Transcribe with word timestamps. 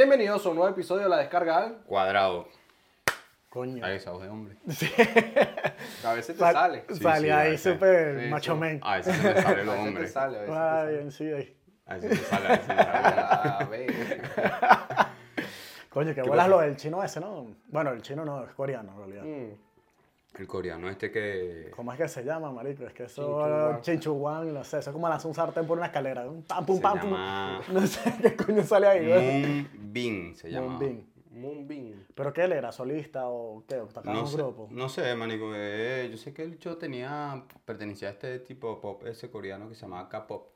Bienvenidos 0.00 0.44
a 0.44 0.50
un 0.50 0.56
nuevo 0.56 0.70
episodio 0.70 1.04
de 1.04 1.08
La 1.08 1.16
Descarga 1.16 1.56
al... 1.56 1.78
Cuadrado. 1.86 2.48
Coño. 3.48 3.82
Ahí 3.82 3.96
esa 3.96 4.10
voz 4.10 4.24
de 4.24 4.28
hombre. 4.28 4.56
A 6.04 6.12
veces 6.12 6.36
te 6.36 6.40
Sal- 6.42 6.52
sale. 6.52 6.84
Sí, 6.90 7.02
Sale 7.02 7.20
sí, 7.20 7.30
ahí 7.30 7.30
a 7.30 7.50
veces. 7.50 7.72
súper 7.72 8.20
Sí, 8.20 8.26
macho 8.28 8.52
sí. 8.52 8.60
men. 8.60 8.80
A 8.82 8.96
veces 8.98 9.16
se 9.16 9.22
me 9.22 9.40
sale 9.42 9.60
A 9.62 9.64
lo 9.64 9.72
veces 9.72 9.94
te 9.96 10.08
sale, 10.08 10.36
a 10.36 10.40
veces 10.42 10.46
te 10.54 10.58
Ah, 10.60 10.70
sale. 10.76 10.92
bien, 10.92 11.10
sí, 11.12 11.24
ahí. 11.32 11.56
A 11.86 11.94
veces 11.94 12.18
se 12.18 12.24
sale, 12.26 12.46
a 12.46 12.50
veces 12.50 12.66
sale. 12.66 12.80
A 13.58 13.64
ver. 13.70 13.90
Coño, 15.88 16.08
que 16.14 16.20
¿Qué 16.20 16.28
bolas 16.28 16.44
pasa? 16.44 16.48
lo 16.56 16.60
del 16.60 16.76
chino 16.76 17.02
ese, 17.02 17.18
¿no? 17.20 17.56
Bueno, 17.68 17.90
el 17.92 18.02
chino 18.02 18.22
no, 18.26 18.44
es 18.44 18.52
coreano 18.52 18.92
en 18.92 18.98
realidad. 18.98 19.22
Mm. 19.24 19.65
El 20.38 20.46
coreano 20.46 20.88
este 20.90 21.10
que... 21.10 21.70
¿Cómo 21.74 21.92
es 21.92 21.98
que 21.98 22.08
se 22.08 22.22
llama, 22.24 22.52
marico? 22.52 22.84
Es 22.84 22.92
que 22.92 23.04
eso, 23.04 23.78
chinchuguán, 23.80 24.52
no 24.52 24.64
sé, 24.64 24.78
eso 24.80 24.90
es 24.90 24.94
como 24.94 25.08
lanzar 25.08 25.28
un 25.28 25.34
sartén 25.34 25.66
por 25.66 25.78
una 25.78 25.86
escalera. 25.86 26.28
Un 26.28 26.42
pam, 26.42 26.66
pum, 26.66 26.76
Se 26.76 26.82
pam, 26.82 27.00
pum. 27.00 27.10
llama- 27.10 27.60
No 27.72 27.86
sé 27.86 28.14
qué 28.22 28.36
coño 28.36 28.62
sale 28.62 28.86
ahí, 28.86 29.06
güey. 29.06 29.62
Moonbin 29.74 30.36
se 30.36 30.50
llama. 30.50 30.66
Moonbin. 30.68 31.10
Moonbeam. 31.30 32.06
¿Pero 32.14 32.32
qué 32.32 32.44
él 32.44 32.52
era? 32.52 32.72
¿Solista 32.72 33.28
o 33.28 33.62
qué? 33.68 33.76
¿O 33.76 33.86
tocaba 33.88 34.10
en 34.10 34.14
No 34.16 34.20
un 34.22 34.26
sé, 34.28 34.36
grupo? 34.38 34.68
no 34.70 34.88
sé, 34.88 35.14
manico. 35.14 35.52
eh, 35.54 36.08
yo 36.10 36.16
sé 36.16 36.32
que 36.32 36.42
el 36.42 36.58
show 36.58 36.76
tenía... 36.76 37.44
Pertenecía 37.64 38.08
a 38.08 38.12
este 38.12 38.38
tipo 38.40 38.74
de 38.74 38.80
pop 38.80 39.04
ese 39.06 39.30
coreano 39.30 39.68
que 39.68 39.74
se 39.74 39.82
llamaba 39.82 40.08
K-pop. 40.08 40.48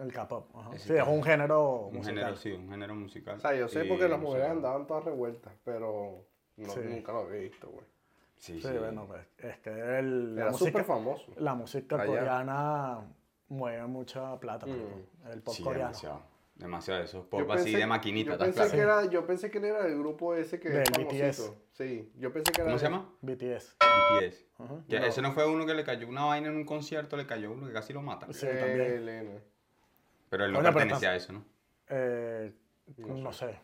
El 0.00 0.10
K-pop. 0.12 0.46
Sí, 0.76 0.94
es 0.94 1.06
un 1.06 1.22
género 1.22 1.88
Un 1.88 1.96
musical. 1.96 2.16
género, 2.16 2.36
sí, 2.36 2.52
un 2.52 2.68
género 2.70 2.94
musical. 2.94 3.36
O 3.36 3.40
sea, 3.40 3.54
yo 3.54 3.68
sé 3.68 3.84
Y 3.84 3.88
porque 3.88 4.08
las 4.08 4.18
mujeres 4.18 4.48
andaban 4.48 4.86
todas 4.86 5.04
revueltas, 5.04 5.52
pero 5.62 6.24
no, 6.56 6.68
Sí. 6.70 6.80
nunca 6.88 7.12
lo 7.12 7.20
había 7.20 7.40
visto, 7.40 7.68
güey. 7.68 7.84
Sí, 8.44 8.60
Sí, 8.60 8.68
sí. 8.68 8.78
bueno, 8.78 9.06
pues 9.06 9.26
es 9.38 9.58
que 9.60 9.70
el, 9.70 10.34
la 10.36 10.42
Era 10.42 10.50
música, 10.50 10.70
súper 10.70 10.84
famoso. 10.84 11.32
la 11.38 11.54
música 11.54 11.96
Allá. 11.96 12.04
coreana 12.06 13.00
mueve 13.48 13.86
mucha 13.86 14.38
plata. 14.38 14.66
Mm. 14.66 15.30
El 15.32 15.40
pop 15.40 15.54
Sí, 15.54 15.62
coreano. 15.62 15.86
demasiado. 15.88 16.22
Demasiado. 16.56 17.02
Esos 17.02 17.24
Yo 17.24 17.30
pop 17.30 17.50
así 17.52 17.74
de 17.74 17.86
maquinita. 17.86 18.32
Yo 18.32 18.38
¿te 18.38 18.44
pensé, 18.52 18.70
que 18.76 18.82
era, 18.82 19.06
yo 19.06 19.26
pensé 19.26 19.50
que 19.50 19.56
él 19.58 19.64
era 19.64 19.82
del 19.84 19.98
grupo 19.98 20.34
ese 20.34 20.60
que 20.60 20.68
Del 20.68 20.82
es 20.82 20.90
famosito. 20.90 21.16
BTS. 21.26 21.52
Sí, 21.72 22.12
yo 22.18 22.32
pensé 22.34 22.52
que 22.52 22.60
era 22.60 22.68
¿Cómo 22.70 22.78
se 22.78 22.84
llama? 22.84 23.10
BTS. 23.22 23.76
BTS. 23.80 24.46
No. 24.58 24.84
Ese 24.88 25.22
no 25.22 25.32
fue 25.32 25.46
uno 25.48 25.64
que 25.64 25.72
le 25.72 25.82
cayó 25.82 26.06
una 26.06 26.26
vaina 26.26 26.48
en 26.48 26.56
un 26.56 26.66
concierto, 26.66 27.16
le 27.16 27.26
cayó 27.26 27.50
uno 27.50 27.66
que 27.66 27.72
casi 27.72 27.94
lo 27.94 28.02
mata. 28.02 28.30
Sí, 28.30 28.44
Eh, 28.46 28.56
también. 28.60 28.80
Elena. 28.82 29.40
Pero 30.28 30.44
él 30.44 30.52
no 30.52 30.62
pertenecía 30.62 31.12
a 31.12 31.16
eso, 31.16 31.32
¿no? 31.32 31.44
Eh, 31.88 32.52
No 32.98 33.16
no, 33.16 33.32
sé. 33.32 33.58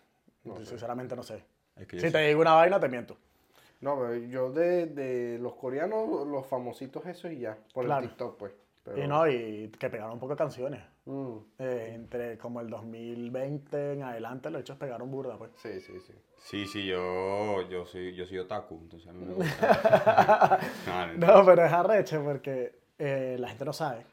No 0.45 0.57
sé. 0.57 0.65
Sinceramente 0.65 1.15
no 1.15 1.23
sé. 1.23 1.45
Es 1.77 1.87
que 1.87 1.99
yo 1.99 2.07
Si 2.07 2.11
te 2.11 2.19
digo 2.27 2.41
una 2.41 2.55
vaina, 2.55 2.81
te 2.81 2.89
miento. 2.89 3.19
No, 3.81 3.99
pero 3.99 4.15
yo 4.17 4.53
de, 4.53 4.87
de 4.87 5.39
los 5.39 5.55
coreanos, 5.55 6.27
los 6.27 6.47
famositos 6.47 7.05
esos 7.07 7.33
y 7.33 7.39
ya, 7.41 7.59
por 7.73 7.85
Claro. 7.87 8.03
el 8.03 8.09
TikTok, 8.11 8.37
pues. 8.39 8.53
Pero- 8.85 9.03
Y 9.05 9.07
no, 9.09 9.29
y 9.29 9.71
que 9.79 9.91
pegaron 9.91 10.13
un 10.15 10.19
poco 10.19 10.33
de 10.33 10.39
canciones. 10.39 10.83
Mm, 11.07 11.37
Eh, 11.59 11.93
entre 11.95 12.39
como 12.39 12.61
el 12.61 12.69
2020 12.71 13.93
en 13.95 14.03
adelante, 14.03 14.51
los 14.51 14.61
hechos 14.63 14.77
pegaron 14.79 15.11
burda, 15.11 15.37
pues. 15.39 15.51
sí, 15.57 15.81
sí, 15.81 15.99
sí. 16.01 16.15
Sí, 16.39 16.67
sí, 16.67 16.87
yo, 16.87 17.69
yo, 17.69 17.85
soy, 17.85 18.15
yo 18.15 18.25
soy 18.27 18.39
otaku, 18.39 18.79
entonces 18.83 19.09
a 19.09 19.13
mí 19.13 19.25
me 19.25 19.35
gusta. 19.35 20.59
No, 21.19 21.27
No, 21.41 21.45
pero 21.45 21.65
es 21.65 21.73
arreche 21.73 22.19
porque 22.21 22.79
eh, 22.99 23.37
la 23.39 23.49
gente 23.49 23.65
no 23.65 23.73
sabe. 23.73 24.05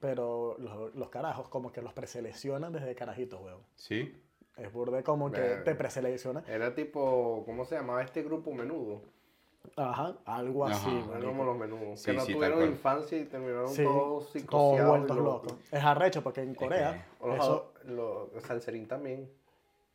Pero 0.00 0.56
los, 0.58 0.94
los 0.94 1.08
carajos 1.10 1.48
como 1.48 1.72
que 1.72 1.82
los 1.82 1.92
preseleccionan 1.92 2.72
desde 2.72 2.94
carajitos, 2.94 3.40
weón. 3.40 3.60
Sí, 3.76 4.20
Es 4.60 4.72
burde 4.72 5.02
como 5.02 5.30
que 5.32 5.40
te 5.64 5.74
preseleccionan. 5.74 6.44
Era 6.46 6.74
tipo, 6.74 7.42
¿cómo 7.46 7.64
se 7.64 7.76
llamaba 7.76 8.02
este 8.02 8.22
grupo 8.22 8.52
menudo? 8.52 9.00
Ajá, 9.76 10.16
algo 10.26 10.66
Ajá. 10.66 10.76
así, 10.76 10.90
marico. 11.08 11.28
como 11.28 11.44
los 11.44 11.56
menudos. 11.56 12.00
Sí, 12.00 12.06
que 12.06 12.12
no 12.16 12.20
sí, 12.24 12.32
tuvieron 12.34 12.62
infancia 12.66 13.18
y 13.18 13.24
terminaron 13.24 13.68
Sí, 13.68 13.82
todos 13.82 14.32
todos 14.48 14.86
vueltos 14.86 15.16
locos. 15.16 15.54
Es 15.70 15.82
arrecho 15.82 16.22
porque 16.22 16.42
en 16.42 16.54
Corea, 16.54 17.06
O 17.20 17.28
los, 17.28 17.36
eso, 17.36 17.72
los 17.84 18.42
Salserín 18.42 18.86
también. 18.86 19.30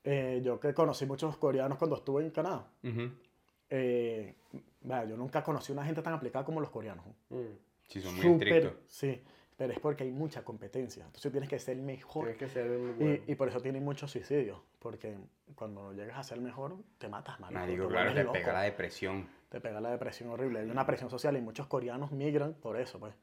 eh, 0.04 0.42
yo 0.44 0.60
que 0.60 0.74
conocí 0.74 1.06
muchos 1.06 1.38
coreanos 1.38 1.78
cuando 1.78 1.96
estuve 1.98 2.24
en 2.24 2.32
Canadá, 2.32 2.68
eh, 3.70 4.36
vaya, 4.82 5.06
yo 5.10 5.18
nunca 5.18 5.44
conocí 5.44 5.72
una 5.72 5.84
gente 5.86 6.02
tan 6.02 6.14
aplicada 6.14 6.46
como 6.46 6.60
los 6.60 6.70
coreanos. 6.70 7.06
¿no? 7.30 7.38
Mm, 7.38 7.58
sí, 7.88 8.02
son 8.02 8.16
muy 8.16 8.26
estrictos. 8.34 8.74
sí, 8.88 9.22
pero 9.58 9.72
es 9.74 9.80
porque 9.80 10.04
hay 10.04 10.12
mucha 10.12 10.44
competencia. 10.44 11.06
Entonces 11.06 11.32
tienes 11.32 11.50
que 11.50 11.60
ser 11.60 11.78
el 11.78 11.84
mejor. 11.84 12.24
Tienes 12.26 12.40
que 12.40 12.50
ser 12.50 12.68
el 12.68 12.80
Y, 13.00 13.04
bueno. 13.04 13.24
y 13.28 13.36
por 13.36 13.48
eso 13.48 13.60
tienen 13.62 13.84
muchos 13.84 14.12
suicidios, 14.12 14.60
porque 14.80 15.18
cuando 15.56 15.94
llegas 15.94 16.18
a 16.18 16.24
ser 16.24 16.38
el 16.40 16.44
mejor, 16.44 16.76
te 16.98 17.08
matas, 17.10 17.40
marico. 17.40 17.60
Marico, 17.60 17.84
te 17.88 17.90
claro, 17.94 18.14
te 18.14 18.22
loco. 18.24 18.34
pega 18.34 18.54
la 18.54 18.62
depresión. 18.62 19.28
Te 19.50 19.62
pega 19.62 19.80
la 19.80 19.92
depresión 19.92 20.30
horrible. 20.30 20.60
Hay 20.60 20.70
una 20.70 20.86
presión 20.86 21.10
social 21.10 21.38
y 21.38 21.42
muchos 21.42 21.68
coreanos 21.68 22.12
migran 22.12 22.54
por 22.56 22.78
eso, 22.80 23.00
pues. 23.00 23.14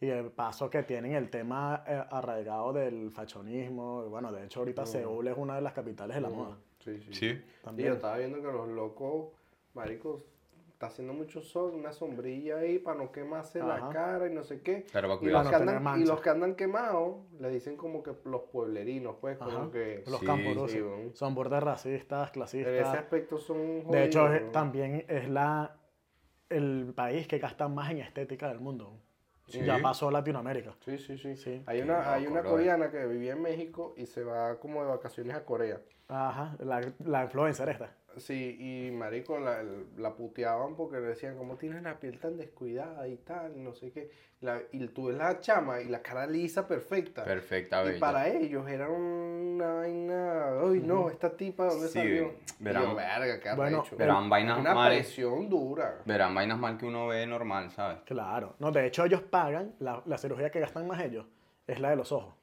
Y 0.00 0.06
el 0.08 0.30
paso 0.30 0.70
que 0.70 0.84
tienen 0.84 1.12
el 1.12 1.28
tema 1.28 1.82
eh, 1.86 2.00
arraigado 2.10 2.72
del 2.72 3.10
fachonismo. 3.10 4.04
y 4.06 4.08
Bueno, 4.08 4.30
de 4.32 4.44
hecho, 4.44 4.60
ahorita 4.60 4.86
Seúl 4.86 5.26
es 5.26 5.36
una 5.36 5.56
de 5.56 5.60
las 5.60 5.72
capitales 5.72 6.14
de 6.14 6.20
la 6.20 6.28
moda. 6.30 6.56
Sí, 6.78 7.00
sí. 7.02 7.12
Sí. 7.12 7.26
Y 7.26 7.34
yo 7.34 7.42
También. 7.62 7.92
estaba 7.94 8.16
viendo 8.16 8.38
que 8.40 8.46
los 8.46 8.68
locos, 8.68 9.32
maricos, 9.74 10.22
está 10.78 10.86
haciendo 10.86 11.12
mucho 11.12 11.40
sol, 11.42 11.72
una 11.74 11.90
sombrilla 11.92 12.58
ahí 12.58 12.78
para 12.78 12.96
no 12.98 13.10
quemarse 13.10 13.58
la 13.58 13.88
cara 13.88 14.28
y 14.28 14.32
no 14.32 14.44
sé 14.44 14.60
qué. 14.62 14.84
Claro, 14.84 15.08
va 15.08 15.14
a 15.14 15.16
Y 15.16 15.20
cuidar. 15.20 15.42
los, 15.44 15.50
no 15.52 15.70
andan, 15.72 16.00
y 16.00 16.04
los 16.04 16.20
que 16.20 16.30
andan 16.30 16.54
quemados 16.54 17.16
le 17.40 17.50
dicen 17.50 17.76
como 17.76 18.00
que 18.00 18.12
los 18.24 18.42
pueblerinos, 18.42 19.16
pues, 19.20 19.38
como 19.38 19.72
que 19.72 20.04
Los 20.06 20.20
Sí, 20.20 20.26
campos 20.26 20.70
sí, 20.70 20.80
bueno. 20.80 21.10
son 21.16 21.34
bordes 21.34 21.60
racistas, 21.64 22.20
en 22.20 22.22
ese 22.22 22.32
clasistas. 22.32 22.94
aspecto 22.94 23.38
son 23.38 23.88
De 23.90 24.04
hecho, 24.04 24.20
jodidos, 24.20 24.36
es- 24.40 24.46
¿no? 24.46 24.52
también 24.52 25.04
es 25.08 25.28
la 25.28 25.74
el 26.48 26.92
país 26.94 27.26
que 27.26 27.38
gasta 27.40 27.66
más 27.66 27.90
en 27.90 27.98
estética 27.98 28.46
del 28.48 28.60
mundo. 28.60 28.92
Sí. 29.48 29.60
Ya 29.64 29.78
pasó 29.82 30.12
Latinoamérica. 30.12 30.74
Sí, 30.84 30.96
sí, 30.96 31.18
sí. 31.18 31.36
Sí. 31.36 31.60
Hay 31.66 31.80
una, 31.80 32.12
hay 32.14 32.26
una 32.28 32.42
coreana 32.44 32.90
que 32.92 33.04
vivía 33.06 33.32
en 33.32 33.42
México 33.42 33.94
y 33.96 34.06
se 34.06 34.22
va 34.22 34.60
como 34.60 34.82
de 34.82 34.88
vacaciones 34.90 35.34
a 35.36 35.44
Corea. 35.44 35.80
Ajá, 36.06 36.56
la, 36.60 36.80
la 37.04 37.24
influencer 37.24 37.68
esta. 37.68 37.90
Sí, 38.18 38.56
y 38.58 38.90
marico 38.90 39.38
la, 39.38 39.62
la 39.96 40.14
puteaban 40.14 40.74
porque 40.76 40.96
le 40.96 41.08
decían, 41.08 41.36
¿cómo 41.36 41.56
tienes 41.56 41.82
la 41.82 41.98
piel 42.00 42.18
tan 42.18 42.36
descuidada 42.36 43.06
y 43.08 43.16
tal? 43.16 43.62
No 43.62 43.74
sé 43.74 43.90
qué. 43.90 44.10
La- 44.40 44.60
y 44.72 44.86
tú 44.88 45.06
ves 45.06 45.16
la 45.16 45.40
chama 45.40 45.80
y 45.80 45.86
la 45.88 46.00
cara 46.02 46.26
lisa, 46.26 46.66
perfecta. 46.68 47.24
Perfecta, 47.24 47.82
y 47.82 47.86
bella. 47.88 48.00
para 48.00 48.28
ellos 48.28 48.68
era 48.68 48.88
una 48.88 49.72
vaina, 49.74 50.60
ay 50.62 50.80
no, 50.84 51.10
esta 51.10 51.36
tipa, 51.36 51.64
¿de 51.64 51.70
¿dónde 51.70 51.86
Sí, 51.88 51.94
salió? 51.94 52.32
verán. 52.60 52.82
Y 52.82 52.86
yo, 52.86 52.94
verga, 52.94 53.40
qué 53.40 53.54
Bueno, 53.54 53.80
arrecho". 53.80 53.96
Verán 53.96 54.30
vainas 54.30 54.58
Una 54.60 54.74
mal. 54.74 54.90
presión 54.92 55.48
dura. 55.48 56.02
Verán 56.04 56.34
vainas 56.34 56.58
mal 56.58 56.78
que 56.78 56.86
uno 56.86 57.08
ve 57.08 57.26
normal, 57.26 57.70
¿sabes? 57.72 57.98
Claro. 58.04 58.54
No, 58.60 58.70
de 58.70 58.86
hecho, 58.86 59.04
ellos 59.04 59.22
pagan, 59.22 59.74
la, 59.80 60.02
la 60.06 60.18
cirugía 60.18 60.50
que 60.50 60.60
gastan 60.60 60.86
más 60.86 61.00
ellos 61.02 61.26
es 61.66 61.80
la 61.80 61.90
de 61.90 61.96
los 61.96 62.12
ojos. 62.12 62.34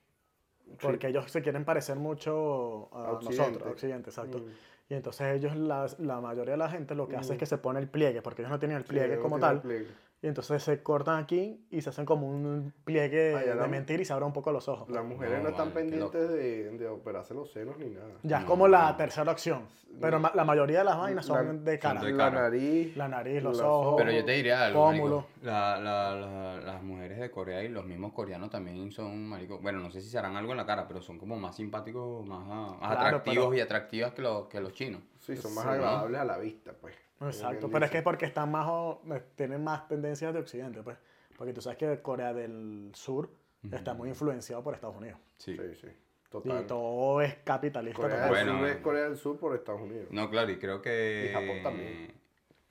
Porque 0.81 1.07
ellos 1.07 1.31
se 1.31 1.42
quieren 1.42 1.63
parecer 1.63 1.96
mucho 1.96 2.90
a 2.92 3.06
A 3.06 3.12
Occidente. 3.13 3.42
nosotros, 3.44 3.68
a 3.68 3.72
Occidente, 3.72 4.09
exacto. 4.09 4.40
Mm. 4.40 4.46
Y 4.88 4.94
entonces 4.94 5.35
ellos, 5.35 5.56
la, 5.56 5.88
la 5.97 6.22
mayoría 6.22 6.51
de 6.53 6.57
la 6.57 6.69
gente 6.69 6.94
lo 6.94 7.07
que 7.07 7.18
hace 7.18 7.34
es 7.34 7.40
que 7.40 7.46
se 7.47 7.57
pone 7.57 7.79
el 7.79 7.88
pliegue, 7.90 8.22
porque 8.22 8.44
ellos 8.44 8.51
no 8.51 8.59
tienen 8.59 8.78
el 8.78 8.84
pliegue 8.84 9.16
Sí, 9.16 9.22
como 9.22 9.40
tal. 9.40 9.62
pliegue. 9.62 9.88
Y 10.25 10.28
entonces 10.28 10.63
se 10.63 10.81
cortan 10.81 11.22
aquí 11.22 11.63
y 11.69 11.81
se 11.81 11.91
hacen 11.91 12.03
como 12.03 12.28
un 12.28 12.74
pliegue 12.84 13.36
Ay, 13.36 13.46
ya 13.46 13.53
de 13.53 13.62
la- 13.62 13.68
mentira 13.68 14.02
y 14.02 14.06
se 14.06 14.12
abren 14.12 14.25
un 14.25 14.34
poco 14.34 14.52
los 14.52 14.68
ojos. 14.68 14.90
Las 14.90 15.06
mujeres 15.06 15.38
no, 15.38 15.44
No, 15.44 15.50
están 15.50 15.68
vale, 15.72 15.81
pendientes 15.81 16.30
de, 16.30 16.72
de 16.80 16.88
operarse 16.88 17.36
los 17.36 17.52
senos 17.52 17.78
ni 17.78 17.91
nada. 17.91 18.08
Ya 18.24 18.40
es 18.40 18.46
como 18.46 18.68
la 18.68 18.90
no. 18.90 18.97
tercera 18.97 19.31
opción. 19.31 19.68
Pero 20.02 20.18
la 20.18 20.44
mayoría 20.44 20.80
de 20.80 20.84
las 20.86 20.97
vainas 20.97 21.28
son 21.28 21.46
La- 21.63 21.72
de 21.72 21.78
cara. 21.80 22.02
de 22.02 22.12
la 22.12 22.31
nariz. 22.31 22.97
La 22.97 23.08
nariz, 23.08 23.44
los 23.44 23.58
Los 23.59 23.68
ojos. 23.68 23.96
Pero 24.00 24.12
yo 24.12 24.25
te 24.25 24.31
diría 24.31 24.66
algo, 24.66 24.88
marico. 24.88 25.28
La- 25.44 25.78
la- 25.80 26.16
la- 26.16 26.59
las 26.59 26.81
mujeres 26.81 27.19
de 27.19 27.30
Corea 27.30 27.62
y 27.63 27.68
los 27.69 27.86
mismos 27.86 28.12
coreanos 28.12 28.50
también 28.50 28.92
son, 28.92 29.28
marico, 29.28 29.59
bueno, 29.59 29.78
no 29.80 29.92
sé 29.92 30.02
si 30.02 30.09
se 30.09 30.18
harán 30.18 30.36
algo 30.36 30.53
en 30.53 30.57
la 30.57 30.66
cara, 30.66 30.88
pero 30.88 31.02
son 31.03 31.19
como 31.19 31.38
más 31.38 31.56
simpáticos, 31.56 32.25
más, 32.25 32.44
ah, 32.50 32.78
más 32.81 32.92
Claro, 32.96 33.18
atractivos 33.18 33.46
pero- 33.50 33.53
y 33.53 33.62
atractivas 33.62 34.12
que 34.13 34.24
los, 34.24 34.47
que 34.47 34.59
los 34.59 34.74
chinos. 34.74 35.02
Sí, 35.19 35.38
son 35.38 35.53
más 35.53 35.66
Sí. 35.66 35.69
agradables 35.69 36.19
a 36.19 36.25
la 36.25 36.38
vista, 36.40 36.74
pues. 36.74 36.95
Exacto, 37.21 37.69
pero 37.71 37.85
es 37.85 37.91
que 37.91 37.97
es 38.00 38.03
porque 38.03 38.25
están 38.25 38.51
más, 38.51 38.67
o- 38.69 39.01
eh, 39.13 39.21
tienen 39.35 39.63
más 39.63 39.88
tendencias 39.88 40.33
de 40.33 40.39
Occidente, 40.39 40.81
pues. 40.83 40.97
Porque 41.38 41.53
tú 41.53 41.62
sabes 41.62 41.77
que 41.77 42.01
Corea 42.01 42.33
del 42.33 42.91
Sur 42.94 43.29
está 43.71 43.94
muy 43.94 44.09
influenciado 44.09 44.63
por 44.63 44.73
Estados 44.73 44.95
Unidos. 44.97 45.19
Sí. 45.38 45.56
Sí, 45.57 45.75
sí. 45.75 45.88
Y 45.88 46.29
Total. 46.29 46.67
todo 46.67 47.21
es 47.21 47.35
capitalista. 47.44 48.01
Corea 48.01 48.19
del 48.21 48.29
Bueno, 48.29 48.59
Sur 48.59 48.67
es 48.67 48.77
Corea 48.77 49.03
del 49.03 49.17
Sur 49.17 49.39
por 49.39 49.56
Estados 49.56 49.81
Unidos. 49.81 50.07
No, 50.12 50.29
claro, 50.29 50.51
y 50.51 50.57
creo 50.59 50.81
que... 50.81 51.27
Y 51.29 51.33
Japón 51.33 51.63
también. 51.63 52.13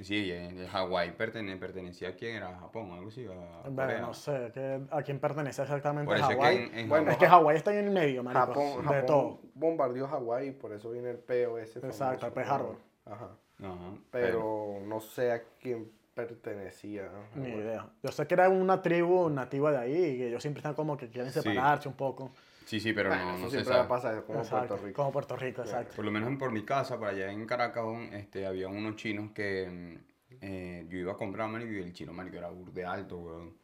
Sí, 0.01 0.31
Hawái 0.71 1.17
pertene- 1.17 1.57
pertenecía 1.59 2.11
a 2.11 2.13
quién 2.17 2.37
era, 2.37 2.59
Japón, 2.59 2.91
algo 2.93 3.09
así, 3.09 3.27
a 3.27 3.69
Bueno, 3.71 4.01
no 4.01 4.13
sé 4.13 4.51
¿qué- 4.53 4.83
a 4.91 5.03
quién 5.03 5.19
pertenece 5.21 5.63
exactamente 5.63 6.13
es 6.13 6.21
que 6.21 6.35
Hawái. 6.35 6.57
en, 6.57 6.79
en 6.81 6.89
Bueno, 6.89 7.11
Es 7.13 7.17
que 7.17 7.27
Japón- 7.27 7.41
Hawái 7.45 7.57
está 7.57 7.73
en 7.79 7.85
el 7.87 7.91
medio, 7.93 8.23
marico. 8.23 8.47
Japón, 8.47 8.77
de 8.79 8.83
Japón 8.83 9.07
todo. 9.07 9.41
bombardeó 9.55 10.09
Hawái, 10.09 10.51
por 10.51 10.73
eso 10.73 10.91
viene 10.91 11.11
el 11.11 11.19
POS. 11.19 11.77
Exacto, 11.77 12.27
el 12.27 12.33
Pearl 12.33 12.51
Harbor. 12.51 12.77
Ajá. 13.07 13.31
Ajá, 13.65 13.95
Pero 14.11 14.81
no 14.87 15.01
sé 15.01 15.33
a 15.33 15.43
quién 15.61 15.91
pertenecía. 16.15 17.09
Ni 17.35 17.49
idea. 17.51 17.89
Yo 18.03 18.13
sé 18.13 18.27
que 18.27 18.35
era 18.35 18.49
una 18.49 18.81
tribu 18.83 19.29
nativa 19.31 19.73
de 19.73 19.79
ahí 19.79 19.93
y 20.15 20.19
que 20.19 20.29
ellos 20.29 20.43
siempre 20.43 20.61
están 20.61 20.75
como 20.75 20.97
que 20.97 21.09
quieren 21.09 21.33
Sí. 21.33 21.41
separarse 21.41 21.89
un 21.89 21.95
poco. 21.95 22.31
Sí, 22.65 22.81
sí, 22.81 22.93
pero 22.93 23.11
Bueno, 23.11 23.25
no, 23.25 23.31
eso 23.35 23.39
no 23.45 23.51
se 23.51 23.57
siempre 23.57 23.75
sabe. 23.75 23.89
pasa 23.89 24.23
como 24.23 24.39
Exacto, 24.41 24.69
Puerto 24.69 24.87
Rico. 24.87 24.97
Como 24.97 25.13
Puerto 25.13 25.37
Rico, 25.37 25.63
exacto. 25.63 25.97
Por 25.97 26.05
lo 26.05 26.11
menos 26.11 26.29
en- 26.31 26.39
por 26.39 26.51
mi 26.51 26.65
casa, 26.65 26.99
por 26.99 27.09
allá 27.09 27.31
en 27.31 27.45
Caracas, 27.47 27.85
este, 28.13 28.47
había 28.47 28.69
unos 28.69 28.97
chinos 28.97 29.33
que 29.33 29.69
mm, 29.69 30.37
eh, 30.41 30.87
yo 30.89 30.99
iba 30.99 31.13
a 31.13 31.17
comprar, 31.17 31.49
marico, 31.51 31.73
y 31.73 31.79
el 31.81 31.93
chino, 31.93 32.13
marico, 32.13 32.37
era 32.37 32.49
burde 32.49 32.85
alto, 32.85 33.19
weón. 33.19 33.55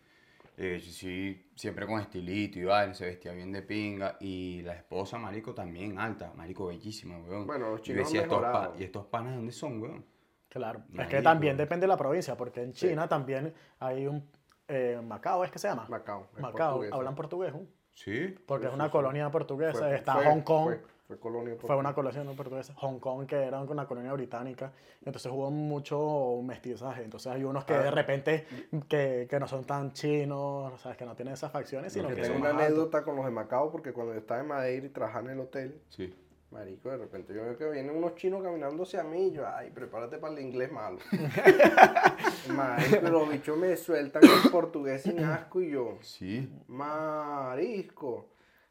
Eh, 0.62 0.78
sí, 0.78 1.50
siempre 1.56 1.86
con 1.86 1.98
estilito 2.00 2.58
y 2.58 2.64
vaina, 2.64 2.92
se 2.92 3.06
vestía 3.06 3.32
bien 3.32 3.50
de 3.50 3.62
pinga. 3.62 4.16
Y 4.20 4.60
la 4.60 4.74
esposa, 4.74 5.16
marico, 5.18 5.54
también 5.54 5.98
alta, 5.98 6.32
marico, 6.36 6.66
bellísima, 6.66 7.16
weón. 7.18 7.46
Bueno, 7.46 7.70
los 7.70 7.80
Y 7.80 7.84
chinos 7.84 8.04
decía, 8.04 8.22
estos 8.22 8.42
pa-. 8.42 8.72
¿y 8.78 8.82
estos 8.84 9.06
panas 9.06 9.30
de 9.30 9.36
dónde 9.36 9.52
son, 9.52 9.80
weón? 9.80 10.04
Claro. 10.50 10.82
Es 10.98 11.06
que 11.06 11.22
también 11.22 11.56
depende 11.56 11.84
de 11.84 11.88
la 11.88 11.96
provincia, 11.96 12.36
porque 12.36 12.62
en 12.62 12.72
China 12.74 13.08
también 13.08 13.54
hay 13.78 14.06
un. 14.06 14.28
eh, 14.68 15.00
Macao, 15.02 15.44
¿es 15.44 15.50
que 15.50 15.58
se 15.58 15.68
llama? 15.68 15.86
Macao. 15.88 16.28
Macao, 16.38 16.82
hablan 16.92 17.14
portugués, 17.14 17.54
¿no? 17.54 17.62
Sí. 17.94 18.34
Porque 18.46 18.66
Sí, 18.66 18.68
es 18.68 18.74
una 18.74 18.86
sí. 18.86 18.90
colonia 18.90 19.30
portuguesa. 19.30 19.78
Fue- 19.78 19.94
Está 19.96 20.14
fue- 20.14 20.26
Hong 20.26 20.40
Kong. 20.42 20.64
Fue, 20.64 20.80
fue 21.10 21.18
colonia 21.18 21.56
Fue 21.58 21.76
una 21.76 21.92
colonia 21.92 22.22
no 22.22 22.34
portuguesa. 22.34 22.72
Hong 22.76 22.98
Kong, 23.00 23.26
que 23.26 23.36
era 23.36 23.60
una 23.60 23.86
colonia 23.86 24.12
británica. 24.12 24.72
Entonces 25.04 25.30
hubo 25.32 25.50
mucho 25.50 26.40
mestizaje. 26.44 27.02
Entonces 27.02 27.32
hay 27.32 27.42
unos 27.44 27.64
que 27.64 27.74
Ah. 27.74 27.82
de 27.82 27.90
repente 27.90 28.46
que, 28.88 29.26
que 29.28 29.40
no 29.40 29.48
son 29.48 29.64
tan 29.64 29.92
chinos, 29.92 30.80
¿sabes? 30.80 30.96
que 30.96 31.04
no 31.04 31.16
tienen 31.16 31.34
esas 31.34 31.50
facciones, 31.50 31.92
sino 31.92 32.08
No, 32.08 32.14
que 32.14 32.22
Tengo 32.22 32.38
una 32.38 32.50
altos. 32.50 32.64
anécdota 32.64 33.02
con 33.04 33.16
los 33.16 33.24
de 33.24 33.30
Macao 33.32 33.70
porque 33.72 33.92
cuando 33.92 34.12
yo 34.12 34.20
estaba 34.20 34.40
en 34.40 34.46
Madeira 34.46 34.86
y 34.86 34.90
trabajaba 34.90 35.24
en 35.26 35.30
el 35.32 35.40
hotel, 35.40 35.80
Sí. 35.88 36.14
marico, 36.52 36.90
de 36.90 36.96
repente 36.98 37.34
yo 37.34 37.42
veo 37.42 37.56
que 37.58 37.68
vienen 37.70 37.96
unos 37.96 38.14
chinos 38.14 38.42
caminando 38.42 38.82
hacia 38.84 39.02
mí 39.02 39.28
y 39.28 39.32
yo, 39.32 39.44
ay, 39.46 39.70
prepárate 39.70 40.18
para 40.18 40.34
el 40.34 40.40
inglés 40.40 40.70
malo. 40.72 40.98
Marico, 42.48 43.08
los 43.08 43.28
bichos 43.30 43.56
me 43.56 43.76
sueltan 43.76 44.22
el 44.24 44.50
portugués 44.50 45.02
sin 45.02 45.20
asco 45.20 45.60
y 45.60 45.70
yo, 45.70 45.98
Sí. 46.02 46.48
marisco. 46.68 48.28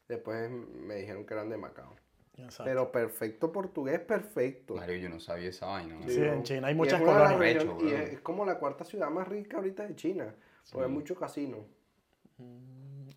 Después 0.08 0.50
me 0.50 0.96
dijeron 0.96 1.24
que 1.24 1.34
eran 1.34 1.48
de 1.48 1.56
Macao. 1.56 1.94
Exacto. 2.44 2.64
Pero 2.64 2.92
perfecto 2.92 3.52
portugués, 3.52 4.00
perfecto. 4.00 4.74
Mario, 4.74 4.96
yo 4.96 5.08
no 5.08 5.20
sabía 5.20 5.50
esa 5.50 5.66
vaina. 5.66 5.96
Sí, 6.08 6.20
en 6.20 6.42
China 6.42 6.68
hay 6.68 6.74
muchas 6.74 7.00
Recho, 7.38 7.76
y 7.80 7.92
es, 7.92 8.12
es 8.14 8.20
como 8.20 8.44
la 8.44 8.58
cuarta 8.58 8.84
ciudad 8.84 9.10
más 9.10 9.28
rica 9.28 9.56
ahorita 9.58 9.86
de 9.86 9.96
China. 9.96 10.34
Porque 10.70 10.86
hay 10.86 10.92
mucho 10.92 11.14
casino. 11.14 11.58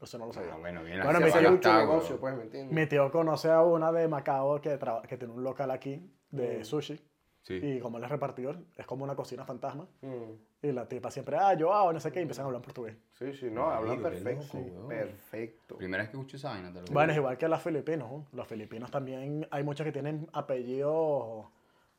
Eso 0.02 0.18
no 0.18 0.26
lo 0.26 0.34
sabía. 0.34 0.54
Ah, 0.54 0.58
bueno, 0.58 0.84
bien, 0.84 1.02
Bueno, 1.02 1.20
me 1.20 1.50
mucho 1.50 1.74
negocio, 1.74 2.20
pues, 2.20 2.36
¿me 2.36 2.44
entiendes? 2.44 2.74
Mi 2.76 2.88
tío 2.88 3.12
conoce 3.12 3.50
a 3.50 3.62
una 3.62 3.92
de 3.92 4.08
Macao 4.08 4.60
que, 4.60 4.78
que 5.08 5.18
tiene 5.18 5.34
un 5.34 5.44
local 5.44 5.72
aquí 5.72 6.10
de 6.30 6.60
Mm. 6.60 6.64
sushi. 6.66 7.00
Sí. 7.44 7.56
Y 7.62 7.80
como 7.80 7.98
él 7.98 8.06
es 8.06 8.10
repartidor, 8.10 8.58
es 8.78 8.86
como 8.86 9.04
una 9.04 9.16
cocina 9.16 9.46
fantasma. 9.46 9.86
Mm. 10.02 10.66
Y 10.66 10.72
la 10.72 10.88
tipa 10.88 11.12
siempre, 11.12 11.36
ah, 11.38 11.54
yo 11.54 11.74
hago, 11.74 11.92
no 11.92 12.00
sé 12.00 12.10
qué, 12.12 12.20
y 12.20 12.22
empiezan 12.22 12.44
a 12.44 12.48
hablar 12.48 12.62
portugués. 12.62 12.96
Sí, 13.12 13.34
sí, 13.34 13.52
no, 13.52 13.70
hablan 13.70 14.02
perfecto. 14.02 14.88
perfecto. 14.88 15.78
Primera 15.78 16.04
vez 16.04 16.10
que 16.10 16.18
escucho 16.18 16.38
esa 16.38 16.50
vaina, 16.52 16.70
te 16.70 16.76
lo 16.76 16.82
digo. 16.82 16.94
Bueno, 16.94 17.12
es 17.12 17.18
igual 17.18 17.38
que 17.38 17.48
los 17.50 17.62
filipinos. 17.62 18.10
¿no? 18.10 18.26
Los 18.32 18.48
filipinos 18.48 18.90
también 18.90 19.46
hay 19.52 19.64
muchos 19.64 19.84
que 19.84 19.92
tienen 19.92 20.30
apellidos 20.32 21.48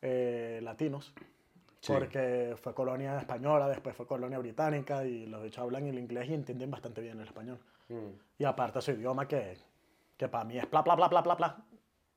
eh, 0.01 0.59
latinos. 0.63 1.13
Sí. 1.79 1.93
Porque 1.93 2.55
fue 2.59 2.73
colonia 2.73 3.19
española, 3.19 3.67
después 3.67 3.95
fue 3.95 4.07
colonia 4.07 4.39
británica 4.39 5.05
y 5.05 5.27
los 5.27 5.43
bichos 5.43 5.61
hablan 5.61 5.85
el 5.85 5.99
inglés 5.99 6.27
y 6.27 6.33
entienden 6.33 6.71
bastante 6.71 7.01
bien 7.01 7.19
el 7.19 7.27
español. 7.27 7.59
Mm. 7.89 8.09
Y 8.39 8.43
aparte 8.43 8.81
su 8.81 8.91
idioma 8.91 9.27
que, 9.27 9.55
que 10.17 10.27
para 10.27 10.43
mí 10.43 10.57
es 10.57 10.67
bla, 10.71 10.81
bla, 10.81 10.95
bla, 10.95 11.07
bla, 11.07 11.21
bla, 11.21 11.35
bla. 11.35 11.65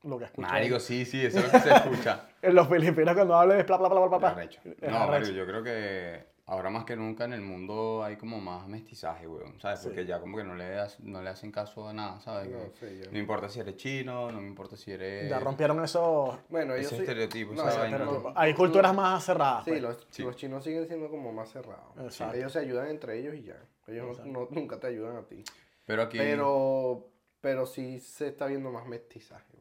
Lo 0.09 0.19
que 0.19 0.25
escucho. 0.25 0.49
Marico, 0.49 0.81
sí, 0.81 1.05
sí, 1.05 1.25
eso 1.25 1.39
es 1.39 1.45
lo 1.47 1.51
que 1.53 1.61
se 1.61 1.71
escucha. 1.75 2.25
En 2.43 2.55
los 2.55 2.69
filipinos 2.69 3.15
cuando 3.15 3.35
hablan 3.37 3.59
es 3.61 3.67
bla, 3.67 3.77
bla, 3.79 3.89
bla, 3.89 4.07
bla, 4.07 4.19
bla. 4.19 4.49
No. 4.89 5.07
Mario, 5.09 5.33
yo 5.33 5.45
creo 5.45 5.63
que 5.63 6.25
ahora 6.47 6.71
más 6.71 6.85
que 6.85 6.95
nunca 6.97 7.25
en 7.25 7.33
el 7.33 7.41
mundo 7.41 8.03
hay 8.05 8.17
como 8.17 8.41
más 8.41 8.67
mestizaje, 8.69 9.27
weón, 9.27 9.61
¿sabes? 9.61 9.81
Porque 9.81 10.03
Sí. 10.03 10.07
ya 10.07 10.21
como 10.21 10.37
que 10.37 10.45
no 10.45 10.55
le, 10.55 10.71
das- 10.71 11.01
no 11.01 11.21
le 11.21 11.31
hacen 11.31 11.51
caso 11.51 11.89
a 11.89 11.93
nada, 11.93 12.21
¿sabes? 12.21 12.49
No, 12.49 12.59
sí, 12.79 13.03
importa 13.19 13.49
si 13.49 13.59
eres 13.61 13.77
chino, 13.77 14.31
no 14.31 14.41
me 14.41 14.47
importa 14.47 14.77
si 14.77 14.93
eres... 14.93 15.29
Ya 15.29 15.41
rompieron 15.41 15.83
esos 15.85 16.39
Bueno, 16.49 16.75
ellos 16.75 16.87
Ese 16.87 16.95
sí- 16.97 17.03
estereotipo, 17.03 17.53
no, 17.55 17.61
esa 17.63 17.71
ese 17.71 17.79
vaina. 17.81 17.97
estereotipo. 17.99 18.33
Hay 18.37 18.55
culturas 18.55 18.95
más 18.95 19.25
cerradas. 19.25 19.65
Sí, 19.65 19.71
pues. 19.73 19.83
los, 19.83 20.07
Sí. 20.11 20.23
los 20.23 20.37
chinos 20.37 20.63
siguen 20.65 20.87
siendo 20.87 21.11
como 21.11 21.33
más 21.33 21.51
cerrados. 21.51 21.93
Exacto. 22.01 22.37
Ellos 22.37 22.53
se 22.53 22.61
ayudan 22.61 22.87
entre 22.89 23.19
ellos 23.19 23.35
y 23.35 23.43
ya. 23.43 23.57
Ellos 23.89 24.25
no- 24.25 24.47
nunca 24.53 24.79
te 24.79 24.87
ayudan 24.87 25.17
a 25.17 25.23
ti. 25.23 25.43
Pero 25.85 26.03
aquí 26.03 26.19
Pero, 26.19 27.09
pero 27.41 27.67
sí 27.67 27.99
se 27.99 28.29
está 28.29 28.47
viendo 28.47 28.71
más 28.71 28.87
mestizaje. 28.87 29.58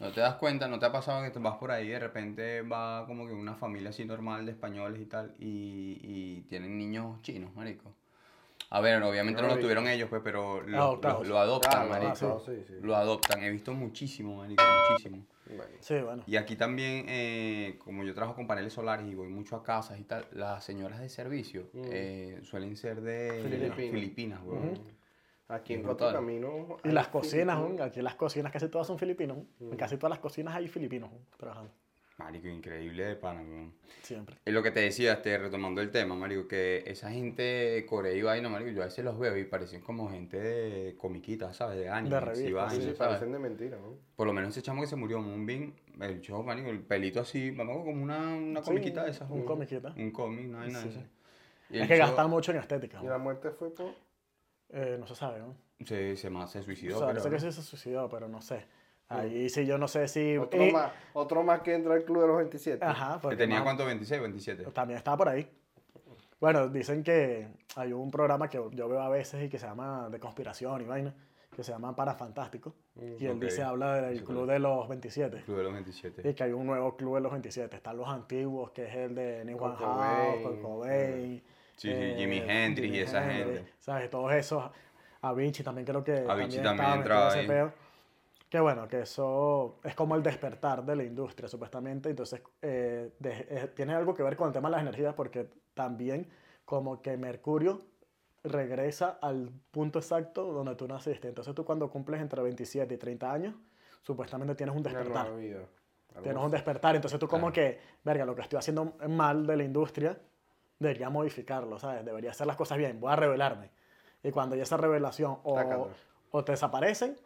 No 0.00 0.12
te 0.12 0.20
das 0.20 0.34
cuenta, 0.36 0.68
no 0.68 0.78
te 0.78 0.86
ha 0.86 0.92
pasado 0.92 1.22
que 1.24 1.30
te 1.30 1.38
vas 1.38 1.56
por 1.56 1.70
ahí 1.70 1.86
y 1.86 1.90
de 1.90 1.98
repente 1.98 2.62
va 2.62 3.06
como 3.06 3.26
que 3.26 3.32
una 3.32 3.54
familia 3.54 3.90
así 3.90 4.04
normal 4.04 4.46
de 4.46 4.52
españoles 4.52 5.00
y 5.00 5.06
tal 5.06 5.34
y, 5.38 5.98
y 6.02 6.40
tienen 6.48 6.78
niños 6.78 7.20
chinos, 7.22 7.54
marico. 7.54 7.94
A 8.70 8.80
ver, 8.80 9.02
obviamente 9.02 9.40
No 9.40 9.48
no 9.48 9.54
lo 9.54 9.60
tuvieron 9.60 9.88
ellos, 9.88 10.10
pues, 10.10 10.20
pero 10.22 10.60
lo, 10.60 10.78
Adoptados. 10.78 11.26
lo- 11.26 11.34
lo 11.34 11.38
adoptan, 11.40 11.84
Ah, 11.86 11.88
marico. 11.88 12.36
ah, 12.38 12.42
sí, 12.44 12.62
sí. 12.66 12.74
Lo 12.82 12.94
adoptan. 12.96 13.42
He 13.42 13.50
visto 13.50 13.72
muchísimo, 13.72 14.36
marico, 14.36 14.62
muchísimo. 14.90 15.24
Bueno, 15.46 15.72
Sí, 15.80 15.94
bueno. 16.00 16.22
Y 16.26 16.36
aquí 16.36 16.54
también, 16.56 17.06
eh, 17.08 17.78
como 17.82 18.04
yo 18.04 18.12
trabajo 18.12 18.34
con 18.36 18.46
paneles 18.46 18.74
solares 18.74 19.06
y 19.06 19.14
voy 19.14 19.28
mucho 19.28 19.56
a 19.56 19.62
casas 19.62 19.98
y 19.98 20.04
tal, 20.04 20.26
las 20.32 20.62
señoras 20.64 21.00
de 21.00 21.08
servicio 21.08 21.70
Mm. 21.72 21.80
eh, 21.84 22.40
suelen 22.42 22.76
ser 22.76 23.00
de 23.00 23.40
Filipinas. 23.42 23.76
Filipinas, 23.76 24.40
weón. 24.44 24.97
Aquí 25.48 25.74
en 25.74 25.82
Cuatro. 25.82 26.12
Caminos. 26.12 26.78
Y 26.84 26.90
las 26.90 27.08
cocinas. 27.08 27.58
¿no? 27.58 27.82
aquí 27.82 28.02
las 28.02 28.14
cocinas 28.14 28.52
casi 28.52 28.68
todas 28.68 28.86
son 28.86 28.98
filipinos. 28.98 29.38
¿no? 29.38 29.66
Mm. 29.66 29.72
En 29.72 29.78
casi 29.78 29.96
todas 29.96 30.10
las 30.10 30.18
cocinas 30.18 30.54
hay 30.54 30.68
filipinos 30.68 31.10
¿no? 31.10 31.18
trabajando. 31.36 31.72
Marico, 32.18 32.48
increíble 32.48 33.04
de 33.04 33.14
pana. 33.14 33.70
Siempre. 34.02 34.38
Es 34.44 34.52
lo 34.52 34.60
que 34.60 34.72
te 34.72 34.80
decía, 34.80 35.12
este, 35.12 35.38
retomando 35.38 35.80
el 35.80 35.92
tema, 35.92 36.16
marico, 36.16 36.48
que 36.48 36.82
esa 36.84 37.12
gente 37.12 37.42
de 37.42 37.86
Corea 37.86 38.12
y 38.12 38.22
vaina, 38.22 38.48
marico, 38.48 38.72
yo 38.72 38.82
a 38.82 38.86
veces 38.86 39.04
los 39.04 39.16
veo 39.16 39.36
y 39.36 39.44
parecen 39.44 39.82
como 39.82 40.10
gente 40.10 40.36
de 40.36 40.96
comiquita, 40.96 41.52
¿sabes? 41.52 41.78
De 41.78 41.88
anime, 41.88 42.18
revista, 42.18 42.50
y 42.50 42.52
vaina, 42.52 42.70
Sí, 42.72 42.78
sí, 42.78 42.86
¿sabes? 42.96 42.98
parecen 42.98 43.30
de 43.30 43.38
mentira, 43.38 43.76
¿no? 43.76 43.94
Por 44.16 44.26
lo 44.26 44.32
menos 44.32 44.50
ese 44.50 44.62
chamo 44.62 44.80
que 44.80 44.88
se 44.88 44.96
murió, 44.96 45.20
Moonbin, 45.20 45.72
el 46.00 46.20
show, 46.20 46.42
marico, 46.42 46.70
el 46.70 46.80
pelito 46.80 47.20
así, 47.20 47.52
vamos 47.52 47.84
como 47.84 48.02
una, 48.02 48.34
una 48.34 48.62
Sí, 48.62 48.66
comiquita 48.66 49.04
de 49.04 49.12
esas. 49.12 49.30
Un 49.30 49.44
comiquita. 49.44 49.94
Un 49.96 50.10
cómic, 50.10 50.46
no 50.48 50.60
hay 50.60 50.72
nada. 50.72 50.86
Es 51.70 51.86
que 51.86 51.96
show 51.96 51.98
gastan 51.98 52.30
mucho 52.30 52.50
en 52.50 52.58
estética. 52.58 53.00
Y 53.00 53.06
la 53.06 53.18
muerte 53.18 53.50
fue 53.52 53.72
por. 53.72 53.92
Eh, 54.70 54.96
no 54.98 55.06
se 55.06 55.14
sabe, 55.14 55.38
¿no? 55.40 55.54
Se, 55.84 56.16
se, 56.16 56.30
ma- 56.30 56.46
se 56.46 56.58
O 56.58 56.62
suicidó, 56.62 56.98
sea, 56.98 57.08
pero... 57.08 57.20
sé 57.20 57.30
que 57.30 57.40
sí 57.40 57.52
se 57.52 57.62
suicidó, 57.62 58.08
pero 58.08 58.28
no 58.28 58.40
sé. 58.42 58.66
Ahí 59.10 59.48
sí 59.48 59.64
yo 59.64 59.78
no 59.78 59.88
sé 59.88 60.06
si... 60.08 60.36
Otro, 60.36 60.62
y- 60.62 60.70
más, 60.72 60.92
otro 61.14 61.42
más 61.42 61.60
que 61.62 61.74
entra 61.74 61.94
al 61.94 62.04
club 62.04 62.20
de 62.22 62.26
los 62.28 62.36
27. 62.38 62.84
Ajá, 62.84 63.14
¿Que 63.14 63.20
porque 63.22 63.36
tenía 63.36 63.56
más- 63.56 63.64
cuánto? 63.64 63.86
26, 63.86 64.20
27. 64.20 64.64
También 64.72 64.98
estaba 64.98 65.16
por 65.16 65.28
ahí. 65.30 65.48
Bueno, 66.40 66.68
dicen 66.68 67.02
que 67.02 67.48
hay 67.76 67.92
un 67.92 68.10
programa 68.10 68.48
que 68.48 68.62
yo 68.72 68.88
veo 68.88 69.00
a 69.00 69.08
veces 69.08 69.44
y 69.44 69.48
que 69.48 69.58
se 69.58 69.66
llama 69.66 70.08
de 70.10 70.20
conspiración 70.20 70.82
y 70.82 70.84
vaina, 70.84 71.12
que 71.56 71.64
se 71.64 71.72
llama 71.72 71.96
Parafantástico. 71.96 72.74
y 72.96 73.24
él 73.24 73.32
ok. 73.36 73.42
dice, 73.42 73.62
habla 73.62 73.94
del 74.02 74.22
club 74.22 74.46
de 74.46 74.58
los 74.58 74.86
27. 74.88 75.42
Club 75.42 75.56
de 75.56 75.62
los 75.64 75.72
27. 75.72 76.28
Y 76.28 76.34
que 76.34 76.44
hay 76.44 76.52
un 76.52 76.66
nuevo 76.66 76.96
club 76.96 77.16
de 77.16 77.20
los 77.22 77.32
27. 77.32 77.74
Están 77.74 77.96
los 77.96 78.08
antiguos, 78.08 78.70
que 78.72 78.86
es 78.86 78.94
el 78.94 79.14
de 79.14 79.44
New 79.46 79.56
Kurt 79.58 79.78
House, 79.78 80.58
Cobain. 80.62 81.42
Sí, 81.78 81.94
sí, 81.94 82.14
Jimi 82.16 82.42
Hendrix 82.46 82.94
y 82.94 83.00
esa 83.00 83.22
gente. 83.22 83.64
¿Sabes? 83.78 84.10
Todos 84.10 84.32
esos. 84.34 84.64
Avicii 85.22 85.64
también 85.64 85.86
creo 85.86 86.02
que. 86.02 86.12
Avicii 86.28 86.60
también, 86.60 86.62
también 86.62 86.80
estaba 86.80 86.94
entraba 86.96 87.32
ahí. 87.32 87.46
peo. 87.46 87.72
Que 88.50 88.60
bueno, 88.60 88.88
que 88.88 89.02
eso 89.02 89.78
es 89.84 89.94
como 89.94 90.14
el 90.16 90.22
despertar 90.22 90.84
de 90.84 90.96
la 90.96 91.04
industria, 91.04 91.48
supuestamente. 91.48 92.08
Entonces, 92.10 92.42
eh, 92.62 93.12
de- 93.18 93.46
eh, 93.48 93.70
tiene 93.76 93.94
algo 93.94 94.12
que 94.14 94.22
ver 94.22 94.36
con 94.36 94.48
el 94.48 94.52
tema 94.52 94.68
de 94.68 94.72
las 94.72 94.82
energías, 94.82 95.14
porque 95.14 95.48
también 95.74 96.26
como 96.64 97.00
que 97.02 97.16
Mercurio 97.16 97.80
regresa 98.42 99.18
al 99.20 99.50
punto 99.70 99.98
exacto 99.98 100.52
donde 100.52 100.74
tú 100.76 100.88
naciste. 100.88 101.28
Entonces, 101.28 101.54
tú 101.54 101.64
cuando 101.64 101.90
cumples 101.90 102.20
entre 102.20 102.40
27 102.42 102.94
y 102.94 102.96
30 102.96 103.32
años, 103.32 103.54
supuestamente 104.02 104.54
tienes 104.54 104.74
un 104.74 104.82
despertar. 104.82 105.28
Tienes 106.22 106.42
un 106.42 106.50
despertar. 106.50 106.96
Entonces, 106.96 107.18
tú 107.20 107.28
como 107.28 107.52
Claro. 107.52 107.54
que, 107.54 107.80
verga, 108.02 108.24
lo 108.24 108.34
que 108.34 108.42
estoy 108.42 108.58
haciendo 108.58 108.96
mal 109.08 109.46
de 109.46 109.56
la 109.56 109.62
industria, 109.64 110.18
debería 110.78 111.10
modificarlo, 111.10 111.78
¿sabes? 111.78 112.04
Debería 112.04 112.30
hacer 112.30 112.46
las 112.46 112.56
cosas 112.56 112.78
bien. 112.78 113.00
Voy 113.00 113.12
a 113.12 113.16
revelarme. 113.16 113.70
Y 114.22 114.30
cuando 114.30 114.54
hay 114.54 114.60
esa 114.62 114.76
revelación, 114.76 115.38
o, 115.44 115.88
o 116.30 116.44
te 116.44 116.52
desaparecen, 116.52 117.16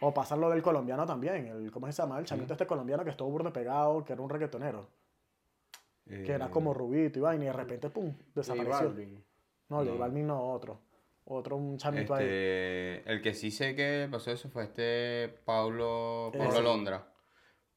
o 0.00 0.12
pasa 0.12 0.36
lo 0.36 0.50
del 0.50 0.62
colombiano 0.62 1.06
también. 1.06 1.46
El, 1.46 1.70
¿Cómo 1.70 1.86
se 1.86 1.92
llama? 1.92 2.18
El 2.18 2.24
chamito 2.26 2.52
este 2.54 2.66
colombiano 2.66 3.04
que 3.04 3.10
estuvo 3.10 3.30
burde 3.30 3.50
pegado, 3.50 4.04
que 4.04 4.12
era 4.12 4.22
un 4.22 4.30
reggaetonero. 4.30 4.88
Que 6.06 6.32
era 6.32 6.46
Eh, 6.46 6.50
como 6.50 6.74
rubito 6.74 7.18
y 7.18 7.22
vaina, 7.22 7.44
y 7.44 7.46
de 7.46 7.52
repente, 7.52 7.88
pum, 7.90 8.12
desapareció. 8.34 8.88
Balvin. 8.88 9.24
No, 9.68 9.78
J 9.78 9.90
No. 9.92 9.98
Balvin 9.98 10.26
no, 10.26 10.50
otro. 10.52 10.80
Otro, 11.24 11.56
un 11.56 11.78
chamito 11.78 12.14
ahí. 12.14 12.24
Este, 12.24 13.10
el 13.10 13.22
que 13.22 13.32
sí 13.32 13.50
sé 13.52 13.76
que 13.76 14.08
pasó 14.10 14.32
eso 14.32 14.48
fue 14.50 14.64
este 14.64 15.28
Paulo, 15.44 16.30
Paulo 16.36 16.50
Ese. 16.50 16.62
Londra. 16.62 17.06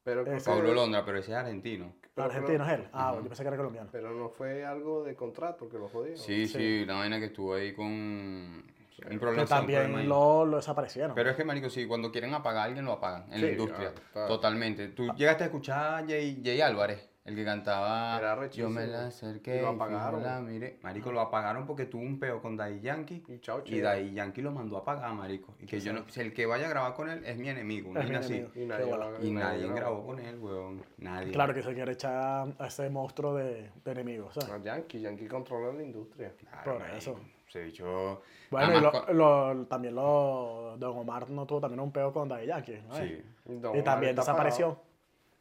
Pero, 0.02 0.24
Paulo 0.44 0.74
Londra, 0.74 1.04
pero 1.04 1.18
ese 1.18 1.30
es 1.30 1.36
argentino. 1.36 1.94
Pero- 2.16 2.26
Argentino 2.28 2.66
es 2.66 2.72
él. 2.72 2.88
Ah, 2.92 3.12
Ujú. 3.12 3.22
yo 3.22 3.28
pensé 3.28 3.42
que 3.42 3.48
era 3.48 3.56
colombiano. 3.56 3.88
pero 3.92 4.10
no 4.10 4.28
fue 4.30 4.64
algo 4.64 5.04
de 5.04 5.14
contrato 5.14 5.68
que 5.68 5.78
lo 5.78 5.88
jodieron. 5.88 6.18
Sí, 6.18 6.48
Sí. 6.48 6.58
sí, 6.58 6.82
una 6.84 6.94
vaina 6.96 7.18
que 7.20 7.26
estuvo 7.26 7.54
ahí 7.54 7.72
con 7.74 7.86
un 7.86 8.64
Que 8.96 9.02
problema. 9.02 9.20
problema 9.20 9.46
también 9.46 10.08
lo, 10.08 10.44
lo 10.46 10.56
desaparecieron. 10.56 11.14
Pero 11.14 11.30
es 11.30 11.36
que, 11.36 11.44
marico, 11.44 11.68
sí, 11.68 11.86
cuando 11.86 12.10
quieren 12.10 12.32
apagar 12.34 12.62
a 12.62 12.64
alguien, 12.64 12.84
lo 12.86 12.92
apagan 12.92 13.30
en 13.32 13.40
la 13.42 13.50
industria. 13.50 13.92
ah. 14.14 14.24
Totalmente. 14.26 14.88
¿Tú 14.88 15.06
llegaste 15.14 15.44
a 15.44 15.46
escuchar 15.46 16.02
a 16.02 16.06
Jay, 16.06 16.40
Jay 16.42 16.60
Álvarez? 16.62 17.08
El 17.26 17.34
que 17.34 17.44
cantaba 17.44 18.18
Era 18.18 18.48
Yo 18.50 18.70
me 18.70 18.86
la 18.86 19.08
acerqué 19.08 19.56
Y 19.56 19.60
lo 19.60 19.72
y 19.72 19.74
apagaron. 19.74 20.22
la 20.22 20.40
miré. 20.40 20.78
Marico, 20.82 21.10
lo 21.10 21.20
apagaron 21.20 21.66
porque 21.66 21.86
tuvo 21.86 22.02
un 22.02 22.20
peo 22.20 22.40
con 22.40 22.56
Daddy 22.56 22.80
Yankee. 22.80 23.24
Y 23.28 23.40
chao, 23.40 23.62
Y. 23.66 23.80
Daddy 23.80 24.12
Yankee 24.14 24.42
lo 24.42 24.52
mandó 24.52 24.76
a 24.76 24.80
apagar, 24.80 25.12
marico. 25.12 25.52
Y 25.60 25.66
que 25.66 25.80
yo 25.80 25.92
no... 25.92 26.08
Si 26.08 26.20
el 26.20 26.32
que 26.32 26.46
vaya 26.46 26.66
a 26.66 26.70
grabar 26.70 26.94
con 26.94 27.10
él 27.10 27.24
es 27.24 27.36
mi 27.36 27.48
enemigo, 27.48 27.92
Es 27.98 28.08
mi 28.08 28.14
así. 28.14 28.46
Y 28.54 28.66
nadie, 28.66 28.86
Y 29.22 29.34
grabó. 29.34 29.74
grabó 29.74 30.06
con 30.06 30.18
él, 30.20 30.38
weón. 30.38 30.84
Nadie. 30.98 31.32
Claro 31.32 31.52
que 31.52 31.62
se 31.62 31.74
quiere 31.74 31.92
echar 31.92 32.48
a 32.58 32.66
ese 32.68 32.88
monstruo 32.90 33.34
de, 33.34 33.70
de 33.84 33.90
enemigos, 33.92 34.32
¿sabes? 34.34 34.50
A 34.50 34.58
Yankee, 34.62 35.00
Yankee 35.00 35.26
controla 35.26 35.72
la 35.72 35.82
industria. 35.82 36.32
Claro, 36.38 36.62
Por 36.64 36.78
marico. 36.78 36.96
eso. 36.96 37.20
Se 37.48 37.62
bicho... 37.64 38.22
Bueno, 38.50 38.78
y 38.78 38.80
lo- 38.80 38.92
con- 38.92 39.16
lo- 39.16 39.66
también 39.66 39.94
lo, 39.96 40.76
Don 40.78 40.96
Omar 40.98 41.28
no 41.30 41.44
tuvo 41.46 41.60
también 41.60 41.80
un 41.80 41.90
peo 41.90 42.12
con 42.12 42.28
Daddy 42.28 42.46
Yankee, 42.46 42.78
¿no? 42.88 42.94
Sí. 42.96 43.20
Don 43.44 43.74
Y 43.74 43.80
Omar 43.80 43.82
también 43.84 44.14
desapareció. 44.14 44.78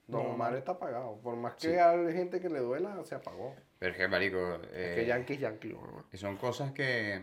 Don 0.08 0.26
Omar 0.26 0.56
está 0.56 0.74
apagado. 0.74 1.18
Por 1.22 1.36
más 1.36 1.56
que 1.56 1.80
hay 1.80 2.14
gente 2.14 2.40
que 2.40 2.50
le 2.50 2.60
duela, 2.60 3.04
se 3.04 3.16
apagó. 3.16 3.56
Pero 3.80 3.92
es 3.92 3.98
que, 3.98 4.08
marico... 4.08 4.56
Es 4.56 4.70
eh, 4.74 4.94
que 4.96 5.06
Yankee 5.06 5.34
es 5.34 5.40
Yankee. 5.40 5.76
Y 6.12 6.18
son 6.18 6.38
cosas 6.38 6.72
que 6.72 7.22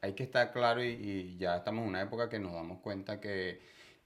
hay 0.00 0.12
que 0.14 0.24
estar 0.24 0.52
claro 0.52 0.82
y, 0.82 0.88
y 0.88 1.36
ya 1.38 1.56
estamos 1.58 1.82
en 1.82 1.88
una 1.90 2.02
época 2.02 2.28
que 2.28 2.38
nos 2.38 2.52
damos 2.52 2.80
cuenta 2.80 3.20
que 3.20 3.60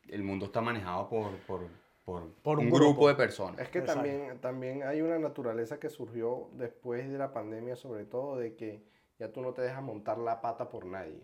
el 0.09 0.23
mundo 0.23 0.47
está 0.47 0.61
manejado 0.61 1.09
por, 1.09 1.37
por, 1.47 1.69
por, 2.05 2.33
Por 2.43 2.59
un 2.59 2.67
un, 2.67 2.71
grupo. 2.71 2.85
grupo. 2.93 3.09
de 3.09 3.15
personas. 3.15 3.61
Es 3.61 3.69
que 3.69 3.79
Exacto. 3.79 4.03
también, 4.03 4.39
también 4.41 4.83
hay 4.83 5.01
una 5.03 5.19
naturaleza 5.19 5.79
que 5.79 5.89
surgió 5.91 6.51
después 6.53 7.09
de 7.11 7.19
la 7.19 7.33
pandemia, 7.33 7.77
sobre 7.77 8.05
todo, 8.05 8.37
de 8.37 8.55
que 8.55 8.83
ya 9.19 9.33
tú 9.33 9.41
no 9.41 9.53
te 9.53 9.63
dejas 9.63 9.83
montar 9.83 10.19
la 10.19 10.41
pata 10.41 10.69
por 10.69 10.87
nadie. 10.87 11.23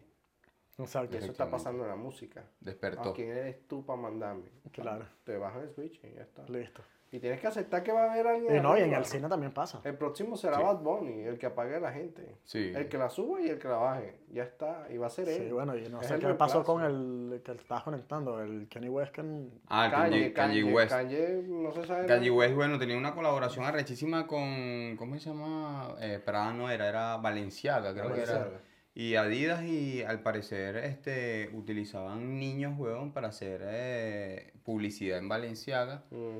Exacto. 0.76 1.14
Y 1.14 1.18
eso 1.18 1.30
está 1.30 1.48
pasando 1.48 1.84
en 1.84 1.90
la 1.90 1.96
música. 1.96 2.44
Despertó. 2.60 3.10
¿A 3.10 3.14
quién 3.14 3.30
eres 3.30 3.66
tú 3.68 3.86
para 3.86 4.00
mandarme? 4.00 4.48
Claro. 4.72 5.06
Te 5.22 5.36
bajas 5.36 5.62
el 5.62 5.70
switch 5.70 6.00
y 6.04 6.14
ya 6.14 6.22
está. 6.22 6.44
Listo. 6.48 6.82
Y 7.14 7.20
tienes 7.20 7.40
que 7.40 7.46
aceptar 7.46 7.84
que 7.84 7.92
va 7.92 8.06
a 8.06 8.12
haber 8.12 8.26
alguien. 8.26 8.56
Y 8.56 8.60
no, 8.60 8.76
y 8.76 8.80
en 8.80 8.92
el 8.92 9.04
cine 9.04 9.28
también 9.28 9.52
pasa. 9.52 9.80
El 9.84 9.94
próximo 9.96 10.36
será 10.36 10.56
Sí. 10.56 10.62
Bad 10.64 10.78
Bunny, 10.80 11.20
el 11.22 11.38
que 11.38 11.46
apague 11.46 11.76
a 11.76 11.78
la 11.78 11.92
gente. 11.92 12.26
Sí. 12.42 12.72
El 12.74 12.88
que 12.88 12.98
la 12.98 13.08
suba 13.08 13.40
y 13.40 13.48
el 13.50 13.58
que 13.60 13.68
la 13.68 13.76
baje. 13.76 14.16
Ya 14.32 14.42
está. 14.42 14.88
Y 14.92 14.96
va 14.98 15.06
a 15.06 15.10
ser 15.10 15.28
él. 15.28 15.42
Sí, 15.46 15.52
bueno, 15.52 15.76
y 15.76 15.88
no 15.88 16.00
Es 16.00 16.08
sé 16.08 16.18
qué 16.18 16.34
pasó 16.34 16.64
con 16.64 16.82
el 16.82 17.40
que 17.44 17.52
estabas 17.52 17.84
conectando, 17.84 18.40
el 18.42 18.66
Kenny 18.68 18.88
West. 18.88 19.12
que- 19.12 19.22
Ah, 19.68 19.86
el 19.86 19.92
Kanye, 19.92 20.32
Kanye, 20.32 20.32
Kanye 20.32 20.64
West. 20.74 20.90
Kanye, 20.90 21.42
no 21.46 21.70
se 21.72 21.86
sabe. 21.86 22.06
Kanye 22.06 22.26
nada. 22.30 22.38
West, 22.40 22.54
bueno, 22.56 22.78
tenía 22.80 22.98
una 22.98 23.14
colaboración 23.14 23.64
arrechísima 23.64 24.26
con, 24.26 24.96
¿cómo 24.98 25.16
se 25.16 25.30
llama? 25.30 25.94
Eh, 26.00 26.18
Prada 26.24 26.52
no 26.52 26.68
era, 26.68 26.88
era 26.88 27.16
Valenciaga, 27.18 27.92
creo 27.94 28.12
que 28.12 28.22
era. 28.22 28.48
Y 28.96 29.14
Adidas 29.14 29.62
y 29.62 30.02
al 30.02 30.20
parecer 30.20 30.76
este, 30.78 31.50
utilizaban 31.52 32.40
niños, 32.40 32.74
weón, 32.76 33.12
para 33.12 33.28
hacer 33.28 33.60
eh, 33.64 34.52
publicidad 34.64 35.18
en 35.18 35.28
Valenciaga. 35.28 36.02
Mm. 36.10 36.38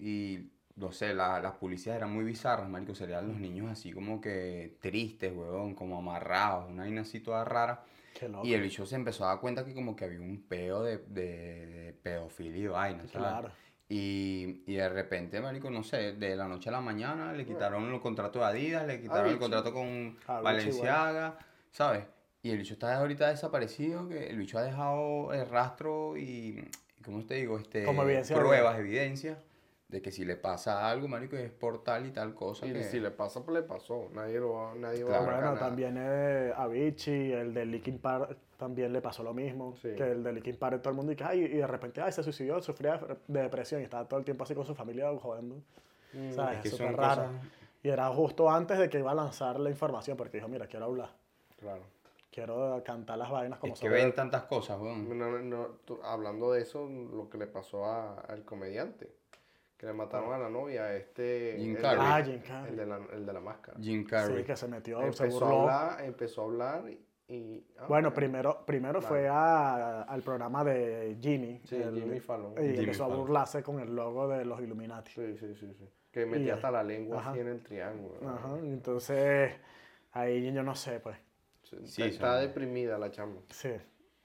Y 0.00 0.50
no 0.76 0.90
sé, 0.92 1.12
la- 1.14 1.40
las 1.40 1.52
publicidades 1.52 1.98
eran 2.00 2.12
muy 2.12 2.24
bizarras, 2.24 2.68
marico, 2.68 2.94
serían 2.94 3.28
los 3.28 3.36
niños 3.38 3.70
así 3.70 3.92
como 3.92 4.20
que 4.20 4.76
tristes, 4.80 5.32
weón, 5.36 5.74
como 5.74 5.98
amarrados, 5.98 6.70
una 6.70 6.82
vaina 6.82 7.02
así 7.02 7.20
toda 7.20 7.44
rara. 7.44 7.84
Qué 8.18 8.28
loco. 8.28 8.46
Y 8.46 8.54
el 8.54 8.62
bicho 8.62 8.84
se 8.86 8.96
empezó 8.96 9.24
a 9.24 9.28
dar 9.28 9.40
cuenta 9.40 9.64
que 9.64 9.74
como 9.74 9.94
que 9.96 10.04
había 10.04 10.20
un 10.20 10.42
peo 10.48 10.82
de, 10.82 10.98
de, 10.98 11.66
de 11.66 11.92
pedofilia 12.02 12.64
y 12.64 12.66
vaina, 12.68 13.00
¿sabes? 13.06 13.12
Claro. 13.12 13.50
Y, 13.88 14.62
y 14.66 14.74
de 14.74 14.88
repente, 14.88 15.40
marico, 15.40 15.68
no 15.70 15.82
sé, 15.82 16.12
de 16.14 16.34
la 16.36 16.48
noche 16.48 16.70
a 16.70 16.72
la 16.72 16.80
mañana 16.80 17.32
le 17.34 17.44
quitaron 17.44 17.92
el 17.92 18.00
contrato 18.00 18.38
de 18.38 18.44
Adidas, 18.46 18.86
le 18.86 19.00
quitaron 19.00 19.24
el 19.26 19.30
Avicii. 19.32 19.38
contrato 19.40 19.72
con 19.74 19.84
Avicii, 20.26 20.42
Valenciaga, 20.42 21.38
¿sabes? 21.70 22.04
Y 22.42 22.50
el 22.50 22.58
bicho 22.58 22.72
está 22.74 22.96
ahorita 22.98 23.28
desaparecido, 23.28 24.08
que 24.08 24.28
el 24.28 24.38
bicho 24.38 24.58
ha 24.58 24.62
dejado 24.62 25.32
el 25.34 25.46
rastro 25.48 26.16
y 26.16 26.64
¿cómo 27.04 27.24
te 27.26 27.34
digo? 27.34 27.58
Este, 27.58 27.84
Como 27.84 28.02
evidencia 28.02 28.36
de- 28.36 28.42
pruebas, 28.42 28.78
evidencias 28.78 29.38
de 29.88 30.00
que 30.00 30.10
si 30.10 30.24
le 30.24 30.36
pasa 30.36 30.88
algo, 30.88 31.06
marico, 31.06 31.36
es 31.36 31.50
por 31.50 31.84
tal 31.84 32.06
y 32.06 32.10
tal 32.12 32.34
cosa. 32.34 32.66
Y 32.66 32.72
que- 32.72 32.84
si 32.84 32.98
le 33.00 33.10
pasa, 33.10 33.44
pues 33.44 33.54
le 33.60 33.62
pasó. 33.62 34.08
Nadie, 34.14 34.40
lo 34.40 34.52
va, 34.54 34.74
nadie 34.74 35.02
va 35.04 35.08
Claro. 35.10 35.22
a 35.22 35.26
marcar 35.26 35.44
Bueno, 35.50 35.58
también 35.58 35.96
eh, 35.98 36.52
Avicii, 36.56 37.32
el 37.32 37.52
de 37.52 37.66
Linkin 37.66 37.98
Park, 37.98 38.36
también 38.56 38.92
le 38.92 39.02
pasó 39.02 39.22
lo 39.22 39.34
mismo. 39.34 39.76
Sí. 39.82 39.90
Que 39.94 40.12
el 40.12 40.22
de 40.22 40.32
Linkin 40.32 40.56
Park, 40.56 40.80
todo 40.80 40.90
el 40.90 40.96
mundo 40.96 41.10
dice, 41.10 41.24
ay, 41.24 41.40
y 41.44 41.56
de 41.58 41.66
repente, 41.66 42.00
ay, 42.00 42.10
se 42.12 42.22
suicidó, 42.22 42.62
sufría 42.62 42.98
de 43.28 43.42
depresión 43.42 43.80
y 43.80 43.84
estaba 43.84 44.06
todo 44.08 44.18
el 44.18 44.24
tiempo 44.24 44.44
así 44.44 44.54
con 44.54 44.64
su 44.64 44.74
familia 44.74 45.10
jodiendo. 45.20 45.56
Mm. 46.14 46.32
¿Sabes? 46.32 46.56
es 46.58 46.62
que 46.62 46.68
Súper 46.70 46.96
raro. 46.96 47.22
cosas... 47.24 47.36
Y 47.82 47.88
era 47.88 48.08
justo 48.10 48.48
antes 48.48 48.78
de 48.78 48.88
que 48.88 48.98
iba 49.00 49.10
a 49.10 49.14
lanzar 49.14 49.58
la 49.58 49.68
información, 49.68 50.16
porque 50.16 50.36
dijo, 50.38 50.48
mira, 50.48 50.66
quiero 50.68 50.84
hablar, 50.86 51.10
Claro. 51.58 51.82
Quiero 52.32 52.82
cantar 52.84 53.18
las 53.18 53.30
vainas 53.30 53.58
como 53.58 53.74
Es 53.74 53.80
que 53.80 53.88
ven 53.88 54.12
tantas 54.14 54.44
cosas, 54.44 54.80
weón. 54.80 55.06
No, 55.18 55.30
no, 55.30 55.38
no, 55.38 55.66
tú- 55.84 56.00
hablando 56.02 56.52
de 56.52 56.62
eso, 56.62 56.88
lo 56.88 57.28
que 57.28 57.38
le 57.38 57.46
pasó 57.46 57.84
a- 57.84 58.20
al 58.20 58.44
comediante, 58.44 59.14
que 59.76 59.86
le 59.86 59.92
mataron 59.92 60.32
a 60.32 60.38
la 60.38 60.48
novia, 60.48 60.94
este... 60.96 61.56
Jim 61.58 61.76
el 61.76 61.82
Carrey. 61.82 62.00
Ah, 62.02 62.22
Jim 62.24 62.40
Carrey. 62.40 62.70
El 62.70 62.76
de 62.76 62.86
la, 62.86 63.00
el 63.12 63.26
de 63.26 63.32
la 63.32 63.40
máscara. 63.40 63.78
Jim 63.80 64.04
Carrey. 64.06 64.38
Sí, 64.38 64.44
que 64.44 64.56
se 64.56 64.68
metió, 64.68 64.98
se 65.12 65.24
Empezó 65.24 65.44
a 65.44 65.60
hablar, 65.60 66.04
empezó 66.04 66.40
a 66.40 66.44
hablar 66.44 66.84
y... 67.28 67.64
ah, 67.78 67.86
Bueno, 67.88 68.12
primero, 68.14 68.64
primero 68.64 69.02
fue 69.02 69.28
a- 69.28 70.02
al 70.02 70.22
programa 70.22 70.64
de 70.64 71.18
Jimmy. 71.20 71.60
Sí, 71.64 71.76
el- 71.76 71.94
Jimmy 71.94 72.20
Fallon. 72.20 72.52
Y 72.58 72.60
Jimmy 72.68 72.78
empezó 72.78 73.04
a 73.04 73.08
burlarse 73.08 73.62
con 73.62 73.78
el 73.80 73.94
logo 73.94 74.26
de 74.28 74.44
los 74.44 74.60
Illuminati. 74.60 75.10
Sí, 75.12 75.36
sí, 75.36 75.54
sí, 75.54 75.74
sí. 75.74 75.88
Que 76.10 76.26
metía 76.26 76.54
hasta 76.54 76.70
la 76.70 76.82
lengua 76.82 77.18
Ajá. 77.20 77.30
así 77.30 77.40
en 77.40 77.48
el 77.48 77.62
triángulo. 77.62 78.16
¿no? 78.20 78.30
Ajá, 78.30 78.58
entonces 78.58 79.52
ahí 80.12 80.52
yo 80.52 80.62
no 80.62 80.74
sé, 80.74 81.00
pues. 81.00 81.16
Sí, 81.84 82.02
está 82.02 82.32
son- 82.38 82.40
deprimida 82.48 82.98
la 82.98 83.10
chama. 83.10 83.36
Sí, 83.50 83.70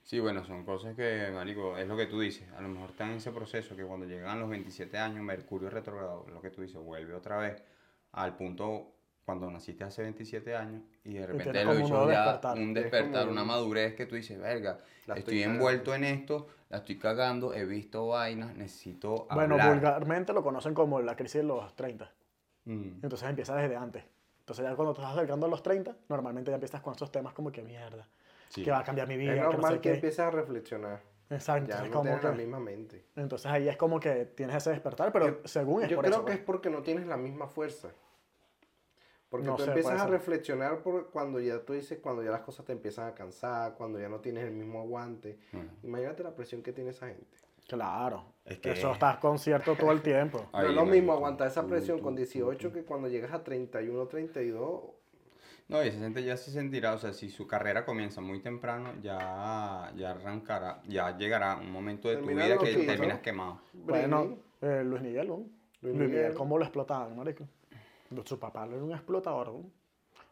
Sí, 0.03 0.21
bueno, 0.21 0.45
son 0.45 0.63
cosas 0.63 0.95
que, 0.95 1.29
marico, 1.33 1.77
es 1.77 1.85
lo 1.85 1.97
que 1.97 2.05
tú 2.05 2.21
dices. 2.21 2.47
A 2.53 2.61
lo 2.61 2.69
mejor 2.69 2.91
están 2.91 3.09
en 3.11 3.17
ese 3.17 3.31
proceso 3.31 3.75
que 3.75 3.83
cuando 3.83 4.05
llegan 4.05 4.39
los 4.39 4.49
27 4.49 4.97
años, 4.97 5.21
Mercurio 5.21 5.69
retrogrado, 5.69 6.25
lo 6.31 6.41
que 6.41 6.49
tú 6.49 6.61
dices, 6.61 6.77
vuelve 6.81 7.13
otra 7.13 7.37
vez 7.39 7.61
al 8.13 8.37
punto 8.37 8.93
cuando 9.25 9.51
naciste 9.51 9.83
hace 9.83 10.03
27 10.03 10.55
años 10.55 10.81
y 11.03 11.15
de 11.15 11.27
repente 11.27 11.65
lo 11.65 11.73
nuevo 11.73 12.09
ya 12.09 12.23
despertar. 12.23 12.57
un 12.57 12.69
Es 12.69 12.73
despertar, 12.83 13.19
como 13.23 13.31
una 13.33 13.41
un- 13.41 13.47
madurez 13.49 13.95
que 13.95 14.05
tú 14.05 14.15
dices, 14.15 14.39
verga, 14.39 14.77
La 15.07 15.15
estoy 15.15 15.17
estoy 15.17 15.39
cagando". 15.41 15.55
envuelto 15.55 15.93
en 15.95 16.03
esto, 16.05 16.47
la 16.69 16.77
estoy 16.77 16.97
cagando, 16.97 17.53
he 17.53 17.65
visto 17.65 18.07
vainas, 18.07 18.55
necesito 18.55 19.27
Bueno, 19.33 19.55
hablar. 19.55 19.73
vulgarmente 19.73 20.31
lo 20.31 20.41
conocen 20.41 20.73
como 20.73 21.01
la 21.01 21.17
crisis 21.17 21.41
de 21.41 21.47
los 21.47 21.75
30. 21.75 22.13
Mm. 22.63 22.99
Entonces 23.03 23.27
empieza 23.27 23.57
desde 23.57 23.75
antes. 23.75 24.05
Entonces 24.47 24.63
ya 24.63 24.75
cuando 24.77 24.93
te 24.93 25.01
estás 25.01 25.13
acercando 25.13 25.45
a 25.45 25.49
los 25.49 25.61
30, 25.61 25.93
normalmente 26.07 26.51
ya 26.51 26.55
empiezas 26.55 26.79
con 26.79 26.93
esos 26.95 27.11
temas 27.11 27.33
como 27.33 27.51
que 27.51 27.61
mierda, 27.61 28.07
Sí. 28.47 28.63
que 28.63 28.71
va 28.71 28.79
a 28.79 28.83
cambiar 28.85 29.05
mi 29.05 29.17
vida, 29.17 29.33
Es 29.33 29.39
que 29.39 29.43
no 29.43 29.51
normal 29.51 29.73
sé 29.73 29.81
que 29.81 29.93
empieces 29.95 30.19
a 30.21 30.31
reflexionar. 30.31 31.01
Exacto, 31.29 31.67
Ya 31.67 31.83
entonces, 31.83 31.89
no 31.89 31.91
como 31.97 32.03
tienes 32.03 32.23
la 32.23 32.31
que- 32.31 32.37
misma 32.37 32.59
mente. 32.61 33.05
entonces 33.17 33.45
ahí 33.51 33.67
es 33.67 33.75
como 33.75 33.99
que 33.99 34.23
tienes 34.23 34.55
ese 34.55 34.69
despertar, 34.69 35.11
pero 35.11 35.27
Yo- 35.27 35.37
según 35.49 35.83
es 35.83 35.89
Yo 35.89 35.97
por 35.97 36.05
creo 36.05 36.15
eso. 36.15 36.23
que 36.23 36.31
pues. 36.31 36.39
es 36.39 36.45
porque 36.45 36.69
no 36.69 36.81
tienes 36.81 37.07
la 37.07 37.17
misma 37.17 37.47
fuerza. 37.49 37.89
Porque 39.29 39.47
No 39.47 39.57
tú 39.57 39.63
sé, 39.63 39.71
empiezas 39.71 39.99
a 39.99 40.07
reflexionar 40.07 40.77
por 40.81 41.09
cuando 41.09 41.41
ya 41.41 41.59
tú 41.59 41.73
dices, 41.73 41.99
cuando 42.01 42.23
ya 42.23 42.31
las 42.31 42.39
cosas 42.43 42.65
te 42.65 42.71
empiezan 42.71 43.07
a 43.09 43.13
cansar, 43.13 43.73
cuando 43.73 43.99
ya 43.99 44.07
no 44.07 44.21
tienes 44.21 44.45
el 44.45 44.51
mismo 44.51 44.79
aguante. 44.79 45.37
Imagínate 45.83 46.23
la 46.23 46.33
presión 46.33 46.63
que 46.63 46.71
tiene 46.71 46.91
esa 46.91 47.07
gente. 47.07 47.35
Claro. 47.67 48.23
Es 48.45 48.59
que- 48.59 48.71
Eso 48.71 48.93
estás 48.93 49.17
concierto 49.17 49.75
todo 49.75 49.91
el 49.91 50.01
tiempo. 50.01 50.45
no 50.53 50.61
es 50.61 50.73
lo 50.73 50.85
mismo 50.85 51.11
aguantar 51.13 51.47
esa 51.47 51.65
presión 51.67 51.97
tú, 51.97 52.03
con 52.03 52.13
tú, 52.15 52.19
18 52.19 52.69
tú. 52.69 52.73
que 52.73 52.83
cuando 52.83 53.07
llegas 53.09 53.33
a 53.33 53.43
31, 53.43 54.07
32. 54.07 54.81
No, 55.67 55.83
y 55.83 55.89
esa 55.89 55.99
gente 55.99 56.23
ya 56.23 56.37
se 56.37 56.49
sentirá, 56.51 56.93
o 56.93 56.97
sea, 56.97 57.11
si 57.11 57.29
su 57.29 57.45
carrera 57.45 57.83
comienza 57.85 58.21
muy 58.21 58.39
temprano, 58.41 58.93
ya, 59.01 59.91
ya 59.97 60.11
arrancará, 60.11 60.81
ya 60.87 61.17
llegará 61.17 61.57
un 61.57 61.69
momento 61.71 62.07
de 62.07 62.15
tu 62.15 62.21
Terminar 62.25 62.45
vida 62.47 62.57
que 62.59 62.71
15, 62.73 62.85
terminas 62.87 63.19
quemado. 63.19 63.59
Bueno, 63.73 64.37
eh, 64.61 64.81
Luis 64.85 65.01
Miguel, 65.01 65.27
¿no? 65.27 65.35
Luis 65.35 65.49
Luis, 65.81 65.93
Miguel, 65.95 66.09
Miguel. 66.09 66.33
¿cómo 66.35 66.57
lo 66.57 66.63
explotaban, 66.63 67.17
marico? 67.17 67.45
Su 68.23 68.39
papá 68.39 68.65
era 68.65 68.77
un 68.81 68.93
explotador, 68.93 69.51
¿no? 69.51 69.69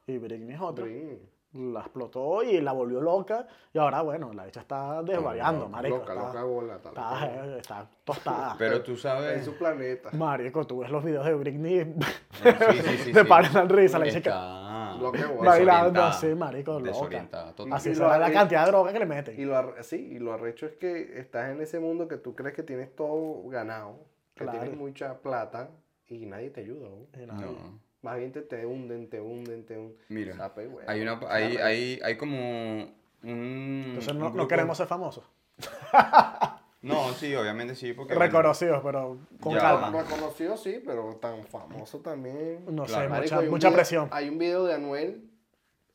Y 0.08 0.18
Britney 0.18 0.56
es 0.56 0.62
otro. 0.62 0.86
Britney. 0.86 1.20
La 1.56 1.80
explotó 1.80 2.44
y 2.44 2.60
la 2.60 2.74
volvió 2.74 3.00
loca. 3.00 3.48
Y 3.74 3.78
ahora, 3.78 4.02
bueno, 4.02 4.34
la 4.34 4.46
hecha 4.48 4.60
está 4.60 5.02
desvariando, 5.04 5.70
marico. 5.70 5.98
loca, 6.00 6.14
está, 6.14 6.26
loca 6.28 6.44
bola. 6.44 6.76
Está, 6.76 6.90
está, 6.90 7.02
loca. 7.02 7.26
eh, 7.46 7.58
está 7.60 7.90
tostada. 8.04 8.56
Pero 8.60 8.84
tú 8.84 8.92
Está 8.94 9.14
en 9.14 9.24
sabes... 9.24 9.46
su 9.46 9.56
planeta. 9.58 10.10
Marico, 10.12 10.68
tú 10.68 10.80
ves 10.80 10.90
los 10.92 11.04
videos 11.04 11.26
de 11.26 11.34
Britney, 11.34 11.96
Sí, 12.34 12.50
sí, 12.84 12.98
sí, 13.06 13.14
te 13.14 13.22
sí. 13.22 13.26
paran 13.28 13.70
risa. 13.70 13.98
La 14.00 14.06
dice 14.06 14.22
que 14.22 14.30
Está 14.30 14.96
Loca 15.00 15.28
bola. 15.28 15.50
bailando 15.52 16.04
así, 16.04 16.28
marico, 16.36 16.80
loca. 16.80 17.28
Así 17.72 17.90
Y 17.92 17.96
se 17.96 18.02
lo 18.02 18.10
ve 18.10 18.20
la 18.20 18.32
cantidad 18.32 18.66
de 18.66 18.72
droga 18.72 18.92
que 18.94 19.00
le 19.00 19.06
meten. 19.06 19.40
Y 19.40 19.46
lo, 19.46 19.56
arre- 19.56 19.82
sí, 19.84 19.96
y 20.14 20.20
lo 20.20 20.34
arrecho 20.34 20.66
es 20.66 20.74
que 20.78 21.20
estás 21.20 21.50
en 21.52 21.62
ese 21.62 21.80
mundo 21.80 22.08
que 22.08 22.18
tú 22.18 22.34
crees 22.36 22.54
que 22.56 22.64
tienes 22.64 22.94
todo 22.96 23.48
ganado, 23.50 23.98
que 24.36 24.44
Claro. 24.44 24.60
tienes 24.60 24.78
mucha 24.78 25.16
plata 25.20 25.70
y 26.08 26.26
nadie 26.26 26.50
te 26.50 26.62
ayuda. 26.62 26.88
¿no? 26.90 27.22
Y 27.22 27.26
nada. 27.26 27.42
No. 27.42 27.85
Más 28.06 28.18
bien 28.20 28.32
te, 28.32 28.42
te 28.44 28.64
hunden, 28.68 29.10
te 29.10 29.20
hunden, 29.20 29.66
te 29.66 29.76
hunden. 29.80 29.98
Mira, 30.10 30.38
Sape, 30.38 30.68
güey. 30.68 30.86
hay, 30.88 31.02
una, 31.02 31.20
hay, 31.28 31.58
hay, 31.58 32.00
hay 32.04 32.18
como 32.18 32.38
un... 32.38 32.96
Entonces 33.24 34.14
un 34.14 34.20
no, 34.20 34.30
no 34.30 34.48
queremos 34.48 34.78
ser 34.78 34.86
famosos. 34.86 35.24
No, 36.82 37.14
sí, 37.14 37.34
obviamente 37.34 37.74
sí, 37.74 37.94
porque... 37.94 38.14
bueno, 38.14 38.28
Reconocidos, 38.28 38.82
pero 38.84 39.18
con 39.40 39.54
Ya. 39.56 39.60
calma. 39.60 40.04
Reconocido 40.04 40.56
sí, 40.56 40.84
pero 40.86 41.16
tan 41.16 41.44
famoso 41.48 41.98
también. 42.02 42.64
No 42.68 42.84
Claro. 42.84 43.04
sé, 43.06 43.10
Marico, 43.10 43.36
mucha, 43.50 43.70
video- 43.70 43.74
presión. 43.76 44.08
Hay 44.12 44.30
un 44.30 44.38
video 44.38 44.66
de 44.66 44.76
Anuel 44.76 45.28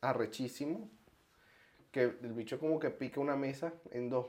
arrechísimo 0.01 0.89
que 1.91 2.03
el 2.21 2.33
bicho 2.33 2.59
como 2.59 2.77
que 2.77 2.89
pica 2.89 3.21
una 3.21 3.37
mesa 3.37 3.71
en 3.91 4.09
dos 4.09 4.27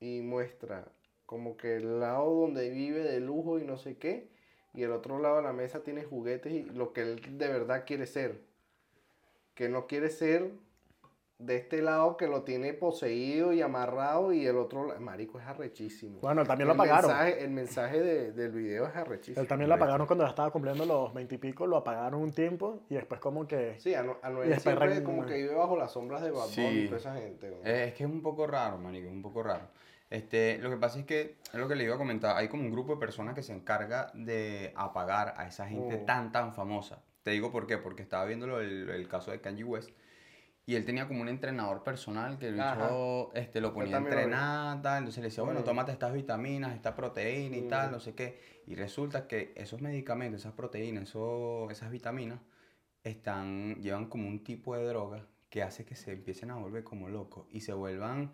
y 0.00 0.20
muestra 0.22 0.86
como 1.26 1.58
que 1.58 1.76
el 1.76 2.00
lado 2.00 2.32
donde 2.40 2.70
vive 2.70 3.00
de 3.00 3.20
lujo 3.20 3.58
y 3.58 3.64
no 3.64 3.76
sé 3.76 3.98
qué 3.98 4.30
y 4.78 4.82
el 4.84 4.92
otro 4.92 5.18
lado 5.18 5.36
de 5.38 5.42
la 5.42 5.52
mesa 5.52 5.80
tiene 5.82 6.04
juguetes 6.04 6.52
y 6.52 6.62
lo 6.64 6.92
que 6.92 7.00
él 7.02 7.38
de 7.38 7.48
verdad 7.48 7.84
quiere 7.86 8.06
ser. 8.06 8.40
Que 9.54 9.68
no 9.68 9.86
quiere 9.88 10.08
ser 10.08 10.52
de 11.38 11.56
este 11.56 11.82
lado 11.82 12.16
que 12.16 12.26
lo 12.26 12.42
tiene 12.42 12.74
poseído 12.74 13.52
y 13.52 13.60
amarrado 13.62 14.32
y 14.32 14.44
el 14.46 14.56
otro, 14.56 14.92
marico, 15.00 15.38
es 15.40 15.46
arrechísimo. 15.46 16.18
Bueno, 16.20 16.42
él 16.42 16.48
también 16.48 16.66
lo 16.68 16.74
el 16.74 16.80
apagaron. 16.80 17.10
Mensaje, 17.10 17.44
el 17.44 17.50
mensaje 17.50 18.00
de- 18.00 18.32
del 18.32 18.50
video 18.52 18.86
es 18.86 18.94
arrechísimo. 18.96 19.40
Él 19.40 19.48
también 19.48 19.68
lo 19.68 19.74
apagaron 19.76 20.06
cuando 20.06 20.24
ya 20.24 20.30
estaba 20.30 20.50
cumpliendo 20.50 20.84
los 20.84 21.12
20 21.14 21.34
y 21.34 21.38
pico, 21.38 21.66
lo 21.66 21.76
apagaron 21.76 22.20
un 22.22 22.32
tiempo 22.32 22.82
y 22.88 22.94
después 22.94 23.20
como 23.20 23.46
que... 23.48 23.76
Sí, 23.80 23.90
después 23.90 24.62
siempre 24.62 24.86
re- 24.94 25.02
como 25.04 25.26
que 25.26 25.34
vive 25.34 25.54
bajo 25.54 25.76
las 25.76 25.92
sombras 25.92 26.22
de 26.22 26.30
Bad 26.30 26.48
y 26.56 26.86
toda 26.86 26.98
esa 26.98 27.14
gente. 27.16 27.50
¿no? 27.50 27.56
Es 27.68 27.94
que 27.94 28.04
es 28.04 28.10
un 28.10 28.22
poco 28.22 28.46
raro, 28.46 28.78
manico, 28.78 29.06
es 29.06 29.12
un 29.12 29.22
poco 29.22 29.42
raro. 29.42 29.66
Este, 30.10 30.58
lo 30.58 30.70
que 30.70 30.76
pasa 30.76 30.98
es 31.00 31.04
que, 31.04 31.36
es 31.52 31.54
lo 31.54 31.68
que 31.68 31.76
le 31.76 31.84
iba 31.84 31.94
a 31.94 31.98
comentar, 31.98 32.36
hay 32.36 32.48
como 32.48 32.62
un 32.62 32.70
grupo 32.70 32.94
de 32.94 33.00
personas 33.00 33.34
que 33.34 33.42
se 33.42 33.52
encarga 33.52 34.10
de 34.14 34.72
apagar 34.74 35.34
a 35.36 35.46
esa 35.46 35.68
gente 35.68 35.98
Mm. 35.98 36.06
tan, 36.06 36.32
tan 36.32 36.54
famosa. 36.54 37.02
Te 37.22 37.30
digo 37.32 37.52
por 37.52 37.66
qué, 37.66 37.76
porque 37.76 38.02
estaba 38.02 38.24
viendo 38.24 38.46
lo- 38.46 38.60
el, 38.60 38.88
el 38.88 39.08
caso 39.08 39.30
de 39.32 39.40
Kanye 39.40 39.64
West 39.64 39.90
y 40.64 40.76
él 40.76 40.84
tenía 40.86 41.06
como 41.08 41.20
un 41.20 41.28
entrenador 41.28 41.82
personal 41.82 42.38
que 42.38 42.50
bicho 42.52 43.30
este, 43.34 43.60
lo 43.60 43.72
ponía 43.74 43.96
a 43.96 44.00
lo 44.00 44.06
entrenar, 44.06 44.80
tal, 44.82 44.98
entonces 44.98 45.22
le 45.22 45.28
decía, 45.28 45.44
bueno, 45.44 45.60
Mm. 45.60 45.64
tómate 45.64 45.92
estas 45.92 46.12
vitaminas, 46.14 46.74
esta 46.74 46.94
proteína 46.94 47.56
y 47.58 47.62
Mm. 47.62 47.68
tal, 47.68 47.90
no 47.90 48.00
sé 48.00 48.14
qué. 48.14 48.38
Y 48.66 48.74
resulta 48.76 49.26
que 49.26 49.52
esos 49.56 49.82
medicamentos, 49.82 50.40
esas 50.40 50.52
proteínas, 50.54 51.14
esas 51.70 51.90
vitaminas, 51.90 52.40
están, 53.04 53.76
llevan 53.80 54.06
como 54.06 54.26
un 54.28 54.42
tipo 54.42 54.74
de 54.76 54.84
droga 54.86 55.26
que 55.50 55.62
hace 55.62 55.84
que 55.84 55.94
se 55.96 56.12
empiecen 56.12 56.50
a 56.50 56.56
volver 56.56 56.84
como 56.84 57.08
locos 57.08 57.46
y 57.50 57.60
se 57.60 57.72
vuelvan 57.72 58.32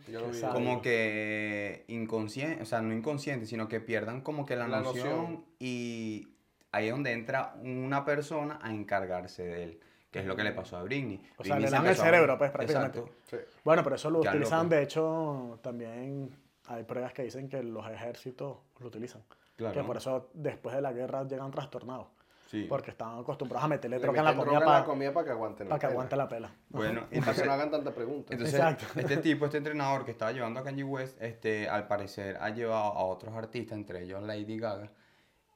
como 0.53 0.83
que 0.83 1.85
inconsciente, 1.89 2.63
o 2.63 2.67
sea, 2.67 2.83
no 2.83 2.93
inconsciente, 2.93 3.47
sino 3.47 3.69
que 3.69 3.81
pierdan 3.81 4.21
como 4.21 4.45
que 4.45 4.57
la, 4.57 4.67
La 4.67 4.81
noción, 4.81 5.07
noción. 5.07 5.45
y 5.61 6.29
ahí 6.73 6.87
es 6.87 6.93
donde 6.93 7.13
entra 7.13 7.55
una 7.63 8.05
persona 8.05 8.59
a 8.61 8.73
encargarse 8.73 9.45
de 9.45 9.63
él, 9.63 9.81
que 10.11 10.21
es 10.21 10.27
lo 10.27 10.35
que 10.35 10.43
le 10.43 10.53
pasó 10.53 10.77
a 10.77 10.83
Britney. 10.83 11.21
O 11.37 11.45
sea, 11.45 11.59
le 11.59 11.69
se 11.69 11.75
dan 11.75 11.87
el 11.87 11.97
cerebro, 11.97 12.37
pues, 12.37 12.51
prácticamente. 12.51 12.99
Exacto. 12.99 13.17
Sí. 13.31 13.37
Bueno, 13.65 13.85
pero 13.85 13.95
eso 13.95 14.11
lo 14.11 14.19
utilizan, 14.21 14.69
de 14.69 14.83
hecho, 14.83 15.61
también 15.63 16.31
hay 16.67 16.83
pruebas 16.83 17.13
que 17.13 17.23
dicen 17.23 17.49
que 17.49 17.63
los 17.63 17.89
ejércitos 17.89 18.59
lo 18.81 18.87
utilizan. 18.89 19.23
Claro. 19.57 19.73
Que 19.75 19.87
por 19.87 19.97
eso 19.97 20.31
después 20.35 20.75
de 20.75 20.83
la 20.83 20.93
guerra 20.93 21.23
llegan 21.25 21.53
trastornados. 21.53 22.09
Sí. 22.47 22.67
Porque 22.69 22.91
están 22.91 23.19
acostumbrados 23.19 23.65
a 23.65 23.69
meterle 23.69 23.97
Le 23.97 24.03
droga 24.03 24.19
en 24.21 24.25
la 24.27 24.35
comida 24.37 24.53
en 24.53 24.61
la 24.61 24.67
para 24.67 24.85
comida 24.85 25.13
para 25.13 25.25
que 25.27 25.31
aguanten 25.33 25.69
la 25.69 25.75
que 25.77 25.81
pela. 25.81 25.91
aguante 25.93 26.17
la 26.17 26.29
pela. 26.29 26.55
Bueno, 26.69 27.01
Y 27.01 27.01
para 27.01 27.09
que 27.11 27.17
entonces, 27.19 27.47
no 27.47 27.53
hagan 27.53 27.71
tanta 27.71 27.95
pregunta. 27.95 28.33
entonces 28.35 28.55
Exacto. 28.55 28.85
este 29.01 29.17
tipo, 29.19 29.47
este 29.47 29.59
entrenador 29.59 30.05
que 30.05 30.11
estaba 30.11 30.31
llevando 30.33 30.61
a 30.61 30.65
Kanye 30.65 30.85
West, 30.85 31.21
este, 31.23 31.69
al 31.69 31.87
parecer 31.89 32.37
ha 32.41 32.51
llevado 32.51 32.83
a 32.93 33.05
otros 33.05 33.35
artistas, 33.35 33.77
entre 33.79 34.03
ellos 34.03 34.23
Lady 34.23 34.59
Gaga, 34.59 34.91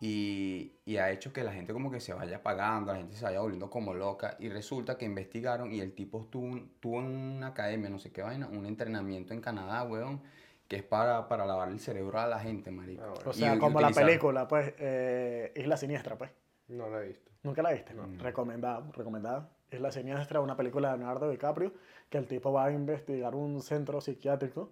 y, 0.00 0.76
y 0.85 0.97
ha 0.99 1.11
hecho 1.11 1.33
que 1.33 1.42
la 1.42 1.52
gente 1.52 1.73
como 1.73 1.90
que 1.90 2.00
se 2.00 2.14
vaya 2.14 2.37
apagando, 2.37 2.92
la 2.92 2.99
gente 2.99 3.16
se 3.16 3.25
vaya 3.25 3.40
volviendo 3.40 3.68
como 3.68 3.95
loca, 3.95 4.37
y 4.38 4.49
resulta 4.49 4.97
que 4.97 5.04
investigaron 5.04 5.73
y 5.73 5.80
el 5.80 5.92
tipo 5.92 6.26
tuvo, 6.30 6.47
un- 6.47 6.73
tuvo 6.80 7.00
en 7.00 7.07
una 7.07 7.49
academia, 7.49 7.90
no 7.90 7.99
sé 7.99 8.12
qué 8.12 8.23
vaina, 8.23 8.47
un 8.47 8.64
entrenamiento 8.66 9.35
en 9.35 9.40
Canadá, 9.40 9.83
weón, 9.83 10.23
que 10.68 10.76
es 10.76 10.83
para, 10.85 11.26
para 11.28 11.47
lavar 11.47 11.68
el 11.71 11.80
cerebro 11.80 12.18
a 12.21 12.26
la 12.26 12.38
gente, 12.38 12.71
marico. 12.71 13.02
Ah, 13.04 13.09
bueno. 13.09 13.23
O 13.26 13.30
Y- 13.30 13.35
sea, 13.38 13.54
y 13.54 13.59
como 13.59 13.80
la 13.80 13.88
utilizar- 13.88 14.04
película, 14.07 14.47
pues, 14.49 14.73
eh, 14.78 15.52
Isla 15.57 15.76
Siniestra, 15.76 16.16
pues. 16.16 16.30
No 16.68 16.88
la 16.88 17.02
he 17.02 17.08
visto. 17.08 17.30
¿Nunca 17.42 17.62
la 17.62 17.72
viste? 17.72 17.94
Recomendada, 18.18 18.82
recomendada. 18.94 19.48
Isla 19.70 19.92
Siniestra, 19.92 20.40
una 20.40 20.56
película 20.56 20.92
de 20.92 20.98
Leonardo 20.98 21.30
DiCaprio, 21.30 21.72
que 22.08 22.18
el 22.18 22.26
tipo 22.26 22.52
va 22.52 22.66
a 22.66 22.72
investigar 22.72 23.34
un 23.34 23.60
centro 23.62 24.00
psiquiátrico 24.00 24.70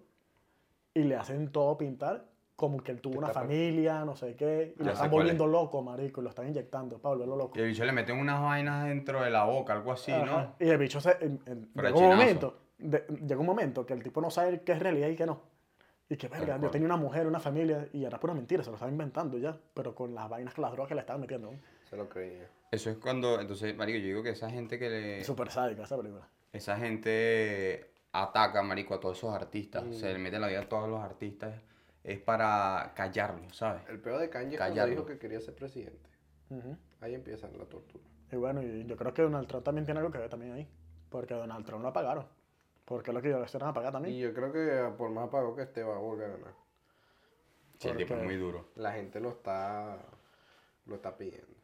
y 0.93 1.03
le 1.03 1.15
hacen 1.15 1.51
todo 1.51 1.77
pintar 1.77 2.25
como 2.55 2.79
que 2.81 2.91
él 2.91 3.01
tuvo 3.01 3.19
una 3.19 3.27
familia, 3.29 4.03
no 4.03 4.15
sé 4.15 4.35
qué, 4.35 4.73
y 4.75 4.79
Ya 4.79 4.85
lo 4.85 4.91
están 4.93 5.09
cuál 5.11 5.27
es. 5.27 5.37
volviendo 5.37 5.45
loco, 5.45 5.83
marico, 5.83 6.21
y 6.21 6.23
lo 6.23 6.29
están 6.31 6.47
inyectando 6.47 6.97
para 6.97 7.13
volverlo 7.13 7.35
loco. 7.35 7.53
Y 7.59 7.61
el 7.61 7.67
bicho 7.67 7.85
le 7.85 7.91
meten 7.91 8.17
unas 8.17 8.41
vainas 8.41 8.87
dentro 8.87 9.21
de 9.21 9.29
la 9.29 9.43
boca, 9.45 9.73
algo 9.73 9.91
así, 9.91 10.11
Ajá. 10.11 10.25
¿no? 10.25 10.55
Y 10.65 10.69
el 10.69 10.77
bicho 10.79 10.99
se. 10.99 11.11
en- 11.23 11.39
en- 11.45 11.69
Pero 11.75 11.89
llega 11.89 11.99
un 12.09 12.17
momento. 12.17 12.59
de- 12.79 13.05
llega 13.27 13.39
un 13.39 13.45
momento 13.45 13.85
que 13.85 13.93
el 13.93 14.01
tipo 14.01 14.21
no 14.21 14.31
sabe 14.31 14.61
qué 14.61 14.71
es 14.71 14.79
realidad 14.79 15.07
y 15.09 15.15
qué 15.15 15.27
no. 15.27 15.39
Y 16.09 16.17
que, 16.17 16.27
verga, 16.29 16.57
yo 16.59 16.69
tenía 16.71 16.85
una 16.87 16.95
mujer, 16.97 17.27
una 17.27 17.39
familia, 17.39 17.87
y 17.93 18.05
era 18.05 18.19
pura 18.19 18.33
mentira, 18.33 18.63
se 18.63 18.71
lo 18.71 18.75
estaba 18.75 18.91
inventando 18.91 19.37
ya, 19.37 19.55
pero 19.75 19.93
con 19.93 20.15
las 20.15 20.27
vainas, 20.27 20.55
con 20.55 20.63
las 20.63 20.71
drogas 20.71 20.87
que 20.89 20.95
le 20.95 21.01
estaban 21.01 21.21
metiendo. 21.21 21.51
Se 21.89 21.95
lo 21.95 22.09
creía. 22.09 22.49
Eso 22.71 22.89
es 22.89 22.97
cuando, 22.97 23.39
entonces, 23.39 23.75
marico, 23.75 23.97
yo 23.97 24.05
digo 24.05 24.23
que 24.23 24.31
esa 24.31 24.49
gente 24.49 24.77
que 24.77 24.89
le... 24.89 25.23
Súper 25.23 25.49
sádica 25.49 25.83
esa 25.83 25.95
película. 25.97 26.27
esa 26.51 26.77
gente 26.77 27.91
ataca, 28.11 28.61
marico, 28.61 28.93
a 28.93 28.99
todos 28.99 29.17
esos 29.17 29.33
artistas, 29.33 29.83
se 29.95 30.11
le 30.11 30.19
mete 30.19 30.35
en 30.35 30.41
la 30.41 30.47
vida 30.47 30.61
a 30.61 30.69
todos 30.69 30.89
los 30.89 30.99
artistas, 30.99 31.61
es 32.03 32.19
para 32.19 32.93
callarlos, 32.95 33.55
¿sabes? 33.55 33.83
El 33.89 33.99
peor 33.99 34.19
de 34.19 34.29
Kanye 34.29 34.55
es 34.55 34.61
cuando 34.61 34.85
dijo 34.85 35.05
que 35.05 35.17
quería 35.17 35.39
ser 35.39 35.55
presidente. 35.55 36.09
Ahí 36.99 37.13
empieza 37.13 37.47
la 37.49 37.65
tortura. 37.65 38.03
Y 38.31 38.35
bueno, 38.35 38.61
y 38.61 38.85
yo 38.85 38.97
creo 38.97 39.13
que 39.13 39.21
Donald 39.21 39.47
Trump 39.47 39.63
también 39.63 39.85
tiene 39.85 39.99
algo 39.99 40.11
que 40.11 40.17
ver 40.17 40.29
también 40.29 40.53
ahí. 40.53 40.67
Porque 41.09 41.33
a 41.33 41.37
Donald 41.37 41.65
Trump 41.65 41.83
lo 41.83 41.89
apagaron. 41.89 42.25
Porque 42.83 43.13
lo 43.13 43.21
que 43.21 43.29
ellos 43.29 43.45
hicieron 43.45 43.69
apagar 43.69 43.91
Y 43.91 43.93
también. 43.93 44.17
yo 44.17 44.33
creo 44.33 44.51
que 44.51 44.97
por 44.97 45.09
más 45.09 45.27
apagado 45.27 45.55
que 45.55 45.63
esté 45.63 45.83
va 45.83 45.95
a 45.95 45.99
volver 45.99 46.31
a 46.31 46.33
ganar. 46.37 46.53
Sí, 47.77 47.89
el 47.89 47.97
tipo 47.97 48.15
es 48.15 48.23
muy 48.23 48.35
duro. 48.35 48.71
La 48.75 48.93
gente 48.93 49.19
lo 49.19 49.29
está, 49.29 49.97
lo 50.85 50.95
está 50.95 51.15
pidiendo. 51.15 51.56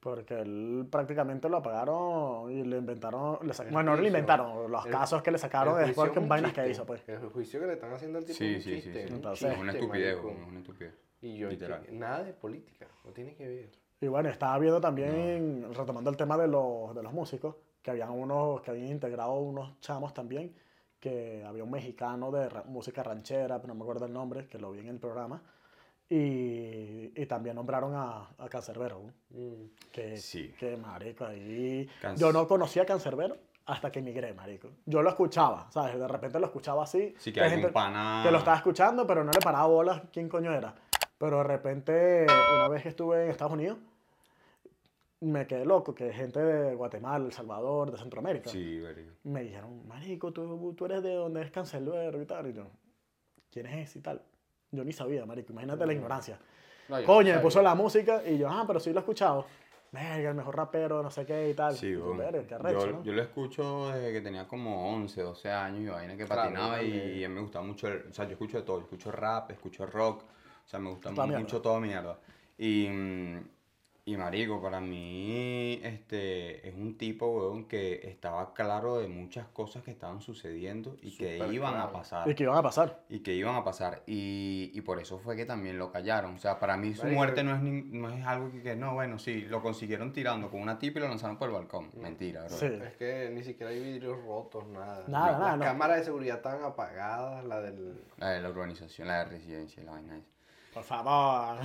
Porque 0.00 0.38
él 0.40 0.86
prácticamente 0.90 1.48
lo 1.48 1.56
apagaron 1.56 2.50
y 2.52 2.62
le 2.62 2.78
inventaron. 2.78 3.38
Le 3.42 3.52
sacaron, 3.52 3.74
bueno, 3.74 3.96
no 3.96 4.00
le 4.02 4.06
inventaron. 4.08 4.70
Los 4.70 4.86
El- 4.86 4.92
casos 4.92 5.22
que 5.22 5.30
le 5.32 5.38
sacaron 5.38 5.82
es 5.82 5.96
un 5.96 6.28
vainas 6.28 6.52
que 6.52 6.68
hizo, 6.70 6.86
pues. 6.86 7.02
El 7.08 7.28
juicio 7.30 7.58
que 7.60 7.66
le 7.66 7.72
están 7.72 7.92
haciendo 7.92 8.18
al 8.18 8.24
tipo 8.24 8.38
Sí, 8.38 8.54
un 8.54 8.60
sí, 8.60 8.62
sí, 8.62 8.74
chiste. 8.76 8.92
sí. 8.92 8.98
es 9.00 9.10
un 9.10 9.16
Entonces- 9.16 9.52
Es 9.52 9.58
una 9.58 9.72
estupidez, 9.72 10.18
una 10.22 10.58
estupidez. 10.60 10.94
Y 11.20 11.36
yo, 11.36 11.48
Literal. 11.48 11.82
que- 11.82 11.90
nada 11.92 12.22
de 12.22 12.32
política, 12.32 12.86
no 13.04 13.10
tiene 13.10 13.34
que 13.34 13.48
ver. 13.48 13.70
Y 14.00 14.06
bueno, 14.06 14.28
estaba 14.28 14.56
viendo 14.60 14.80
también, 14.80 15.66
retomando 15.74 16.10
el 16.10 16.16
tema 16.16 16.38
de 16.38 16.46
los, 16.46 16.94
de 16.94 17.02
los 17.02 17.12
músicos, 17.12 17.56
que 17.82 17.90
habían 17.90 18.10
unos, 18.10 18.60
que 18.60 18.70
habían 18.70 18.86
integrado 18.88 19.34
unos 19.34 19.80
chamos 19.80 20.14
también, 20.14 20.54
que 21.00 21.42
había 21.44 21.64
un 21.64 21.70
mexicano 21.72 22.30
de 22.30 22.48
ra- 22.48 22.62
música 22.66 23.02
ranchera, 23.02 23.56
pero 23.60 23.74
no 23.74 23.74
me 23.74 23.82
acuerdo 23.82 24.04
el 24.06 24.12
nombre, 24.12 24.46
que 24.46 24.58
lo 24.60 24.70
vi 24.70 24.78
en 24.80 24.88
el 24.88 24.98
programa, 25.00 25.42
y, 26.10 27.12
y 27.20 27.26
también 27.26 27.56
nombraron 27.56 27.94
a, 27.94 28.28
a 28.38 28.48
Cancerbero, 28.48 29.00
¿no? 29.00 29.12
Mm. 29.38 29.70
que, 29.92 30.16
Sí. 30.16 30.54
que 30.58 30.76
marico, 30.76 31.24
ahí... 31.26 31.88
Yo 32.16 32.32
no 32.32 32.46
conocía 32.48 32.82
a 32.82 32.86
Cancerbero 32.86 33.36
hasta 33.66 33.92
que 33.92 33.98
emigré, 33.98 34.32
marico. 34.32 34.68
Yo 34.86 35.02
lo 35.02 35.10
escuchaba, 35.10 35.70
¿sabes? 35.70 35.98
De 35.98 36.08
repente 36.08 36.40
lo 36.40 36.46
escuchaba 36.46 36.84
así. 36.84 37.14
Sí, 37.18 37.32
que 37.32 37.40
hay 37.42 37.50
gente 37.50 37.66
un 37.66 37.72
pana... 37.72 38.22
que 38.24 38.30
lo 38.30 38.38
estaba 38.38 38.56
escuchando, 38.56 39.06
pero 39.06 39.22
no 39.24 39.30
le 39.30 39.40
paraba 39.40 39.66
bolas 39.66 40.02
quién 40.12 40.28
coño 40.28 40.52
era. 40.52 40.74
Pero 41.18 41.38
de 41.38 41.44
repente, 41.44 42.26
una 42.56 42.68
vez 42.68 42.82
que 42.84 42.88
estuve 42.90 43.24
en 43.24 43.30
Estados 43.30 43.52
Unidos, 43.52 43.76
me 45.20 45.46
quedé 45.46 45.64
loco, 45.66 45.94
que 45.94 46.12
gente 46.12 46.40
de 46.40 46.74
Guatemala, 46.76 47.26
El 47.26 47.32
Salvador, 47.32 47.90
de 47.90 47.98
Centroamérica, 47.98 48.48
Sí, 48.50 48.80
marico. 48.82 49.10
me 49.24 49.42
dijeron, 49.42 49.86
marico, 49.88 50.32
tú, 50.32 50.72
tú 50.74 50.84
eres 50.86 51.02
de 51.02 51.12
donde 51.14 51.42
es 51.42 51.50
Cancerbero 51.50 52.22
y 52.22 52.24
tal. 52.24 52.46
Y 52.48 52.52
yo, 52.54 52.68
¿quién 53.50 53.66
es 53.66 53.88
ese 53.90 53.98
y 53.98 54.02
tal? 54.02 54.22
Yo 54.70 54.84
ni 54.84 54.92
sabía, 54.92 55.24
marico, 55.24 55.52
imagínate 55.52 55.86
la 55.86 55.92
ignorancia. 55.92 56.38
No, 56.88 57.00
yo 57.00 57.06
Coño, 57.06 57.30
no 57.32 57.36
me 57.38 57.42
puso 57.42 57.62
la 57.62 57.74
música 57.74 58.22
y 58.26 58.38
yo, 58.38 58.48
ah, 58.48 58.64
pero 58.66 58.80
sí 58.80 58.90
lo 58.90 58.96
he 58.98 59.00
escuchado. 59.00 59.46
Verga, 59.90 60.28
el 60.30 60.34
mejor 60.34 60.54
rapero, 60.56 61.02
no 61.02 61.10
sé 61.10 61.24
qué 61.24 61.48
y 61.50 61.54
tal. 61.54 61.74
Sí, 61.74 61.86
Y 61.86 61.92
yo, 61.94 62.04
weón. 62.04 62.18
"Verga, 62.18 62.46
qué 62.46 62.54
arrecho, 62.54 62.86
yo, 62.86 62.92
¿no?". 62.92 63.02
yo 63.04 63.12
lo 63.14 63.22
escucho 63.22 63.90
desde 63.90 64.12
que 64.12 64.20
tenía 64.20 64.46
como 64.46 64.90
11, 64.94 65.22
12 65.22 65.50
años 65.50 65.80
y 65.80 65.86
vaina 65.86 66.16
que 66.16 66.26
Claro, 66.26 66.42
patinaba 66.42 66.82
y, 66.82 67.26
mí 67.26 67.28
me 67.28 67.40
gustaba 67.40 67.64
mucho, 67.64 67.88
el- 67.88 68.06
o 68.10 68.12
sea, 68.12 68.26
yo 68.26 68.32
escucho 68.32 68.58
de 68.58 68.62
todo, 68.64 68.78
yo 68.78 68.82
escucho 68.84 69.10
rap, 69.10 69.50
escucho 69.50 69.86
rock, 69.86 70.24
o 70.24 70.68
sea, 70.68 70.78
me 70.78 70.90
gusta 70.90 71.10
Toda 71.14 71.26
mucho 71.26 71.38
mierda. 71.38 71.62
todo 71.62 71.80
mierda. 71.80 72.18
Y, 72.58 72.88
mm, 72.88 73.48
y 74.12 74.16
marico, 74.16 74.60
para 74.62 74.80
mí, 74.80 75.80
este, 75.82 76.66
es 76.66 76.74
un 76.74 76.96
tipo, 76.96 77.26
weón, 77.28 77.66
que 77.66 78.08
estaba 78.08 78.54
claro 78.54 78.98
de 78.98 79.06
muchas 79.08 79.46
cosas 79.48 79.82
que 79.82 79.90
estaban 79.90 80.20
sucediendo 80.20 80.96
y 81.02 81.16
que 81.16 81.36
iban 81.52 81.76
a 81.76 81.92
pasar. 81.92 82.28
Y 82.30 82.34
que 82.34 82.44
iban 82.44 82.56
a 82.56 82.62
pasar. 82.62 83.02
y 83.08 83.20
que 83.20 83.34
iban 83.34 83.54
a 83.54 83.64
pasar 83.64 84.02
y, 84.06 84.70
y 84.72 84.80
por 84.80 84.98
eso 84.98 85.18
fue 85.18 85.36
que 85.36 85.44
también 85.44 85.78
lo 85.78 85.92
callaron. 85.92 86.34
O 86.34 86.38
sea, 86.38 86.58
para 86.58 86.76
mí 86.76 86.94
su 86.94 87.02
Marico, 87.02 87.16
muerte 87.16 87.44
no 87.44 87.54
es, 87.54 87.60
ni- 87.62 87.82
no 87.82 88.08
es 88.08 88.24
algo 88.24 88.50
que, 88.50 88.62
que 88.62 88.76
no, 88.76 88.94
bueno, 88.94 89.18
sí, 89.18 89.42
lo 89.42 89.60
consiguieron 89.62 90.12
tirando 90.12 90.50
con 90.50 90.60
una 90.62 90.78
tipa 90.78 90.98
y 91.00 91.02
lo 91.02 91.08
lanzaron 91.08 91.36
por 91.36 91.48
el 91.48 91.54
balcón. 91.54 91.90
Mentira, 91.96 92.40
bro. 92.44 92.56
Sí. 92.56 92.66
Es 92.66 92.96
que 92.96 93.30
ni 93.34 93.42
siquiera 93.44 93.70
hay 93.72 93.80
vidrios 93.82 94.16
rotos, 94.24 94.66
nada. 94.68 95.04
Nada, 95.06 95.30
Las 95.32 95.40
nada, 95.40 95.56
no. 95.56 95.62
cámaras 95.64 95.98
de 95.98 96.04
seguridad 96.04 96.36
estaban 96.38 96.64
apagadas, 96.64 97.44
la 97.44 97.60
del... 97.60 98.00
La 98.16 98.30
de 98.30 98.40
la 98.40 98.48
urbanización, 98.50 99.08
la 99.08 99.18
de 99.18 99.24
residencia, 99.26 99.82
la 99.84 99.92
vaina 99.92 100.16
esa. 100.16 100.37
Por 100.74 100.82
favor. 100.82 101.58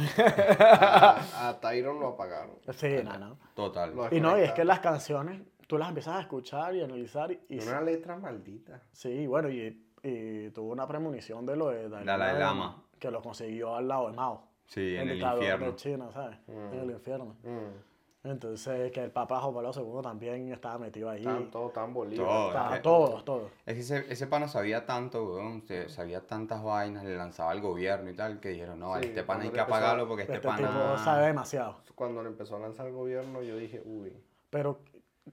A, 0.60 1.50
a 1.50 1.60
Tyron 1.60 2.00
lo 2.00 2.10
apagaron. 2.10 2.56
sí, 2.74 2.96
no, 3.04 3.18
no. 3.18 3.38
Total. 3.54 3.96
Lo 3.96 4.13
Y 4.13 4.20
no, 4.22 4.38
y 4.38 4.42
es 4.42 4.52
que 4.54 4.63
las 4.66 4.80
canciones, 4.80 5.42
tú 5.68 5.78
las 5.78 5.89
empiezas 5.89 6.16
a 6.18 6.22
escuchar 6.22 6.76
y 6.76 6.82
analizar 6.84 7.32
y, 7.32 7.39
y 7.50 7.60
Una 7.68 7.82
letra 7.82 8.18
maldita. 8.18 8.82
sí, 8.92 9.28
bueno, 9.28 9.50
y, 9.50 9.86
y 10.04 10.50
tuvo 10.52 10.72
una 10.72 10.88
premonición 10.88 11.46
de 11.46 11.56
lo 11.56 11.70
de 11.70 11.89
Dalai 11.89 12.06
La 12.06 12.18
Dalai 12.18 12.39
Lama, 12.39 12.66
Lama. 12.66 12.84
que 13.00 13.12
lo 13.12 13.22
consiguió 13.22 13.76
al 13.76 13.88
lado 13.88 14.08
de 14.10 14.13
Mao. 14.16 14.48
Sí, 14.66 14.96
en 14.96 15.10
el 15.10 15.16
dictador 15.16 15.39
infierno. 15.44 15.66
de 15.68 15.76
China, 15.76 16.12
¿sabes? 16.12 16.38
En 16.48 16.80
el 16.80 16.92
infierno. 16.92 17.36
Mm. 17.44 17.92
Entonces, 18.24 18.90
que 18.94 19.04
el 19.04 19.12
Papa 19.12 19.42
Juan 19.42 19.54
Pablo 19.54 19.72
II 19.76 20.02
también 20.02 20.50
estaba 20.54 20.78
metido 20.78 21.10
ahí. 21.10 21.20
Estaban 21.20 21.52
todos 21.52 21.74
tan 21.74 21.94
bolidos. 21.94 22.26
Todo. 22.26 22.48
Estaba 22.48 22.70
es 22.70 22.76
que- 22.78 22.84
todos, 22.84 23.26
todos. 23.26 23.52
Es 23.66 23.74
que 23.74 23.80
ese, 23.82 24.14
ese 24.14 24.28
pana 24.28 24.48
sabía 24.48 24.86
tanto, 24.86 25.26
weón, 25.26 25.66
sabía 25.90 26.26
tantas 26.26 26.64
vainas, 26.64 27.04
le 27.04 27.18
lanzaba 27.18 27.52
al 27.52 27.60
gobierno 27.60 28.10
y 28.10 28.16
tal, 28.16 28.40
que 28.40 28.50
dijeron, 28.50 28.80
no, 28.80 28.96
Sí, 29.00 29.08
este 29.08 29.24
pana 29.24 29.44
hay 29.44 29.50
que 29.50 29.60
empezó- 29.60 29.76
apagarlo 29.76 30.08
porque 30.08 30.24
este, 30.24 30.36
Este 30.36 30.48
pana... 30.48 30.68
tipo 30.70 30.98
sabe 31.04 31.28
demasiado. 31.28 31.76
Cuando 31.96 32.24
le 32.24 32.30
empezó 32.30 32.56
a 32.56 32.60
lanzar 32.60 32.88
el 32.88 32.94
gobierno, 32.94 33.42
yo 33.42 33.58
dije, 33.58 33.82
uy, 33.84 34.14
Pero, 34.50 34.80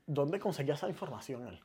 ¿dónde 0.07 0.41
conseguía 0.41 0.75
esa 0.75 0.89
información 0.89 1.47
él? 1.47 1.61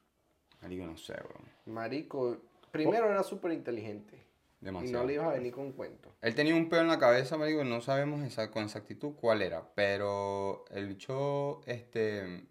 Marico, 0.61 0.85
no 0.85 0.97
sé, 0.97 1.13
weón, 1.13 1.49
marico, 1.75 2.37
primero 2.69 3.09
era 3.09 3.23
súper 3.23 3.51
inteligente. 3.51 4.24
Y 4.65 4.67
demasiado. 4.67 5.03
no 5.03 5.07
le 5.07 5.13
ibas 5.13 5.27
a 5.27 5.33
venir 5.33 5.53
con 5.53 5.71
cuentos. 5.73 6.11
Él 6.21 6.33
tenía 6.33 6.55
un 6.55 6.69
peo 6.69 6.81
en 6.81 6.87
la 6.87 6.97
cabeza, 6.97 7.37
marico, 7.37 7.63
no 7.63 7.81
sabemos 7.81 8.21
esa- 8.23 8.49
con 8.49 8.63
exactitud 8.63 9.13
cuál 9.15 9.41
era, 9.43 9.63
pero 9.75 10.65
el 10.71 10.87
bicho, 10.87 11.61
este, 11.67 12.47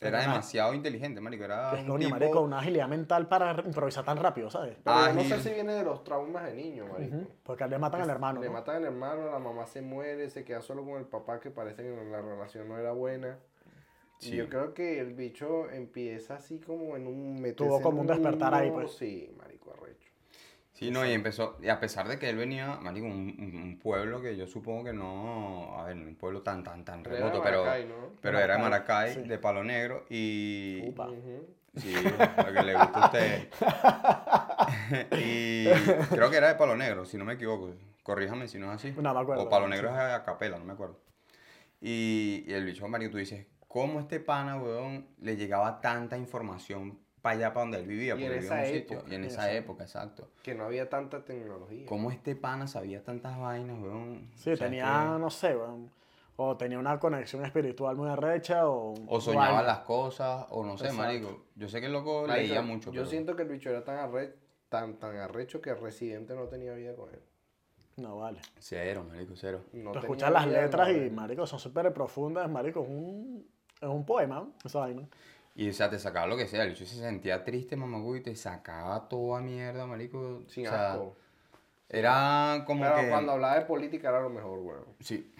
era 0.00 0.20
demasiado 0.22 0.72
inteligente, 0.74 1.20
marico, 1.20 1.44
era 1.44 1.78
es 1.78 1.84
coño, 1.84 1.98
tipo... 1.98 2.10
marico, 2.10 2.40
una 2.40 2.58
agilidad 2.60 2.88
mental 2.88 3.28
para 3.28 3.52
improvisar 3.64 4.04
tan 4.04 4.16
rápido, 4.16 4.50
¿sabes? 4.50 4.78
Pero 4.82 5.06
yo 5.08 5.12
no 5.14 5.22
sé 5.24 5.40
si 5.40 5.50
viene 5.50 5.74
de 5.74 5.84
los 5.84 6.02
traumas 6.02 6.44
de 6.46 6.54
niño, 6.54 6.86
marico. 6.86 7.16
Ujú, 7.16 7.28
Porque 7.42 7.64
a 7.64 7.66
él 7.66 7.70
le 7.72 7.78
matan 7.78 8.00
al 8.00 8.10
hermano. 8.10 8.40
Le 8.40 8.46
¿no? 8.46 8.52
matan 8.54 8.76
al 8.76 8.84
hermano, 8.86 9.30
la 9.30 9.38
mamá 9.38 9.66
se 9.66 9.82
muere, 9.82 10.30
se 10.30 10.44
queda 10.44 10.62
solo 10.62 10.82
con 10.84 10.98
el 10.98 11.04
papá 11.04 11.38
que 11.38 11.50
parece 11.50 11.82
que 11.82 11.90
la 12.10 12.20
relación 12.22 12.66
no 12.68 12.78
era 12.78 12.92
buena. 12.92 13.38
Y 14.20 14.24
Sí. 14.30 14.36
yo 14.36 14.48
creo 14.48 14.72
que 14.72 15.00
el 15.00 15.14
bicho 15.14 15.68
empieza 15.70 16.36
así 16.36 16.58
como 16.60 16.96
en 16.96 17.06
un... 17.06 17.54
Tuvo 17.56 17.80
como 17.82 18.00
un 18.00 18.06
despertar 18.06 18.54
ahí, 18.54 18.70
mundo, 18.70 18.86
pues. 18.86 18.96
Sí, 18.96 19.32
marico, 19.36 19.72
arrecho. 19.72 20.01
Sí, 20.72 20.90
no, 20.90 21.04
y 21.06 21.12
empezó, 21.12 21.58
y 21.62 21.68
a 21.68 21.78
pesar 21.78 22.08
de 22.08 22.18
que 22.18 22.28
él 22.30 22.36
venía, 22.36 22.78
marico, 22.80 23.06
un, 23.06 23.12
un- 23.38 23.78
pueblo 23.78 24.22
que 24.22 24.36
yo 24.36 24.46
supongo 24.46 24.84
que 24.84 24.92
no, 24.92 25.78
a 25.78 25.84
ver, 25.84 25.96
un 25.96 26.16
pueblo 26.16 26.42
tan, 26.42 26.64
tan, 26.64 26.84
tan 26.84 27.04
remoto, 27.04 27.42
pero, 27.42 27.64
Maracay, 27.64 27.86
¿no? 27.86 27.94
pero 28.20 28.38
era 28.38 28.56
de 28.56 28.62
Maracay, 28.62 29.14
sí. 29.14 29.22
de 29.22 29.38
Palo 29.38 29.62
Negro, 29.64 30.04
y... 30.08 30.82
Upa. 30.88 31.08
Sí, 31.76 31.94
lo 31.94 32.52
que 32.52 32.62
le 32.62 32.74
gusta 32.74 33.02
a 33.02 33.06
usted. 33.06 33.48
y 35.18 35.64
creo 36.14 36.30
que 36.30 36.36
era 36.36 36.48
de 36.48 36.54
Palo 36.56 36.76
Negro, 36.76 37.04
si 37.06 37.16
no 37.16 37.24
me 37.24 37.34
equivoco. 37.34 37.74
Corríjame 38.02 38.48
si 38.48 38.58
no 38.58 38.66
es 38.72 38.76
así. 38.76 38.92
No 39.00 39.14
me 39.14 39.20
acuerdo, 39.20 39.44
O 39.44 39.48
Palo 39.48 39.66
sí. 39.66 39.70
Negro 39.70 39.88
es 39.90 39.96
a 39.96 40.22
capela, 40.24 40.58
no 40.58 40.64
me 40.64 40.72
acuerdo. 40.72 40.98
Y, 41.80 42.44
y 42.46 42.52
el 42.52 42.64
bicho, 42.64 42.86
Mario, 42.88 43.10
tú 43.10 43.16
dices, 43.16 43.46
¿cómo 43.68 44.00
este 44.00 44.20
pana, 44.20 44.56
weón, 44.56 45.06
le 45.18 45.36
llegaba 45.36 45.80
tanta 45.80 46.16
información 46.18 46.98
para 47.22 47.36
allá, 47.36 47.48
para 47.54 47.60
donde 47.62 47.78
él 47.78 47.86
vivía? 47.86 48.14
Porque 48.14 48.28
vivía 48.28 48.52
en 48.52 48.58
un 48.60 48.66
sitio. 48.66 48.96
época. 48.98 49.10
Y 49.12 49.14
en 49.14 49.24
esa 49.24 49.52
época, 49.52 49.84
exacto. 49.84 50.28
Que 50.42 50.54
no 50.54 50.64
había 50.64 50.88
tanta 50.90 51.24
tecnología. 51.24 51.86
¿Cómo 51.86 52.10
este 52.10 52.34
pana 52.36 52.66
sabía 52.66 53.02
tantas 53.02 53.38
vainas, 53.38 53.80
weón? 53.80 54.28
Sí, 54.34 54.50
O 54.52 54.56
sea, 54.56 54.66
tenía, 54.66 54.84
que- 55.14 55.18
no 55.20 55.30
sé, 55.30 55.56
weón, 55.56 55.90
o 56.36 56.56
tenía 56.56 56.78
una 56.78 56.98
conexión 56.98 57.44
espiritual 57.44 57.94
muy 57.96 58.08
arrecha 58.10 58.68
o... 58.68 58.94
O 59.06 59.20
soñaba 59.20 59.62
las 59.62 59.78
cosas, 59.80 60.46
o 60.50 60.64
no 60.64 60.76
sé, 60.76 60.86
Exacto. 60.86 61.02
marico. 61.04 61.44
Yo 61.54 61.68
sé 61.68 61.80
que 61.80 61.86
el 61.86 61.92
loco 61.92 62.24
Marico, 62.26 62.48
leía 62.48 62.62
mucho, 62.62 62.90
Yo 62.90 63.02
pero- 63.02 63.06
siento 63.06 63.36
que 63.36 63.42
el 63.42 63.48
bicho 63.48 63.70
era 63.70 63.84
tan, 63.84 63.98
arre- 63.98 64.34
tan, 64.68 64.94
tan 64.96 65.16
arrecho 65.16 65.60
que 65.60 65.72
Residente 65.74 66.34
no 66.34 66.48
tenía 66.48 66.74
vida 66.74 66.94
con 66.96 67.08
él. 67.10 67.20
No, 67.98 68.16
vale. 68.18 68.40
Cero, 68.58 69.04
marico, 69.06 69.34
cero. 69.36 69.60
No 69.74 69.94
escuchas 69.94 70.32
las 70.32 70.46
letras 70.46 70.88
no, 70.88 70.94
y, 70.96 71.10
marico, 71.10 71.46
son 71.46 71.58
súper 71.58 71.92
profundas, 71.92 72.48
marico, 72.50 72.82
es 72.82 72.88
un, 72.88 73.46
es 73.80 73.88
un 73.88 74.04
poema, 74.06 74.48
esa 74.64 74.80
vaina. 74.80 75.06
Y, 75.54 75.68
o 75.68 75.72
sea, 75.72 75.90
te 75.90 75.98
sacaba 75.98 76.26
lo 76.26 76.36
que 76.36 76.46
sea. 76.46 76.62
El 76.62 76.70
bicho 76.70 76.86
se 76.86 76.96
sentía 76.98 77.44
triste, 77.44 77.76
mamagüey, 77.76 78.20
y 78.20 78.22
te 78.24 78.34
sacaba 78.36 79.08
toda 79.08 79.40
mierda, 79.40 79.86
marico. 79.86 80.42
Sin 80.48 80.66
o 80.66 80.70
sea, 80.70 80.92
asco. 80.92 81.16
Era 81.88 82.64
como 82.66 82.82
Pero 82.84 82.96
que... 82.96 83.08
cuando 83.10 83.32
hablaba 83.32 83.56
de 83.56 83.66
política 83.66 84.08
era 84.08 84.22
lo 84.22 84.30
mejor, 84.30 84.58
weón. 84.60 84.84
Sí. 85.00 85.30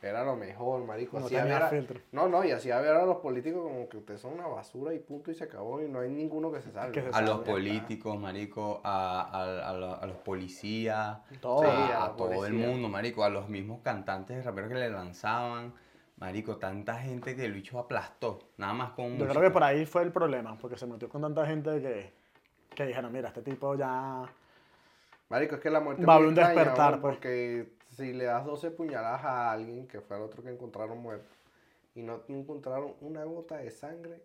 Era 0.00 0.22
lo 0.24 0.36
mejor, 0.36 0.84
marico. 0.84 1.18
No 1.18 1.26
Hacía 1.26 1.40
tenía 1.40 1.54
ver 1.54 1.62
a- 1.64 1.68
filtro. 1.70 2.00
No, 2.12 2.28
no, 2.28 2.44
y 2.44 2.52
hacía 2.52 2.78
ver 2.78 2.94
a 2.94 3.04
los 3.04 3.16
políticos 3.16 3.62
como 3.64 3.88
que 3.88 3.96
ustedes 3.96 4.20
son 4.20 4.34
una 4.34 4.46
basura 4.46 4.94
y 4.94 5.00
punto 5.00 5.32
y 5.32 5.34
se 5.34 5.42
acabó 5.42 5.82
y 5.82 5.88
no 5.88 5.98
hay 5.98 6.08
ninguno 6.08 6.52
que 6.52 6.62
se 6.62 6.70
salve. 6.70 6.92
Que 6.92 7.02
se 7.02 7.08
A 7.12 7.20
los 7.20 7.40
políticos, 7.40 8.16
marico, 8.16 8.80
a, 8.84 9.22
a- 9.22 9.70
a 9.70 9.72
lo- 9.72 10.00
a 10.00 10.06
los 10.06 10.18
policías, 10.18 11.18
Todo. 11.40 11.62
a, 11.62 11.64
Sí, 11.64 11.92
a 11.92 12.04
a 12.04 12.08
los 12.10 12.16
todo 12.16 12.46
el 12.46 12.52
mundo, 12.52 12.88
marico, 12.88 13.24
a 13.24 13.28
los 13.28 13.48
mismos 13.48 13.80
cantantes 13.82 14.44
raperos 14.44 14.68
que 14.68 14.76
le 14.76 14.90
lanzaban. 14.90 15.74
Marico, 16.20 16.56
tanta 16.56 16.94
gente 16.98 17.36
que 17.36 17.44
el 17.44 17.52
bicho 17.52 17.78
aplastó, 17.78 18.40
nada 18.56 18.72
más 18.72 18.90
con 18.92 19.04
Yo 19.06 19.10
música. 19.24 19.30
creo 19.30 19.42
que 19.42 19.50
por 19.52 19.62
ahí 19.62 19.86
fue 19.86 20.02
el 20.02 20.10
problema, 20.12 20.56
porque 20.58 20.76
se 20.76 20.86
metió 20.86 21.08
con 21.08 21.22
tanta 21.22 21.46
gente 21.46 21.80
que, 21.80 22.12
que 22.74 22.86
dijeron, 22.86 23.12
mira, 23.12 23.28
este 23.28 23.42
tipo 23.42 23.74
ya... 23.76 24.24
Marico, 25.28 25.56
es 25.56 25.60
que 25.60 25.70
la 25.70 25.80
muerte 25.80 26.04
Va 26.04 26.14
a 26.14 26.18
un 26.18 26.34
despertar, 26.34 27.00
pues. 27.00 27.14
porque 27.14 27.72
si 27.90 28.12
le 28.12 28.24
das 28.24 28.44
12 28.44 28.70
puñaladas 28.72 29.24
a 29.24 29.52
alguien, 29.52 29.86
que 29.86 30.00
fue 30.00 30.16
el 30.16 30.22
otro 30.24 30.42
que 30.42 30.50
encontraron 30.50 30.98
muerto, 30.98 31.28
y 31.94 32.02
no 32.02 32.22
encontraron 32.28 32.94
una 33.00 33.22
gota 33.24 33.58
de 33.58 33.70
sangre 33.70 34.20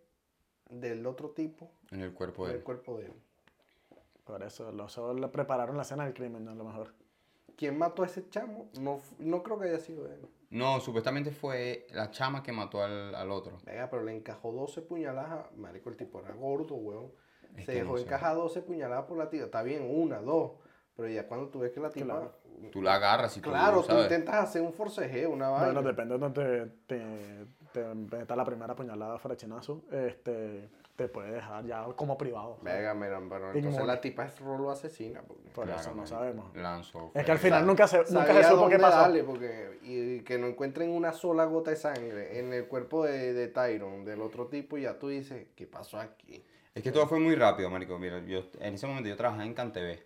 del 0.70 1.06
otro 1.06 1.30
tipo 1.30 1.70
En 1.92 2.02
el 2.02 2.14
cuerpo 2.14 2.44
en 2.46 2.48
de 2.48 2.54
el 2.54 2.58
él. 2.60 2.64
cuerpo 2.64 2.98
de 2.98 3.06
él. 3.06 3.14
Por 4.24 4.42
eso, 4.42 4.72
los 4.72 4.92
solo 4.94 5.14
le 5.20 5.28
prepararon 5.28 5.76
la 5.76 5.82
escena 5.84 6.06
del 6.06 6.14
crimen, 6.14 6.48
a 6.48 6.56
lo 6.56 6.64
mejor. 6.64 6.94
¿Quién 7.58 7.78
mató 7.78 8.02
a 8.04 8.06
ese 8.08 8.28
chamo? 8.30 8.70
No, 8.80 9.00
no 9.20 9.44
creo 9.44 9.60
que 9.60 9.68
haya 9.68 9.80
sido 9.80 10.06
él. 10.08 10.26
No, 10.54 10.80
supuestamente 10.80 11.32
fue 11.32 11.88
la 11.94 12.12
chama 12.12 12.44
que 12.44 12.52
mató 12.52 12.84
al, 12.84 13.16
al 13.16 13.32
otro. 13.32 13.58
Venga, 13.66 13.90
pero 13.90 14.04
le 14.04 14.16
encajó 14.16 14.52
12 14.52 14.84
puñaladas. 14.84 15.52
Marico, 15.58 15.90
el 15.90 15.98
tipo 15.98 16.20
era 16.20 16.34
gordo, 16.36 16.76
weón. 16.76 17.12
Es 17.58 17.66
Se 17.66 17.74
dejó 17.74 17.94
no 17.94 17.98
encajar 17.98 18.36
12 18.36 18.62
puñaladas 18.62 19.06
por 19.06 19.18
la 19.18 19.30
tía. 19.30 19.46
Está 19.46 19.64
bien, 19.64 19.84
una, 19.84 20.20
dos. 20.20 20.52
Pero 20.96 21.10
ya 21.10 21.28
cuando 21.28 21.50
tú 21.50 21.60
ves 21.60 21.72
que 21.72 21.80
la 21.80 21.90
tipa. 21.90 22.06
Claro. 22.06 22.44
Tú 22.72 22.84
la 22.84 22.94
agarras 22.96 23.36
y 23.36 23.42
tú, 23.42 23.50
Claro, 23.50 23.84
tú 23.84 23.98
intentas 23.98 24.36
hacer 24.36 24.62
un 24.62 24.74
forcejeo, 24.74 25.32
una 25.32 25.50
vaina. 25.50 25.66
Bueno, 25.66 25.82
depende 25.82 26.14
de 26.14 26.20
donde 26.20 26.68
te, 26.86 26.96
te, 27.02 27.46
te 27.74 27.96
meta 27.96 28.36
la 28.36 28.46
primera 28.46 28.76
puñalada 28.76 29.18
frachinazo, 29.18 29.82
este, 29.92 30.70
te 31.04 31.10
puede 31.10 31.32
dejar 31.32 31.66
ya 31.66 31.84
como 31.96 32.18
privado. 32.18 32.58
Venga, 32.62 32.94
mira, 32.94 33.20
pero 33.30 33.48
entonces 33.48 33.64
Inmune. 33.74 33.86
la 33.86 34.00
tipa 34.00 34.26
es 34.26 34.40
rolo 34.40 34.72
asesina. 34.72 35.22
Porque 35.28 35.50
Por 35.50 35.66
Claro, 35.66 35.82
eso 35.82 35.90
no 35.92 35.98
marico. 35.98 36.16
sabemos. 36.16 36.56
Lanzó. 36.56 37.12
Es 37.14 37.26
que 37.26 37.32
al 37.32 37.38
final 37.40 37.66
nunca 37.66 37.88
se, 37.88 37.98
nunca 38.10 38.34
se 38.34 38.44
supo 38.46 38.70
qué 38.70 38.80
pasó. 38.80 38.98
darle, 39.02 39.24
porque, 39.24 39.80
y, 39.84 40.22
que 40.22 40.38
no 40.38 40.48
encuentren 40.48 40.90
una 40.90 41.12
sola 41.12 41.46
gota 41.46 41.72
de 41.72 41.76
sangre 41.78 42.40
en 42.40 42.54
el 42.54 42.68
cuerpo 42.68 43.04
de, 43.06 43.34
de 43.34 43.48
Tyron, 43.50 44.06
del 44.06 44.22
otro 44.22 44.48
tipo, 44.48 44.78
y 44.78 44.84
ya 44.84 44.98
tú 44.98 45.10
dices, 45.10 45.48
¿qué 45.56 45.68
pasó 45.68 46.00
aquí? 46.00 46.44
Es 46.74 46.82
que 46.82 46.92
todo 46.92 47.06
fue 47.08 47.20
muy 47.20 47.36
rápido, 47.36 47.70
marico. 47.70 48.00
Mira, 48.00 48.20
yo, 48.26 48.44
en 48.60 48.76
ese 48.76 48.88
momento 48.88 49.10
yo 49.10 49.16
trabajaba 49.18 49.46
en 49.46 49.54
CanTV. 49.54 50.00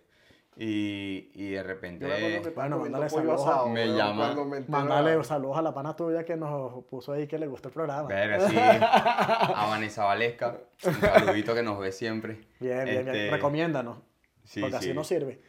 Y, 0.60 1.30
y 1.34 1.50
de 1.50 1.62
repente... 1.62 2.04
Me 2.04 2.50
Bueno, 2.50 2.78
mándale 2.80 3.08
saludos 3.08 3.46
a- 3.46 3.66
Me 3.66 3.86
llama- 3.86 4.34
me 4.44 4.60
Mándale 4.62 5.22
saludos 5.22 5.56
a 5.56 5.62
la 5.62 5.72
pana 5.72 5.94
tuya 5.94 6.24
que 6.24 6.36
nos 6.36 6.84
puso 6.86 7.12
ahí 7.12 7.28
que 7.28 7.38
le 7.38 7.46
gustó 7.46 7.68
el 7.68 7.74
programa. 7.74 8.08
Verga, 8.08 8.48
sí. 8.48 8.56
A 8.60 9.66
Vanessa 9.70 10.04
Valesca. 10.04 10.58
Un 10.84 10.94
saludito 10.94 11.54
que 11.54 11.62
nos 11.62 11.78
ve 11.78 11.92
siempre. 11.92 12.40
Bien, 12.58 12.84
bien, 12.86 12.98
Este, 12.98 13.12
bien. 13.12 13.30
Recomiéndanos. 13.30 13.98
Sí, 14.42 14.60
porque 14.60 14.78
sí. 14.78 14.86
así 14.86 14.94
no 14.94 15.04
sirve. 15.04 15.40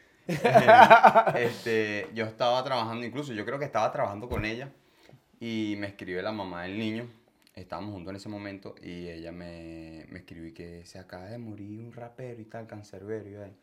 este, 1.36 2.08
yo 2.14 2.26
estaba 2.26 2.64
trabajando, 2.64 3.06
incluso 3.06 3.34
yo 3.34 3.46
creo 3.46 3.60
que 3.60 3.66
estaba 3.66 3.92
trabajando 3.92 4.30
con 4.30 4.46
ella 4.46 4.70
y 5.40 5.76
me 5.80 5.88
escribe 5.88 6.22
la 6.22 6.32
mamá 6.32 6.64
del 6.64 6.78
niño. 6.78 7.08
Estábamos 7.56 7.94
juntos 7.94 8.12
en 8.12 8.16
ese 8.18 8.30
momento 8.30 8.76
y 8.82 9.08
ella 9.10 9.32
me, 9.32 10.06
me 10.10 10.20
escribió 10.20 10.54
que 10.54 10.86
se 10.86 11.00
acaba 11.00 11.26
de 11.26 11.38
morir 11.40 11.80
un 11.80 11.92
rapero 11.92 12.40
y 12.42 12.46
tal, 12.46 12.68
cancerbero 12.68 13.28
y 13.30 13.34
tal. 13.34 13.54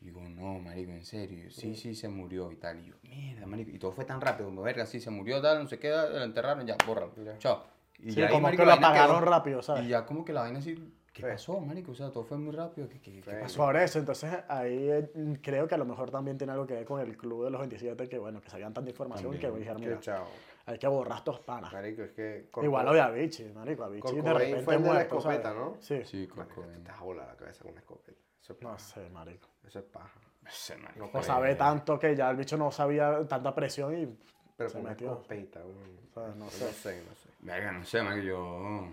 Y 0.00 0.06
digo, 0.06 0.20
no, 0.28 0.58
marico, 0.58 0.90
en 0.92 1.04
serio. 1.04 1.50
Sí, 1.50 1.74
sí, 1.74 1.94
se 1.94 2.08
murió 2.08 2.52
y 2.52 2.56
tal. 2.56 2.80
Y 2.80 2.86
yo, 2.86 2.94
mierda, 3.02 3.46
marico. 3.46 3.70
Y 3.70 3.78
todo 3.78 3.92
fue 3.92 4.04
tan 4.04 4.20
rápido, 4.20 4.48
como 4.48 4.62
verga, 4.62 4.84
sí, 4.86 5.00
se 5.00 5.10
murió, 5.10 5.40
tal, 5.40 5.62
no 5.62 5.68
sé 5.68 5.78
qué, 5.78 5.88
lo 5.90 6.22
enterraron, 6.22 6.66
ya, 6.66 6.76
bórralo. 6.86 7.12
Ya. 7.24 7.38
Chao. 7.38 7.64
Y 7.98 8.10
Sí, 8.10 8.16
ya 8.20 8.26
ahí, 8.26 8.30
como 8.30 8.42
marico, 8.42 8.62
que 8.62 8.66
la 8.66 8.74
lo 8.74 8.80
quedó- 8.80 8.88
apagaron 8.88 9.22
rápido, 9.24 9.62
¿sabes? 9.62 9.84
Y 9.84 9.88
ya 9.88 10.04
como 10.04 10.22
que 10.24 10.34
la 10.34 10.42
vaina 10.42 10.58
así, 10.58 10.74
¿qué 11.14 11.22
Sí. 11.22 11.28
pasó, 11.28 11.58
marico? 11.60 11.92
O 11.92 11.94
sea, 11.94 12.10
todo 12.12 12.24
fue 12.24 12.36
muy 12.36 12.54
rápido. 12.54 12.88
¿Qué, 12.90 13.00
qué, 13.00 13.22
qué 13.22 13.30
Sí. 13.30 13.36
pasó? 13.40 13.56
Por 13.64 13.76
eso, 13.78 13.98
entonces 13.98 14.30
ahí 14.48 14.90
eh, 14.90 15.10
creo 15.42 15.66
que 15.66 15.74
a 15.74 15.78
lo 15.78 15.86
mejor 15.86 16.10
también 16.10 16.36
tiene 16.36 16.52
algo 16.52 16.66
que 16.66 16.74
ver 16.74 16.84
con 16.84 17.00
el 17.00 17.16
club 17.16 17.44
de 17.44 17.50
los 17.50 17.58
27, 17.58 18.06
que 18.06 18.18
bueno, 18.18 18.42
que 18.42 18.50
sabían 18.50 18.74
tanta 18.74 18.90
información 18.90 19.32
También. 19.32 19.52
que 19.54 19.58
dijeron, 19.58 19.80
mira, 19.80 19.98
chao. 20.00 20.26
hay 20.66 20.78
que 20.78 20.86
borrar 20.88 21.18
estos 21.18 21.40
panas. 21.40 21.72
Marico, 21.72 22.02
es 22.02 22.12
que... 22.12 22.50
Igual 22.62 22.84
lo 22.84 22.92
de 22.92 23.00
Avicii, 23.00 23.52
marico, 23.54 23.84
Avicii 23.84 24.20
de 24.20 24.32
repente 24.34 24.60
fue 24.62 24.74
el 24.74 24.82
de 24.82 24.92
la 24.92 25.00
escopeta, 25.02 25.42
¿sabes? 25.42 25.58
¿no? 25.58 25.76
Sí. 25.80 26.04
Sí, 26.04 26.26
con 26.26 26.40
Marico, 26.40 26.60
te 26.84 26.90
vas 26.90 27.00
a 27.00 27.04
volar 27.04 27.26
la 27.28 27.36
cabeza 27.36 27.62
con 27.62 27.72
una 27.72 27.80
escopeta. 27.80 28.20
Eso 28.46 28.52
es 28.52 28.62
No 28.62 28.78
sé, 28.78 29.10
marico. 29.10 29.48
Eso 29.66 29.80
es 29.80 29.84
paja. 29.86 30.20
Ese, 30.46 30.76
marico, 30.76 31.10
No 31.12 31.18
O 31.18 31.22
sabe 31.22 31.56
tanto 31.56 31.98
que 31.98 32.14
ya 32.14 32.30
el 32.30 32.36
bicho 32.36 32.56
no 32.56 32.70
sabía 32.70 33.26
tanta 33.26 33.52
presión 33.52 33.98
y... 33.98 34.16
Pero 34.56 34.70
Se 34.70 34.78
metió. 34.80 35.08
escopeta, 35.14 35.58
weón. 35.64 35.98
¿Sabes? 36.14 36.36
No 36.36 36.44
No 36.44 36.50
sé. 36.52 36.72
sé, 36.72 37.02
no 37.08 37.14
sé. 37.16 37.28
Verga, 37.40 37.72
no 37.72 37.84
sé, 37.84 38.02
marico, 38.04 38.24
yo... 38.24 38.88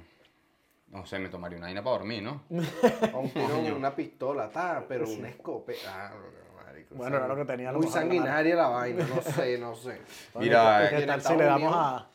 No 0.87 1.05
sé, 1.05 1.19
me 1.19 1.29
tomaría 1.29 1.57
una 1.59 1.67
vaina 1.67 1.83
para 1.83 1.97
dormir, 1.97 2.23
¿no? 2.23 2.41
Un 2.49 3.71
una 3.75 3.95
pistola, 3.95 4.49
ta, 4.49 4.83
pero 4.87 5.07
una 5.07 5.29
escopeta. 5.29 6.07
Ah, 6.07 6.09
no, 6.09 6.15
no, 6.17 6.63
marico, 6.65 6.95
Bueno, 6.95 7.17
era 7.17 7.27
lo 7.27 7.35
que 7.35 7.45
tenía 7.45 7.71
Muy 7.73 7.87
sanguinaria 7.87 8.55
la 8.55 8.67
vaina, 8.69 9.05
no 9.05 9.21
sé, 9.21 9.57
no 9.59 9.75
sé. 9.75 10.01
Mira, 10.39 10.87
¿y 10.91 10.95
qué 10.95 11.05
tal 11.05 11.21
si 11.21 11.35
le 11.35 11.43
damos 11.45 11.73
a... 11.75 12.07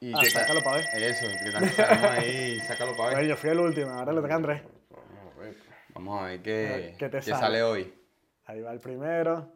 Y 0.00 0.12
Ah, 0.12 0.18
tal- 0.20 0.30
sácalo 0.30 0.62
pa' 0.62 0.74
ver. 0.74 0.84
Eso, 0.94 1.26
¿qué 1.42 1.50
tal? 1.52 1.68
Sacamos 1.70 2.04
ahí, 2.10 2.60
sácalo 2.60 2.90
para 2.92 3.04
Bueno, 3.04 3.18
ver. 3.20 3.28
yo 3.28 3.36
fui 3.36 3.48
el 3.50 3.60
último, 3.60 3.90
ahora 3.92 4.12
le 4.12 4.20
toca 4.20 4.32
a 4.34 4.36
Andrés. 4.36 4.62
Vamos 5.94 6.20
a 6.20 6.26
ver. 6.26 6.42
Qué, 6.42 6.94
¿Qué 6.98 7.08
te 7.08 7.18
qué 7.18 7.22
sale? 7.22 7.40
sale 7.40 7.62
hoy. 7.62 7.92
Ahí 8.46 8.60
va 8.60 8.72
el 8.72 8.80
primero. 8.80 9.48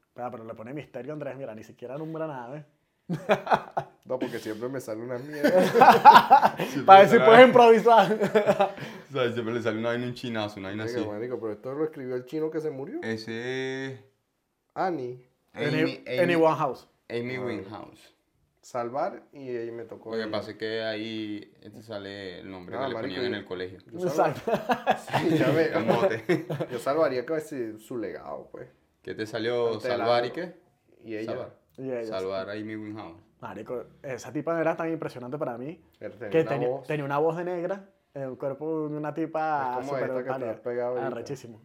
Espera, 0.00 0.30
pero 0.30 0.44
le 0.44 0.54
pone 0.54 0.74
misterio 0.74 1.12
Andrés, 1.12 1.36
mira, 1.36 1.54
ni 1.54 1.62
siquiera 1.62 1.96
nombra 1.96 2.26
nada, 2.26 2.56
¿eh? 2.58 2.64
No, 4.04 4.18
porque 4.18 4.38
siempre 4.38 4.70
me 4.70 4.80
sale 4.80 5.02
una 5.02 5.18
mierda. 5.18 6.56
Para 6.86 7.00
ver 7.00 7.08
si 7.10 7.18
puedes 7.18 7.46
improvisar. 7.46 8.18
O 9.08 9.12
sea, 9.12 9.32
siempre 9.32 9.54
le 9.54 9.62
sale 9.62 9.78
una 9.78 9.88
vaina 9.88 10.04
un 10.06 10.12
chinazo, 10.12 10.60
una 10.60 10.68
vaina 10.68 10.84
así. 10.84 11.02
Marico, 11.02 11.40
pero 11.40 11.52
esto 11.54 11.72
lo 11.72 11.84
escribió 11.84 12.14
el 12.14 12.26
chino 12.26 12.50
que 12.50 12.60
se 12.60 12.70
murió. 12.70 13.00
Ese. 13.02 13.98
Annie. 14.74 15.26
Amy, 15.54 15.66
Any, 15.66 15.80
Amy, 15.80 16.04
anyone 16.20 16.56
house. 16.56 16.86
Amy 17.08 17.38
Winehouse. 17.38 18.14
Salvar 18.68 19.22
y 19.32 19.48
ahí 19.48 19.70
me 19.70 19.84
tocó. 19.86 20.14
Lo 20.14 20.22
que 20.22 20.30
pasa 20.30 20.50
es 20.50 20.58
que 20.58 20.82
ahí 20.82 21.54
este 21.62 21.82
sale 21.82 22.40
el 22.40 22.50
nombre 22.50 22.76
Ah, 22.76 22.82
que 22.82 22.88
le 22.88 22.94
marico, 22.96 23.14
ponían 23.14 23.32
en 23.32 23.38
el 23.38 23.44
colegio. 23.46 23.78
Yo. 23.92 24.08
Sí, 24.10 25.38
ya 25.38 25.50
ve. 25.52 25.70
El 25.74 25.86
mote. 25.86 26.46
Yo 26.70 26.78
salvaría 26.78 27.24
que 27.24 27.40
su, 27.40 27.78
su 27.78 27.96
legado, 27.96 28.46
pues. 28.52 28.68
¿Qué 29.00 29.14
te 29.14 29.24
salió? 29.24 29.72
Ante 29.72 29.88
la- 29.88 29.96
¿Salvar 29.96 30.26
y 30.26 30.30
qué? 30.32 30.54
Y 31.02 31.16
ella. 31.16 31.30
Salvar. 31.32 31.54
Y 31.78 31.90
ella, 31.90 32.04
Salvar 32.04 32.50
a 32.50 32.52
Amy 32.52 32.76
Winehouse. 32.76 33.22
Marico, 33.40 33.84
esa 34.02 34.30
tipa 34.34 34.60
era 34.60 34.76
tan 34.76 34.92
impresionante 34.92 35.38
para 35.38 35.56
mí 35.56 35.80
tenía 35.98 36.28
que 36.28 36.40
una 36.42 36.48
tenía, 36.50 36.68
voz. 36.68 36.86
tenía 36.86 37.04
una 37.06 37.18
voz 37.18 37.38
de 37.38 37.44
negra, 37.44 37.88
el 38.12 38.36
cuerpo 38.36 38.86
de 38.90 38.96
una 38.98 39.14
tipa 39.14 39.78
Es 39.80 39.86
como 39.88 39.96
esta 39.98 40.24
que 40.24 40.40
te 40.44 40.50
has 40.50 40.60
pegado 40.60 40.90
ahorita. 40.90 41.06
Arrechísimo. 41.06 41.62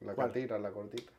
La 0.00 0.14
¿Cuál? 0.14 0.28
catira, 0.28 0.58
la 0.58 0.70
cortita. 0.70 1.12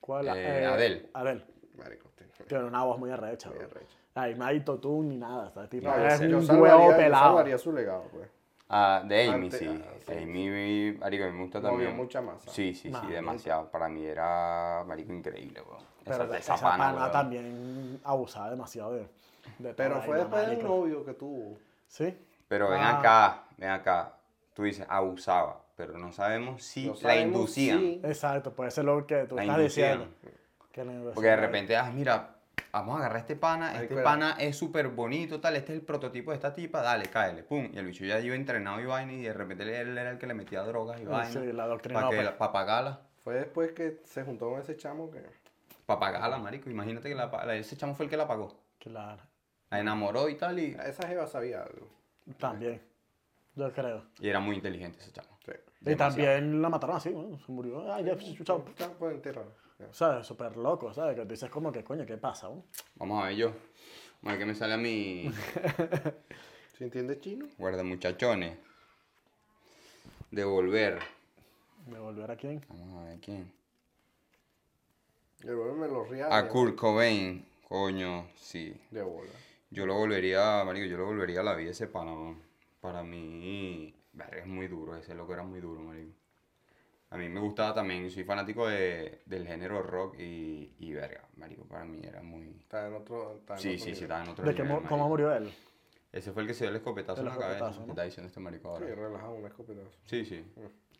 ¿Cuál? 0.00 0.26
Eh, 0.36 0.66
Adele. 0.66 1.10
Adele. 1.14 1.44
Marico, 1.76 2.08
usted. 2.08 2.26
Tiene 2.48 2.64
una 2.64 2.82
voz 2.82 2.98
muy 2.98 3.10
arrecha. 3.12 3.50
Muy 3.50 3.58
bro. 3.58 3.80
Ahí 4.14 4.34
no 4.34 4.44
hay 4.44 4.60
totún 4.60 5.08
ni 5.08 5.16
nada. 5.16 5.48
Esta 5.48 5.68
tipa 5.68 5.96
No, 5.96 6.06
es 6.06 6.20
yo 6.20 6.36
un 6.38 6.46
salvaría- 6.46 6.76
huevo 6.76 6.90
yo 6.90 6.96
pelado. 6.96 7.24
salvaría 7.26 7.58
su 7.58 7.72
legado, 7.72 8.04
pues. 8.12 8.28
Ah, 8.68 9.02
de 9.04 9.28
Amy, 9.28 9.46
Ante- 9.46 9.58
sí. 9.58 9.66
ah, 9.84 9.94
sí. 10.06 10.12
Amy, 10.12 10.96
marico, 10.98 11.24
me 11.30 11.42
gusta 11.42 11.58
Movió 11.60 11.70
también. 11.72 11.96
mucha 11.96 12.20
masa. 12.20 12.50
Sí, 12.50 12.72
sí, 12.74 12.82
sí, 12.82 12.88
Marico. 12.90 13.12
demasiado. 13.12 13.68
Para 13.70 13.88
mí 13.88 14.04
era, 14.04 14.84
marico, 14.86 15.12
increíble, 15.12 15.60
weón. 15.62 15.82
Pero 16.04 16.24
esa, 16.24 16.38
esa, 16.38 16.54
esa 16.54 16.62
pana, 16.70 16.92
pana 16.94 17.10
también 17.10 18.00
abusaba 18.04 18.50
demasiado 18.50 18.94
de, 18.94 19.08
de 19.58 19.74
Pero 19.74 20.00
fue 20.02 20.18
después 20.18 20.46
del 20.48 20.62
novio 20.62 21.04
que 21.04 21.14
tuvo. 21.14 21.58
¿Sí? 21.88 22.16
Pero 22.48 22.68
ven 22.70 22.80
Ah. 22.80 22.98
acá, 22.98 23.42
ven 23.56 23.70
acá. 23.70 24.12
Tú 24.54 24.62
dices, 24.64 24.86
abusaba, 24.88 25.60
pero 25.76 25.96
no 25.98 26.12
sabemos 26.12 26.62
si 26.62 26.86
No 26.86 26.94
la 26.94 26.98
sabemos 27.00 27.34
inducían. 27.40 27.78
si- 27.78 28.00
Exacto, 28.04 28.52
puede 28.52 28.70
ser 28.70 28.84
lo 28.84 29.04
que 29.06 29.24
tú 29.24 29.34
La 29.36 29.42
estás 29.42 29.58
inducían. 29.58 29.98
diciendo. 29.98 30.16
Que 30.72 30.84
la 30.84 30.92
inducían. 30.92 31.14
Porque 31.14 31.28
de 31.28 31.36
repente, 31.36 31.76
ah, 31.76 31.90
mira, 31.92 32.36
vamos 32.72 32.94
a 32.96 32.98
agarrar 32.98 33.16
a 33.16 33.20
este 33.20 33.36
pana, 33.36 33.80
este 33.82 33.96
pana 33.96 34.36
es 34.38 34.56
súper 34.56 34.88
bonito, 34.88 35.40
tal, 35.40 35.56
este 35.56 35.72
es 35.74 35.80
el 35.80 35.84
prototipo 35.84 36.30
de 36.30 36.36
esta 36.36 36.52
tipa, 36.54 36.82
dale, 36.82 37.06
cáele, 37.06 37.42
pum. 37.42 37.68
Y 37.72 37.78
el 37.78 37.86
bicho 37.86 38.04
ya 38.04 38.18
iba 38.20 38.34
entrenado 38.34 38.80
y 38.80 38.86
vaina 38.86 39.12
y 39.12 39.22
de 39.22 39.32
repente 39.32 39.62
él 39.80 39.96
era 39.98 40.10
el 40.10 40.18
que 40.18 40.26
le 40.26 40.34
metía 40.34 40.62
drogas 40.62 41.00
y 41.00 41.04
vaina. 41.04 41.30
Sí, 41.30 41.52
la 41.52 41.66
doctrina. 41.66 42.00
Para 42.00 42.10
que 42.10 42.16
pues. 42.22 42.30
pa' 42.36 42.52
pagarla. 42.52 43.00
Fue 43.24 43.34
después 43.34 43.72
que 43.72 44.00
se 44.04 44.22
juntó 44.22 44.50
con 44.50 44.60
ese 44.60 44.76
chamo 44.76 45.10
que. 45.10 45.22
Para 45.86 46.00
pagarla, 46.00 46.38
marico. 46.38 46.70
Imagínate 46.70 47.08
que 47.08 47.14
la, 47.14 47.30
pa- 47.30 47.44
la- 47.44 47.56
ese 47.56 47.76
chamo 47.76 47.94
fue 47.94 48.06
el 48.06 48.10
que 48.10 48.16
la 48.16 48.26
pagó. 48.28 48.56
Claro. 48.78 49.22
La 49.70 49.80
enamoró 49.80 50.28
y 50.28 50.36
tal 50.36 50.58
y, 50.58 50.76
Esa 50.84 51.06
jeva 51.06 51.26
sabía 51.26 51.62
algo. 51.62 51.88
También. 52.38 52.80
Yo 53.56 53.72
creo. 53.72 54.04
y 54.20 54.28
era 54.28 54.40
muy 54.40 54.56
inteligente 54.56 54.98
ese 55.00 55.12
chamo. 55.12 55.28
Sí. 55.44 55.52
Y 55.80 55.84
Demasiado. 55.84 56.14
también 56.32 56.62
la 56.62 56.68
mataron 56.68 56.96
así, 56.96 57.10
¿no? 57.10 57.38
Se 57.38 57.52
murió. 57.52 57.92
Ah, 57.92 58.00
ya, 58.00 58.16
chao. 58.44 58.64
Ya 58.78 58.88
Ya. 59.80 59.92
¿Sabes? 59.94 60.26
Súper 60.26 60.56
loco, 60.58 60.92
¿sabes? 60.92 61.16
Que 61.16 61.24
dices 61.24 61.48
como 61.50 61.72
que, 61.72 61.82
coño, 61.82 62.04
¿qué 62.04 62.18
pasa? 62.18 62.50
Vamos 62.96 63.22
a 63.22 63.28
ver 63.28 63.36
yo. 63.36 63.46
Vamos 64.20 64.26
a 64.26 64.28
ver 64.32 64.38
qué 64.38 64.44
me 64.46 64.54
sale 64.54 64.74
a 64.74 64.76
mi 64.76 65.32
¿Sí 66.76 66.84
entiendes 66.84 67.20
chino? 67.20 67.46
guarda 67.56 67.82
muchachones. 67.82 68.58
Devolver. 70.30 70.98
¿Devolver 71.86 72.30
a 72.30 72.36
quién? 72.36 72.64
Vamos 72.68 73.02
a 73.02 73.08
ver 73.08 73.20
quién. 73.20 73.52
Devuélveme 75.38 75.88
los 75.88 76.08
reales. 76.08 76.34
A 76.34 76.48
Kurt 76.48 76.76
Cobain. 76.76 77.46
Coño, 77.66 78.28
sí. 78.36 78.74
De 78.90 79.02
bola. 79.02 79.30
Yo 79.70 79.86
lo 79.86 79.94
volvería, 79.94 80.62
marico, 80.64 80.86
yo 80.86 80.98
lo 80.98 81.06
volvería 81.06 81.40
a 81.40 81.44
la 81.44 81.54
vida 81.54 81.70
ese 81.70 81.86
pana, 81.86 82.12
man. 82.12 82.42
Para 82.80 83.02
mí, 83.02 83.94
verga, 84.12 84.38
es 84.38 84.46
muy 84.46 84.66
duro, 84.68 84.96
ese 84.96 85.14
loco 85.14 85.32
era 85.32 85.44
muy 85.44 85.60
duro, 85.60 85.80
marico. 85.80 86.12
A 87.12 87.16
mí 87.16 87.28
me 87.28 87.40
gustaba 87.40 87.74
también, 87.74 88.08
soy 88.10 88.22
fanático 88.22 88.68
de, 88.68 89.22
del 89.26 89.44
género 89.46 89.82
rock 89.82 90.16
y, 90.20 90.74
y 90.78 90.92
verga, 90.92 91.22
marico, 91.36 91.64
para 91.64 91.84
mí 91.84 92.00
era 92.04 92.22
muy... 92.22 92.56
Está 92.60 92.86
en 92.86 92.94
otro. 92.94 93.34
Está 93.40 93.54
en 93.54 93.58
Sí, 93.60 93.68
otro 93.70 93.84
sí, 93.84 93.94
sí, 93.96 94.02
estaba 94.04 94.22
en 94.22 94.28
otro 94.28 94.44
¿De 94.44 94.52
nivel, 94.52 94.82
cómo 94.88 95.08
murió 95.08 95.34
él? 95.34 95.52
Ese 96.12 96.30
fue 96.32 96.42
el 96.42 96.48
que 96.48 96.54
se 96.54 96.64
dio 96.64 96.70
el 96.70 96.76
escopetazo 96.76 97.20
en 97.22 97.26
la 97.28 97.36
cabeza, 97.36 97.72
¿no? 97.80 97.86
está 97.86 98.02
diciendo 98.04 98.28
este 98.28 98.38
marico 98.40 98.68
ahora. 98.68 98.86
Sí, 98.86 98.92
relajado, 98.94 99.34
un 99.34 99.46
escopetazo. 99.46 99.90
Sí, 100.04 100.24
sí. 100.24 100.44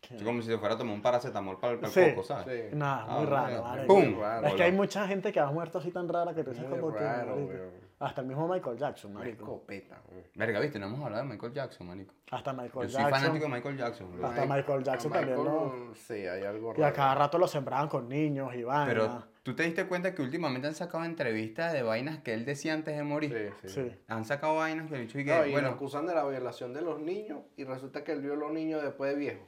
¿Qué? 0.01 0.17
Es 0.17 0.23
como 0.23 0.41
si 0.43 0.49
se 0.49 0.59
fuera 0.59 0.75
a 0.75 0.79
tomar 0.79 0.95
un 0.95 1.03
paracetamol 1.03 1.61
para 1.61 1.75
el, 1.75 1.87
Sí. 1.87 2.01
coco, 2.11 2.25
¿sabes? 2.25 2.71
Sí. 2.71 2.77
Nada, 2.77 3.07
Ah, 3.09 3.19
muy 3.19 3.27
raro. 3.27 3.87
¡Pum! 3.87 4.19
raro. 4.19 4.47
Es 4.49 4.55
que 4.55 4.63
hay 4.65 4.73
mucha 4.73 5.07
gente 5.07 5.33
que 5.33 5.39
ha 5.39 5.47
muerto 5.51 5.79
así 5.79 5.91
tan 5.93 6.09
rara 6.09 6.35
que 6.35 6.43
te 6.43 6.51
Muy 6.53 6.65
como 6.79 6.93
que. 6.93 7.71
Raro. 8.01 8.09
Hasta 8.09 8.21
el 8.23 8.27
mismo 8.27 8.49
Michael 8.49 8.77
Jackson, 8.79 9.13
marico. 9.13 9.43
escopeta. 9.45 10.03
Verga, 10.35 10.61
viste, 10.61 10.79
no 10.79 10.87
hemos 10.87 11.05
hablado 11.05 11.23
de 11.25 11.29
Michael 11.31 11.53
Jackson, 11.53 11.87
marico. 11.87 12.15
Hasta 12.31 12.53
Michael 12.53 12.73
Yo 12.73 12.81
soy 12.89 13.03
Jackson. 13.03 13.11
fanático 13.21 13.45
de 13.45 13.51
Michael 13.51 13.77
Jackson, 13.77 14.13
bro. 14.17 14.27
Hasta 14.27 14.47
Michael 14.47 14.83
Jackson 14.85 15.13
A 15.13 15.17
también, 15.17 15.39
Michael, 15.39 15.95
Sí, 15.95 16.13
hay 16.15 16.45
algo 16.45 16.75
Y 16.77 16.81
a 16.81 16.85
raro. 16.85 16.97
cada 16.97 17.15
rato 17.15 17.39
lo 17.39 17.47
sembraban 17.47 17.89
con 17.89 18.09
niños 18.09 18.55
y 18.55 18.63
vainas. 18.63 18.89
Pero 18.89 19.25
tú 19.43 19.55
te 19.55 19.63
diste 19.65 19.87
cuenta 19.87 20.15
que 20.15 20.23
últimamente 20.23 20.67
han 20.69 20.75
sacado 20.75 21.05
entrevistas 21.05 21.73
de 21.73 21.83
vainas 21.83 22.19
que 22.21 22.33
él 22.35 22.45
decía 22.45 22.73
antes 22.75 22.97
de 22.97 23.03
morir. 23.03 23.55
Sí, 23.63 23.69
sí. 23.69 23.75
Sí. 23.91 23.97
Han 24.09 24.25
sacado 24.25 24.57
vainas 24.57 24.89
que 24.89 24.95
el 24.97 25.03
bicho 25.03 25.19
y 25.19 25.25
que, 25.25 25.31
No, 25.35 25.43
y 25.45 25.47
lo 25.47 25.53
bueno, 25.53 25.69
acusan 25.69 26.07
de 26.07 26.15
la 26.15 26.27
violación 26.27 26.73
de 26.73 26.81
los 26.83 27.01
niños 27.01 27.41
y 27.57 27.65
resulta 27.65 28.03
que 28.05 28.13
él 28.13 28.21
violó 28.23 28.51
niños 28.51 28.83
después 28.83 29.13
de 29.13 29.19
viejo. 29.19 29.47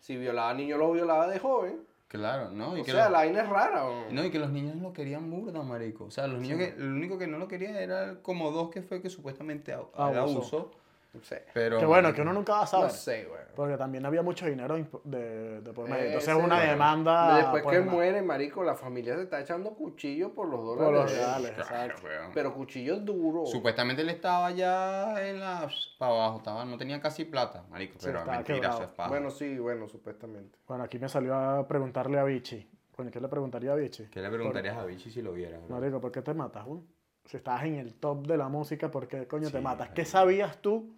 Si 0.00 0.16
violaba 0.16 0.50
a 0.50 0.54
niños, 0.54 0.78
los 0.80 0.92
violaba 0.92 1.28
de 1.28 1.38
joven. 1.38 1.86
Claro, 2.18 2.50
¿no? 2.50 2.76
Y 2.76 2.80
O 2.80 2.84
que 2.84 2.92
sea, 2.92 3.04
los- 3.04 3.12
la 3.12 3.18
vaina 3.18 3.42
es 3.42 3.48
rara. 3.48 3.84
weón. 3.84 4.14
no, 4.14 4.24
y 4.24 4.30
que 4.30 4.38
los 4.38 4.50
niños 4.50 4.76
lo 4.76 4.92
querían 4.92 5.30
burda, 5.30 5.62
marico. 5.62 6.04
O 6.04 6.10
sea, 6.10 6.26
los 6.26 6.40
niños 6.40 6.58
que, 6.58 6.74
lo 6.76 6.86
único 6.94 7.18
que 7.18 7.26
no 7.26 7.38
lo 7.38 7.48
querían 7.48 7.74
era 7.76 8.16
como 8.22 8.50
dos 8.50 8.70
que 8.70 8.82
fue 8.82 9.00
que 9.02 9.10
supuestamente 9.10 9.72
a- 9.72 9.78
Abusó. 9.94 10.20
abusó. 10.20 10.70
No 11.14 11.22
sé. 11.22 11.44
Pero, 11.52 11.78
Que 11.78 11.84
bueno, 11.86 12.04
marico, 12.08 12.16
que 12.16 12.22
uno 12.22 12.32
nunca 12.32 12.52
va 12.52 12.58
a 12.60 12.62
No 12.62 12.66
saber. 12.68 12.90
sé, 12.90 13.24
güey. 13.24 13.41
Porque 13.54 13.76
también 13.76 14.06
había 14.06 14.22
mucho 14.22 14.46
dinero 14.46 14.76
de, 15.04 15.60
de 15.60 15.72
por 15.72 15.84
medio. 15.88 15.96
Ese, 16.04 16.06
Entonces 16.30 16.34
una 16.34 16.56
bueno. 16.56 16.70
demanda. 16.72 17.36
Después 17.36 17.62
pues, 17.62 17.76
que 17.76 17.82
una- 17.82 17.92
muere, 17.92 18.22
marico, 18.22 18.62
la 18.64 18.74
familia 18.74 19.14
se 19.16 19.22
está 19.22 19.40
echando 19.40 19.74
cuchillos 19.74 20.32
por 20.32 20.48
los 20.48 20.64
dólares. 20.64 20.84
Por 20.84 20.94
los 20.94 21.12
reales, 21.12 21.50
Claro, 21.52 21.62
exacto. 21.92 22.06
weón. 22.06 22.30
Pero 22.32 22.54
cuchillos 22.54 23.04
duros. 23.04 23.50
Supuestamente 23.50 24.02
él 24.02 24.08
estaba 24.08 24.50
ya 24.52 25.28
en 25.28 25.40
la... 25.40 25.68
para 25.98 26.12
abajo, 26.12 26.38
estaba, 26.38 26.64
no 26.64 26.76
tenía 26.78 27.00
casi 27.00 27.24
plata, 27.24 27.64
marico. 27.70 27.94
Sí, 27.98 28.06
pero 28.06 28.24
mentira, 28.24 28.42
quebrado. 28.44 28.74
eso 28.74 28.84
es 28.84 28.90
paja. 28.90 29.08
Bueno, 29.10 29.30
sí, 29.30 29.58
bueno, 29.58 29.88
supuestamente. 29.88 30.58
Bueno, 30.66 30.84
aquí 30.84 30.98
me 30.98 31.08
salió 31.08 31.34
a 31.34 31.68
preguntarle 31.68 32.18
a 32.18 32.24
Vichy. 32.24 32.68
Coño, 32.96 33.10
¿qué 33.10 33.20
le 33.20 33.28
preguntaría 33.28 33.72
a 33.72 33.74
Vichy? 33.74 34.04
¿Qué 34.10 34.20
le 34.20 34.30
preguntarías 34.30 34.76
a 34.76 34.84
Vichy 34.84 35.10
si 35.10 35.22
lo 35.22 35.32
viera? 35.32 35.58
bro? 35.58 35.68
Marico, 35.78 36.00
¿por 36.00 36.12
qué 36.12 36.22
te 36.22 36.34
matas, 36.34 36.64
güey? 36.64 36.80
Si 37.24 37.36
estás 37.36 37.62
en 37.64 37.76
el 37.76 37.94
top 37.94 38.26
de 38.26 38.36
la 38.36 38.48
música, 38.48 38.90
¿por 38.90 39.06
qué 39.08 39.26
coño 39.26 39.50
te 39.50 39.58
Sí, 39.58 39.62
matas? 39.64 39.88
¿Qué 39.90 40.02
marico. 40.02 40.10
sabías 40.10 40.56
tú? 40.60 40.94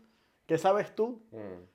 ¿Qué 0.46 0.58
sabes 0.58 0.94
tú 0.94 1.22
Mm, 1.30 1.73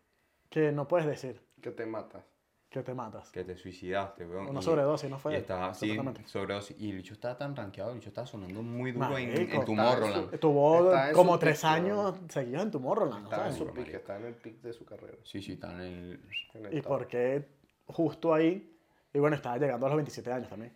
que 0.50 0.72
no 0.72 0.88
puedes 0.88 1.06
decir 1.08 1.42
Que 1.62 1.72
te 1.72 1.86
matas. 1.86 2.24
que 2.70 2.82
te 2.84 2.94
matas? 2.94 3.32
Que 3.32 3.44
te 3.44 3.58
suicidaste, 3.58 4.26
weón. 4.26 4.48
Una 4.50 4.62
sobredosis, 4.62 5.10
¿no 5.10 5.18
fue? 5.20 5.34
Y 5.34 5.38
estaba, 5.38 5.74
sí, 5.74 5.88
Supuestamente. 5.90 6.28
sobredosis. 6.28 6.80
Y 6.80 6.92
el 6.92 6.98
bicho 6.98 7.14
estaba 7.14 7.36
tan 7.38 7.56
rankeado, 7.56 7.90
el 7.92 7.96
bicho 7.98 8.10
estaba 8.10 8.28
sonando 8.28 8.62
muy 8.62 8.92
duro 8.92 9.18
en, 9.18 9.30
Marico, 9.34 9.72
en 9.72 9.80
eso. 9.80 10.30
Estuvo 10.32 10.94
en 10.96 11.14
como 11.14 11.34
su 11.34 11.40
tres 11.40 11.58
pico. 11.60 11.68
años 11.68 12.16
seguidos 12.30 12.64
en 12.64 12.72
Tomorrowland, 12.72 13.24
Está 13.26 13.36
en 13.38 13.42
¿sabes? 13.42 13.56
su 13.58 13.66
Marico. 13.66 13.84
pique, 13.86 13.98
está 13.98 14.18
en 14.18 14.26
el 14.26 14.36
pic 14.36 14.62
de 14.62 14.74
su 14.74 14.86
carrera. 14.86 15.18
Sí, 15.24 15.42
sí, 15.42 15.54
está 15.54 15.72
en 15.74 15.82
el... 15.82 16.22
en 16.54 16.66
el 16.68 16.74
¿Y 16.78 16.82
top. 16.82 16.88
por 16.88 17.08
qué 17.08 17.48
justo 17.88 18.34
ahí? 18.34 18.76
Y 19.14 19.18
bueno, 19.20 19.36
estaba 19.36 19.58
llegando 19.58 19.88
a 19.88 19.90
los 19.90 19.96
27 19.98 20.32
años 20.32 20.50
también. 20.50 20.72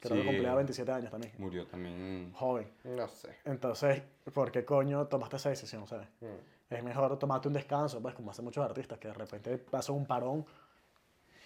Creo 0.00 0.14
Sí. 0.16 0.22
que 0.22 0.26
cumplía 0.28 0.54
27 0.54 0.92
años 0.92 1.10
también. 1.10 1.32
Murió 1.38 1.66
también. 1.66 2.32
Joven. 2.34 2.70
No 2.84 3.08
sé. 3.08 3.36
Entonces, 3.44 4.00
¿por 4.32 4.50
qué 4.52 4.64
coño 4.64 5.06
tomaste 5.08 5.36
esa 5.36 5.50
decisión, 5.50 5.86
sabes? 5.86 6.08
Mm. 6.20 6.26
Es 6.70 6.82
mejor 6.84 7.18
tomarte 7.18 7.48
un 7.48 7.54
descanso, 7.54 8.00
pues, 8.02 8.14
como 8.14 8.30
hacen 8.30 8.44
muchos 8.44 8.64
artistas, 8.64 8.98
que 8.98 9.08
de 9.08 9.14
repente 9.14 9.56
pasan 9.58 9.96
un 9.96 10.06
parón 10.06 10.44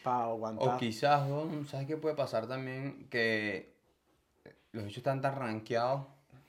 para 0.02 0.24
aguantar. 0.24 0.74
O 0.74 0.78
quizás, 0.78 1.28
¿sabes 1.68 1.86
qué 1.86 1.96
puede 1.96 2.16
pasar 2.16 2.46
también? 2.48 3.06
Que 3.08 3.72
los 4.72 4.84
bichos 4.84 4.98
están 4.98 5.20
tan 5.20 5.36
rankeados 5.36 6.06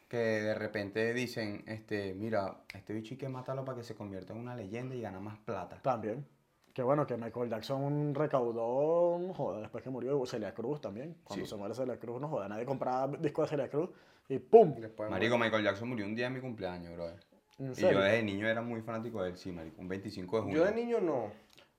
que 0.07 0.17
de 0.17 0.55
repente 0.55 1.13
dicen, 1.13 1.63
este, 1.67 2.13
mira, 2.13 2.61
este 2.73 2.93
bicho 2.93 3.13
hay 3.13 3.17
que 3.17 3.29
matarlo 3.29 3.63
para 3.65 3.77
que 3.77 3.83
se 3.83 3.95
convierta 3.95 4.33
en 4.33 4.39
una 4.39 4.55
leyenda 4.55 4.95
y 4.95 5.01
gana 5.01 5.19
más 5.19 5.37
plata. 5.39 5.79
También. 5.81 6.25
Que 6.73 6.81
bueno, 6.81 7.05
que 7.05 7.15
Michael 7.17 7.49
Jackson 7.49 8.15
recaudó, 8.15 9.33
joda, 9.35 9.59
después 9.61 9.83
que 9.83 9.91
murió 9.91 10.25
Celia 10.25 10.53
Cruz 10.53 10.81
también. 10.81 11.17
Cuando 11.23 11.45
Sí. 11.45 11.49
se 11.49 11.55
muere 11.55 11.75
Celia 11.75 11.99
Cruz, 11.99 12.19
no 12.19 12.27
joda, 12.27 12.47
nadie 12.47 12.65
compraba 12.65 13.15
discos 13.17 13.45
de 13.45 13.49
Celia 13.49 13.69
Cruz 13.69 13.91
y 14.29 14.39
¡pum! 14.39 14.73
Después 14.75 15.09
Marico, 15.11 15.37
Michael 15.37 15.63
Jackson 15.63 15.89
murió 15.89 16.05
un 16.05 16.15
día 16.15 16.25
de 16.25 16.35
mi 16.35 16.41
cumpleaños, 16.41 16.93
brother. 16.93 17.19
¿En 17.59 17.71
Y 17.71 17.75
yo 17.75 17.99
desde 18.01 18.23
niño 18.23 18.47
era 18.47 18.61
muy 18.61 18.81
fanático 18.81 19.21
de 19.23 19.29
él, 19.31 19.37
sí, 19.37 19.51
marico. 19.51 19.81
Un 19.81 19.87
25 19.87 20.35
de 20.37 20.41
junio. 20.43 20.57
Yo 20.57 20.65
de 20.65 20.73
niño 20.75 20.99
no. 20.99 21.31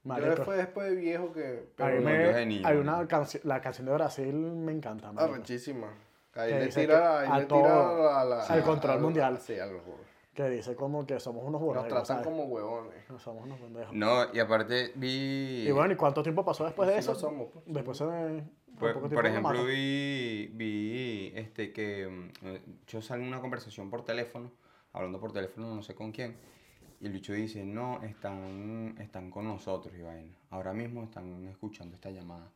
Marico. 0.05 0.37
Yo 0.37 0.45
fue 0.45 0.57
después 0.57 0.91
de 0.91 0.97
viejo 0.97 1.33
que. 1.33 1.69
A 1.79 1.85
Pero 1.87 2.01
no, 2.01 2.11
me- 2.11 2.25
yo 2.25 2.33
de 2.35 2.47
niño, 2.47 2.67
hay 2.69 2.75
¿no? 2.77 2.81
una 2.83 3.09
canción, 3.09 3.43
la 3.47 3.61
canción 3.61 3.87
de 3.87 3.93
Brasil 3.95 4.35
me 4.35 4.73
encanta, 4.73 5.11
marico. 5.13 5.35
arrechísima. 5.35 5.89
Ahí 6.35 6.51
Que 6.53 6.59
le 6.59 6.67
dice 6.67 6.81
tira, 6.83 7.21
ahí 7.21 7.29
a 7.31 7.39
le 7.39 7.47
todo- 7.47 7.63
tira 7.63 7.93
la, 7.95 8.25
la- 8.25 8.43
al 8.45 8.63
control 8.63 8.93
al- 8.97 9.01
mundial. 9.01 9.39
Sí, 9.41 9.59
al 9.59 9.71
Que 10.35 10.49
dice 10.51 10.75
como 10.75 11.07
que 11.07 11.19
somos 11.21 11.43
unos 11.45 11.61
Nos 11.61 11.63
borregos, 11.63 11.89
tratan 11.89 12.07
¿sabes? 12.07 12.25
como 12.27 12.45
huevones. 12.45 13.09
No 13.09 13.19
somos 13.19 13.45
unos 13.45 13.61
pendejos. 13.61 13.95
No, 13.95 14.33
y 14.35 14.41
aparte 14.41 14.91
vi... 14.97 15.65
Y 15.69 15.71
bueno, 15.71 15.93
¿y 15.93 15.97
cuánto 15.97 16.23
tiempo 16.25 16.45
pasó 16.45 16.65
después 16.65 16.89
de 16.89 16.95
Sí 16.95 16.99
eso? 17.01 17.13
lo 17.13 17.19
somos, 17.19 17.49
pues. 17.53 17.65
Después 17.69 17.97
se 17.99 18.05
me... 18.05 18.43
Por, 18.79 18.93
poco 18.95 19.09
por 19.09 19.25
ejemplo, 19.27 19.65
vi, 19.65 20.51
vi 20.53 21.33
este, 21.37 21.73
que 21.73 22.09
mm, 22.09 22.47
eh, 22.47 22.63
yo 22.89 23.01
salí 23.01 23.23
en 23.23 23.29
una 23.29 23.41
conversación 23.41 23.89
por 23.89 24.05
teléfono 24.05 24.51
hablando 24.95 25.21
por 25.21 25.33
teléfono, 25.33 25.75
no 25.75 25.83
sé 25.83 25.95
con 25.95 26.11
quién. 26.11 26.37
Y 27.01 27.07
el 27.07 27.13
bicho 27.13 27.35
dice, 27.35 27.63
no, 27.65 28.03
están, 28.03 28.97
están 28.99 29.31
con 29.31 29.45
nosotros 29.47 29.95
y 29.95 30.01
vaina. 30.01 30.35
Ahora 30.51 30.73
mismo 30.73 31.03
están 31.03 31.47
escuchando 31.49 31.95
esta 31.97 32.11
llamada. 32.11 32.51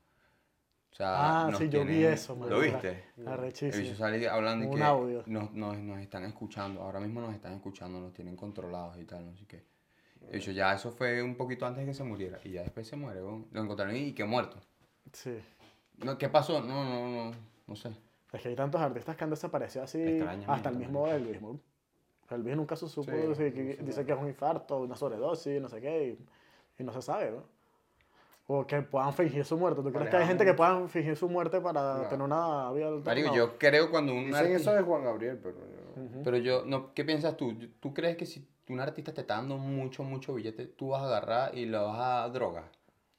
O 0.91 0.95
sea, 0.95 1.47
Ah, 1.47 1.51
sí, 1.59 1.69
yo 1.69 1.81
vi 1.85 1.87
tienen- 1.97 2.13
eso, 2.15 2.35
man. 2.35 2.49
¿Lo 2.49 2.61
viste? 2.61 3.05
Arrechísimo. 3.27 3.75
El 3.75 3.83
bicho 3.83 3.95
sale 3.97 4.27
hablando 4.29 4.65
y 4.65 4.69
Un 4.69 4.77
que 4.77 4.83
audio. 4.83 5.23
Nos, 5.27 5.53
nos, 5.53 5.77
nos 5.79 6.01
están 6.01 6.25
escuchando, 6.25 6.81
ahora 6.83 6.99
mismo 6.99 7.21
nos 7.21 7.35
están 7.35 7.53
escuchando, 7.53 8.01
nos 8.01 8.15
tienen 8.15 8.37
controlados 8.37 8.97
y 8.99 9.05
tal, 9.05 9.27
no 9.27 9.37
sé 9.37 9.45
qué. 9.47 9.65
El 10.23 10.39
bicho 10.39 10.51
ya 10.53 10.73
eso 10.75 10.91
fue 10.91 11.23
un 11.23 11.37
poquito 11.37 11.67
antes 11.67 11.83
de 11.85 11.87
que 11.91 11.95
se 11.95 12.05
muriera 12.05 12.41
y 12.43 12.51
ya 12.53 12.63
después 12.63 12.87
se 12.89 12.97
muere, 12.97 13.23
weón. 13.23 13.47
lo 13.53 13.63
encontraron 13.63 13.95
y 13.95 14.13
que 14.13 14.25
muerto. 14.25 14.59
Sí. 15.13 15.39
No, 15.99 16.17
¿Qué 16.17 16.29
pasó? 16.29 16.61
No, 16.63 16.85
no, 16.85 17.09
no, 17.09 17.37
no 17.67 17.77
sé. 17.77 17.91
Es 18.33 18.43
que 18.43 18.49
hay 18.49 18.57
tantos 18.57 18.81
artistas 18.81 19.17
que 19.17 19.25
han 19.25 19.31
desaparecido 19.31 19.85
así, 19.85 20.01
Extrañamente, 20.01 20.51
hasta 20.53 20.69
el 20.71 20.77
mismo. 20.77 21.07
Elvis, 21.09 21.41
¿no? 21.43 21.61
Elvis 22.31 22.57
nunca 22.57 22.77
se 22.77 22.89
supo, 22.89 23.11
Sí, 23.11 23.35
sí, 23.35 23.53
que- 23.53 23.77
sí, 23.79 23.83
dice 23.85 24.05
que 24.05 24.13
es 24.13 24.19
un 24.19 24.29
infarto, 24.29 24.79
una 24.81 24.97
sobredosis, 24.97 25.61
no 25.61 25.69
sé 25.69 25.81
qué, 25.81 26.09
y, 26.79 26.83
y 26.83 26.85
no 26.85 26.93
se 26.93 27.03
sabe, 27.03 27.31
¿no? 27.31 27.43
O 28.51 28.67
que 28.67 28.81
puedan 28.81 29.13
fingir 29.13 29.45
su 29.45 29.59
muerte. 29.59 29.83
¿Tú 29.83 29.93
crees 29.93 30.09
que 30.09 30.17
hay 30.17 30.27
gente 30.27 30.45
que 30.45 30.55
puedan 30.55 30.89
fingir 30.89 31.17
su 31.17 31.29
muerte 31.29 31.61
para 31.61 31.99
No. 31.99 32.09
tener 32.09 32.25
una 32.25 32.73
vida 32.73 32.87
alterna? 32.89 33.03
Marico, 33.05 33.35
yo 33.35 33.59
creo 33.59 33.91
cuando 33.91 34.15
un 34.15 34.27
Dicen 34.27 34.53
eso 34.53 34.73
de 34.75 34.83
Juan 34.83 35.05
Gabriel, 35.05 35.39
pero 35.43 35.57
yo- 35.59 36.23
Pero 36.25 36.37
yo, 36.39 36.65
no, 36.65 36.95
¿qué 36.95 37.05
piensas 37.05 37.37
tú? 37.37 37.55
¿Tú 37.81 37.93
crees 37.93 38.17
que 38.17 38.25
si 38.25 38.47
un 38.69 38.81
artista 38.81 39.13
te 39.13 39.21
está 39.23 39.35
dando 39.37 39.59
mucho, 39.59 40.03
mucho 40.03 40.33
billete, 40.35 40.67
tú 40.67 40.89
vas 40.91 41.03
a 41.03 41.07
agarrar 41.07 41.57
y 41.59 41.67
lo 41.67 41.85
vas 41.89 41.99
a 42.25 42.29
drogar? 42.31 42.71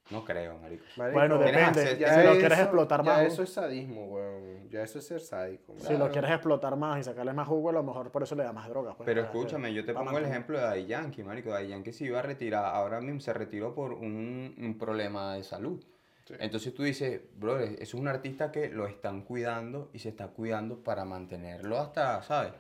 No 0.10 0.26
creo, 0.26 0.58
marico. 0.58 0.84
Marico, 0.98 1.20
Bueno, 1.20 1.38
depende. 1.38 1.96
Si 1.96 2.24
lo 2.24 2.38
quieres 2.38 2.60
explotar 2.60 3.04
ya 3.04 3.14
más, 3.14 3.22
eso 3.24 3.44
es 3.44 3.50
sadismo, 3.54 4.06
weón. 4.06 4.70
Ya 4.70 4.82
eso 4.84 5.00
es 5.00 5.06
ser 5.08 5.22
sádico. 5.22 5.76
si 5.78 5.98
lo 5.98 6.10
quieres 6.10 6.32
explotar 6.32 6.76
más 6.76 7.00
y 7.00 7.04
sacarle 7.04 7.34
más 7.34 7.48
jugo, 7.48 7.70
a 7.70 7.74
lo 7.74 7.84
mejor 7.84 8.12
por 8.12 8.24
eso 8.24 8.36
le 8.36 8.44
da 8.44 8.52
más 8.54 8.68
drogas. 8.70 8.96
pues, 8.96 9.06
Pero 9.06 9.22
escúchame, 9.22 9.74
yo 9.74 9.86
te 9.86 9.94
pongo 9.94 10.18
el 10.18 10.26
ejemplo 10.26 10.58
de 10.58 10.64
Daddy 10.64 10.86
Yankee, 10.86 11.24
marico. 11.24 11.50
Daddy 11.52 11.68
Yankee 11.68 11.94
se 11.94 12.06
iba 12.06 12.20
a 12.20 12.24
retirar, 12.24 12.66
ahora 12.66 13.02
mismo 13.02 13.20
se 13.20 13.34
retiró 13.34 13.74
por 13.74 13.94
un, 13.94 14.56
un 14.58 14.78
problema 14.78 15.36
de 15.36 15.44
salud. 15.44 15.84
Sí. 16.26 16.36
Entonces 16.40 16.74
tú 16.76 16.84
dices, 16.84 17.22
bro, 17.36 17.60
eso 17.60 17.76
es 17.80 17.94
un 17.96 18.08
artista 18.08 18.52
que 18.52 18.70
lo 18.70 18.86
están 18.88 19.22
cuidando 19.24 19.90
y 19.94 20.00
se 20.00 20.10
está 20.10 20.28
cuidando 20.28 20.84
para 20.84 21.04
mantenerlo 21.04 21.80
hasta, 21.80 22.22
¿sabes? 22.22 22.54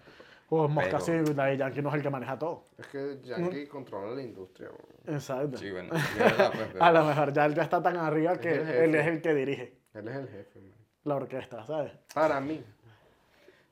Pues 0.49 0.69
Mosca 0.71 0.97
Pero- 1.05 1.25
sí, 1.25 1.33
Daddy 1.33 1.57
Yankee 1.57 1.81
no 1.83 1.89
es 1.89 1.95
el 1.95 2.01
que 2.01 2.09
maneja 2.09 2.39
todo. 2.39 2.65
Es 2.77 2.87
que 2.87 3.19
Yankee 3.23 3.67
controla 3.67 4.15
la 4.15 4.21
industria, 4.23 4.69
weón. 4.69 5.15
Exacto. 5.15 5.57
Sí, 5.57 5.69
bueno, 5.69 5.93
es 5.95 6.17
verdad, 6.17 6.51
pues, 6.51 6.67
pero- 6.73 6.83
A 6.83 6.91
lo 6.91 7.03
mejor 7.05 7.33
ya 7.33 7.45
él 7.45 7.53
ya 7.53 7.63
está 7.63 7.81
tan 7.83 7.97
arriba 7.97 8.37
que 8.39 8.53
él 8.83 8.95
es 8.95 9.05
el 9.07 9.21
que 9.21 9.33
dirige 9.35 9.77
Él 9.93 10.07
es 10.07 10.15
el 10.15 10.27
jefe, 10.27 10.59
man. 10.59 10.73
la 11.03 11.15
orquesta, 11.15 11.63
¿sabes? 11.65 11.91
Para 12.15 12.39
mí. 12.41 12.63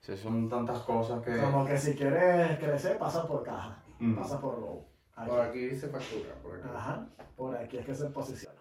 Sí, 0.02 0.16
son 0.16 0.48
tantas 0.48 0.80
cosas 0.82 1.22
que... 1.24 1.36
Como 1.38 1.66
que 1.66 1.78
si 1.78 1.96
quieres 1.96 2.58
crecer, 2.60 2.98
pasa 2.98 3.28
por 3.28 3.44
caja, 3.44 3.82
Ujú. 4.00 4.16
pasa 4.16 4.40
por 4.40 4.60
low. 4.60 4.86
Aquí. 5.16 5.30
Por 5.32 5.42
aquí 5.42 5.60
dice 5.68 5.88
factura, 5.88 6.36
por 6.44 6.60
aquí. 6.60 6.68
Ajá, 6.74 7.08
por 7.36 7.58
aquí 7.58 7.78
es 7.78 7.86
que 7.86 7.96
se 7.96 8.06
posiciona. 8.12 8.56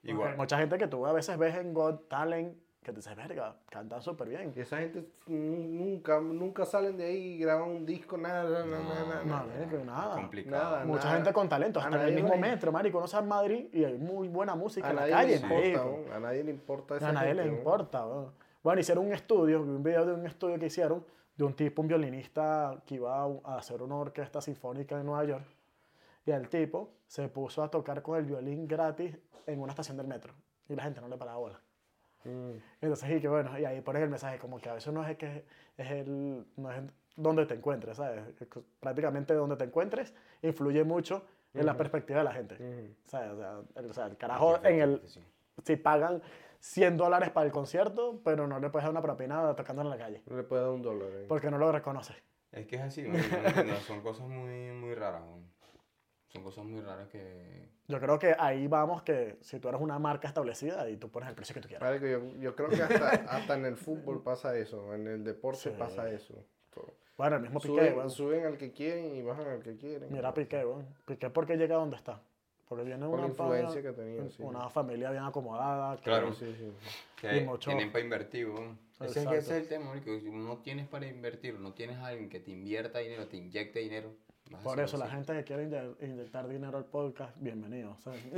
Porque 0.00 0.12
Igual. 0.12 0.30
hay 0.30 0.36
mucha 0.36 0.56
gente 0.58 0.78
que 0.78 0.86
tú 0.86 1.04
a 1.06 1.12
veces 1.12 1.36
ves 1.36 1.56
en 1.56 1.74
Got 1.74 2.08
Talent 2.08 2.56
que 2.82 2.92
te 2.92 2.96
dices, 2.96 3.14
verga, 3.14 3.54
cantan 3.68 4.00
súper 4.00 4.28
bien. 4.28 4.52
Y 4.56 4.60
esa 4.60 4.78
gente 4.78 5.06
nunca, 5.26 6.18
nunca 6.20 6.64
salen 6.64 6.96
de 6.96 7.04
ahí 7.04 7.16
y 7.34 7.38
graban 7.38 7.68
un 7.68 7.84
disco, 7.86 8.16
nada, 8.16 8.44
nada, 8.44 8.64
No, 8.64 8.82
nada, 8.82 9.04
nada. 9.04 9.22
No, 9.24 9.30
nada. 9.46 9.46
marico, 9.46 9.84
nada. 9.84 10.14
complicado. 10.14 10.70
Nada. 10.76 10.84
Mucha 10.86 11.04
nada. 11.04 11.16
gente 11.16 11.32
con 11.32 11.48
talento, 11.48 11.78
hasta 11.80 12.00
en 12.02 12.08
el 12.08 12.14
mismo 12.14 12.30
le- 12.34 12.40
metro, 12.40 12.72
marico. 12.72 12.98
Uno 12.98 13.06
en 13.18 13.28
Madrid 13.28 13.68
y 13.72 13.84
hay 13.84 13.98
muy 13.98 14.28
buena 14.28 14.54
música 14.54 14.86
A 14.86 14.90
en 14.90 14.96
la 14.96 15.08
calle, 15.08 15.38
le 15.38 15.72
importa, 15.72 16.16
a 16.16 16.20
nadie 16.20 16.44
le 16.44 16.50
importa 16.50 16.96
esa 16.96 17.08
A 17.08 17.12
nadie 17.12 17.34
le 17.34 17.42
gente, 17.42 17.48
weón. 17.50 17.58
importa, 17.58 18.06
weón. 18.06 18.32
Bueno, 18.62 18.80
hicieron 18.80 19.06
un 19.06 19.12
estudio, 19.12 19.62
vi 19.62 19.70
un 19.70 19.82
video 19.82 20.06
de 20.06 20.12
un 20.14 20.26
estudio 20.26 20.58
que 20.58 20.66
hicieron 20.66 21.04
de 21.36 21.44
un 21.44 21.54
tipo, 21.54 21.80
un 21.82 21.88
violinista 21.88 22.82
que 22.86 22.96
iba 22.96 23.22
a, 23.22 23.28
a 23.44 23.56
hacer 23.58 23.80
una 23.82 23.96
orquesta 23.96 24.40
sinfónica 24.40 24.98
en 24.98 25.06
Nueva 25.06 25.24
York. 25.24 25.44
Y 26.26 26.30
el 26.30 26.48
tipo 26.48 26.92
se 27.06 27.28
puso 27.28 27.62
a 27.62 27.70
tocar 27.70 28.02
con 28.02 28.18
el 28.18 28.24
violín 28.26 28.68
gratis 28.68 29.16
en 29.46 29.60
una 29.60 29.72
estación 29.72 29.96
del 29.96 30.06
metro. 30.06 30.34
Y 30.68 30.74
la 30.74 30.82
gente 30.82 31.00
no 31.00 31.08
le 31.08 31.16
paraba 31.16 31.38
bola. 31.38 31.60
Mm. 32.24 32.52
Entonces, 32.82 33.10
y 33.10 33.20
que 33.20 33.28
bueno, 33.28 33.58
y 33.58 33.64
ahí 33.64 33.80
pones 33.80 34.02
el 34.02 34.10
mensaje, 34.10 34.38
como 34.38 34.58
que 34.60 34.68
a 34.68 34.74
veces 34.74 34.92
no 34.92 35.06
es 35.06 35.16
que 35.16 35.44
es 35.76 35.90
el, 35.90 36.44
no 36.56 36.70
es 36.72 36.82
donde 37.16 37.46
te 37.46 37.54
encuentres, 37.54 37.96
¿sabes? 37.96 38.22
Prácticamente 38.80 39.34
donde 39.34 39.56
te 39.56 39.64
encuentres 39.64 40.14
influye 40.42 40.84
mucho 40.84 41.24
en 41.54 41.66
la 41.66 41.76
perspectiva 41.76 42.18
de 42.20 42.24
la 42.24 42.32
gente. 42.32 42.54
Ujú. 42.54 42.94
¿sabes? 43.06 43.30
O 43.32 43.36
sea, 43.36 43.60
el, 43.76 43.90
o 43.90 43.92
sea, 43.94 44.06
el 44.06 44.16
carajo 44.16 44.56
en 44.64 44.80
el, 44.80 45.02
Sí. 45.06 45.20
si 45.64 45.76
pagan 45.76 46.22
100 46.60 46.96
dólares 46.96 47.30
para 47.30 47.46
el 47.46 47.52
concierto, 47.52 48.20
pero 48.24 48.46
no 48.46 48.60
le 48.60 48.68
puedes 48.70 48.84
dar 48.84 48.90
una 48.92 49.02
propina 49.02 49.54
tocando 49.56 49.82
en 49.82 49.90
la 49.90 49.96
calle, 49.98 50.22
No 50.26 50.36
le 50.36 50.42
puede 50.42 50.62
dar 50.62 50.70
un 50.72 50.82
dólar. 50.82 51.08
eh. 51.12 51.24
porque 51.28 51.50
no 51.50 51.58
lo 51.58 51.72
reconoces. 51.72 52.16
Es 52.52 52.66
que 52.66 52.76
es 52.76 52.82
así, 52.82 53.02
no 53.02 53.16
entiendo, 53.16 53.74
son 53.86 54.00
cosas 54.02 54.26
muy, 54.28 54.70
muy 54.72 54.94
raras. 54.94 55.22
weón. 55.22 55.44
Son 56.32 56.42
cosas 56.44 56.64
muy 56.64 56.80
raras 56.80 57.08
que... 57.08 57.68
Yo 57.88 57.98
creo 58.00 58.18
que 58.18 58.34
ahí 58.38 58.68
vamos 58.68 59.02
que 59.02 59.36
si 59.40 59.58
tú 59.58 59.68
eres 59.68 59.80
una 59.80 59.98
marca 59.98 60.28
establecida 60.28 60.88
y 60.88 60.96
tú 60.96 61.10
pones 61.10 61.28
el 61.28 61.34
precio 61.34 61.54
que 61.54 61.60
tú 61.60 61.66
quieras. 61.68 61.88
Marico, 61.88 62.06
yo, 62.06 62.36
yo 62.40 62.54
creo 62.54 62.68
que 62.68 62.80
hasta, 62.82 63.08
hasta 63.36 63.54
en 63.56 63.64
el 63.66 63.76
fútbol 63.76 64.22
pasa 64.22 64.56
eso, 64.56 64.94
en 64.94 65.08
el 65.08 65.24
deporte 65.24 65.58
Sí. 65.60 65.70
pasa 65.76 66.08
eso. 66.10 66.34
Todo. 66.72 66.94
Bueno, 67.16 67.36
el 67.36 67.42
mismo 67.42 67.58
Piqué, 67.60 67.74
Suben, 67.74 67.96
weón. 67.96 68.10
suben 68.10 68.46
al 68.46 68.56
que 68.58 68.70
quieren 68.72 69.16
y 69.16 69.22
bajan 69.22 69.48
al 69.48 69.62
que 69.62 69.76
quieren. 69.76 70.12
Mira 70.12 70.32
Piqué, 70.32 70.64
weón. 70.64 70.86
Piqué 71.04 71.30
porque 71.30 71.56
llega 71.56 71.74
a 71.74 71.78
donde 71.78 71.96
está. 71.96 72.22
Porque 72.68 72.84
viene 72.84 73.04
Por 73.06 73.18
la 73.18 73.24
una, 73.24 73.32
influencia 73.32 73.82
que 73.82 73.92
tenía, 73.92 74.28
sí. 74.30 74.40
una 74.44 74.70
familia 74.70 75.10
bien 75.10 75.24
acomodada. 75.24 75.96
que- 75.96 76.04
Claro. 76.04 76.32
Sí, 76.32 76.46
sí, 76.56 76.70
sí. 76.80 77.00
que 77.20 77.38
Y 77.38 77.44
mucho- 77.44 77.70
tienen 77.70 77.90
para 77.90 78.04
invertir, 78.04 78.46
weón. 78.48 78.78
Ese 79.00 79.06
es, 79.06 79.12
que 79.14 79.18
Exacto. 79.20 79.38
ese 79.38 79.56
es 79.56 79.62
el 79.62 79.68
tema, 79.68 79.86
marico. 79.86 80.16
Si 80.20 80.30
no 80.30 80.58
tienes 80.58 80.86
para 80.86 81.06
invertir, 81.08 81.58
no 81.58 81.72
tienes 81.74 81.96
a 81.96 82.06
alguien 82.06 82.28
que 82.28 82.38
te 82.38 82.52
invierta 82.52 83.00
dinero, 83.00 83.26
te 83.26 83.36
inyecte 83.38 83.80
dinero. 83.80 84.14
Por 84.58 84.80
eso 84.80 84.96
la 84.98 85.06
gente 85.08 85.32
que 85.32 85.44
quiere 85.44 85.68
inye- 85.68 85.94
inyectar 86.00 86.46
dinero 86.48 86.76
al 86.76 86.84
podcast, 86.84 87.34
bienvenido. 87.38 87.96
¿sabes? 88.02 88.20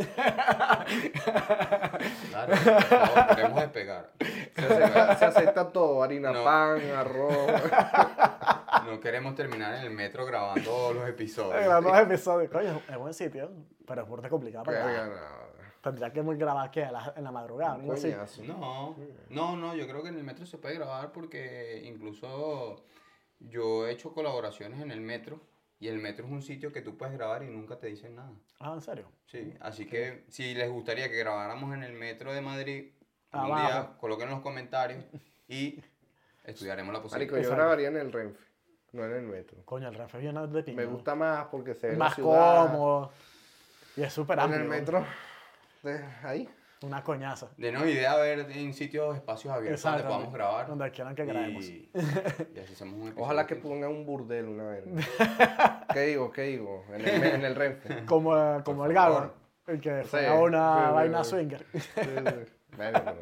Claro, 2.31 2.53
por 2.53 2.83
favor, 2.83 3.27
queremos 3.37 3.61
despegar. 3.61 4.13
Se 4.55 4.65
acepta, 4.65 5.17
se 5.17 5.25
acepta 5.25 5.73
todo, 5.73 6.03
harina 6.03 6.31
No. 6.33 6.45
pan, 6.45 6.81
arroz. 6.97 7.47
No 8.87 8.99
queremos 9.01 9.35
terminar 9.35 9.75
en 9.77 9.83
el 9.83 9.91
metro 9.91 10.25
grabando 10.27 10.93
los 10.93 11.09
episodios. 11.09 11.63
Grabando 11.65 11.91
los 11.91 12.01
episodios. 12.01 12.51
Coño, 12.51 12.81
es 12.89 12.99
buen 12.99 13.15
sitio, 13.15 13.51
pero 13.87 14.03
es 14.03 14.09
burda 14.09 14.29
complicado 14.29 14.65
para. 14.65 15.09
Tendría 15.83 16.13
que 16.13 16.23
muy 16.23 16.37
grabar 16.37 16.71
que 16.71 16.83
en 16.83 16.93
la, 16.93 17.33
madrugada, 17.33 17.77
¿no? 17.79 17.95
No, 18.47 18.97
no, 19.31 19.57
no, 19.57 19.75
yo 19.75 19.87
creo 19.89 20.03
que 20.03 20.09
en 20.11 20.17
el 20.17 20.25
metro 20.25 20.47
se 20.47 20.59
puede 20.59 20.75
grabar 20.77 21.11
porque 21.13 21.83
incluso 21.85 22.85
yo 23.41 23.87
he 23.87 23.93
hecho 23.93 24.13
colaboraciones 24.13 24.81
en 24.81 24.91
el 24.91 25.01
metro 25.01 25.41
y 25.83 25.89
el 25.89 25.99
metro 25.99 26.25
es 26.27 26.31
un 26.33 26.43
sitio 26.43 26.73
que 26.73 26.81
tú 26.81 26.97
puedes 26.97 27.13
grabar 27.15 27.43
y 27.43 27.47
nunca 27.49 27.77
te 27.77 27.89
dicen 27.89 28.15
nada. 28.15 28.31
Ah, 28.61 28.73
¿en 28.75 28.81
serio? 28.81 29.07
Sí, 29.27 29.53
así 29.61 29.87
que 29.87 30.25
si 30.29 30.55
les 30.55 30.71
gustaría 30.71 31.11
que 31.11 31.17
grabáramos 31.17 31.75
en 31.75 31.83
el 31.83 31.93
metro 31.93 32.33
de 32.33 32.41
Madrid, 32.41 32.93
un 33.33 33.41
Abajo. 33.41 33.57
día 33.67 33.97
coloquen 33.99 34.29
en 34.29 34.35
los 34.35 34.43
comentarios 34.43 35.05
y 35.49 35.83
estudiaremos 36.45 36.93
la 36.93 37.01
Marico, 37.01 37.09
posibilidad. 37.09 37.33
yo 37.35 37.39
Exacto. 37.41 37.57
grabaría 37.57 37.89
en 37.89 37.97
el 37.97 38.13
Renfe, 38.13 38.41
no 38.93 39.05
en 39.05 39.13
el 39.13 39.23
metro. 39.23 39.59
Coño, 39.65 39.89
el 39.89 39.95
Renfe 39.95 40.19
viene 40.19 40.47
de 40.47 40.63
pinga. 40.63 40.83
Me 40.83 40.87
gusta 40.87 41.15
más 41.17 41.47
porque 41.47 41.75
se 41.75 41.89
ve 41.89 41.93
la 41.95 41.99
más 41.99 42.15
ciudad. 42.15 42.67
cómodo. 42.71 43.13
Y 43.97 44.03
es 44.03 44.13
súper 44.13 44.39
En 44.39 44.45
amplio. 44.45 44.63
el 44.63 44.69
metro, 44.69 45.05
de 45.83 46.05
ahí. 46.23 46.49
Una 46.83 47.03
coñaza. 47.03 47.49
Denos 47.57 47.85
idea 47.87 48.17
ver 48.17 48.41
en 48.51 48.75
sitios, 48.75 49.15
espacios 49.17 49.53
abiertos 49.55 49.83
donde 49.83 50.03
podamos 50.03 50.33
grabar. 50.33 50.67
donde 50.67 50.91
quieran 50.91 51.15
que 51.15 51.25
grabemos. 51.25 51.65
Y, 51.65 51.91
y 51.95 52.59
así 52.59 52.73
hacemos 52.73 52.95
un 52.95 53.03
episodio. 53.09 53.25
Ojalá 53.25 53.47
que 53.47 53.57
pongan 53.57 53.91
un 53.91 54.05
burdel 54.07 54.49
una 54.49 54.65
vez. 54.71 54.85
¿Qué 55.93 56.01
digo? 56.01 56.31
¿Qué 56.33 56.43
digo? 56.43 56.85
En 56.93 57.01
el, 57.07 57.25
en 57.25 57.45
el 57.45 57.55
Renfe. 57.55 58.05
Como, 58.07 58.63
como 58.65 58.87
el. 58.87 58.93
Gago, 58.93 59.33
el 59.67 59.81
que 59.81 60.03
fue 60.05 60.21
Sí, 60.21 60.27
a 60.27 60.35
una 60.35 60.87
sí, 60.89 60.93
vaina 60.95 61.25
sí. 61.25 61.31
swinger. 61.31 61.67
Bueno. 62.77 63.13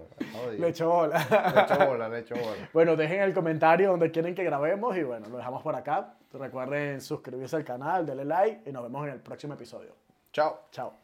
Le 0.59 0.69
echó 0.69 0.89
bola. 0.89 1.19
Le 1.55 1.61
echo 1.63 1.87
bola, 1.87 2.09
le 2.09 2.19
echo 2.21 2.35
bola. 2.37 2.69
Bueno, 2.73 2.95
dejen 2.97 3.21
el 3.21 3.35
comentario 3.35 3.91
donde 3.91 4.11
quieren 4.11 4.35
que 4.35 4.45
grabemos 4.45 4.97
y 4.97 5.03
bueno, 5.03 5.29
lo 5.29 5.37
dejamos 5.39 5.63
por 5.63 5.75
acá. 5.75 6.15
Recuerden 6.33 7.01
suscribirse 7.01 7.57
al 7.57 7.65
canal, 7.65 8.07
denle 8.07 8.25
like 8.25 8.69
y 8.69 8.73
nos 8.73 8.85
vemos 8.85 9.07
en 9.09 9.15
el 9.15 9.21
próximo 9.21 9.55
episodio. 9.55 9.95
Chao. 10.33 10.61
Chao. 10.71 11.00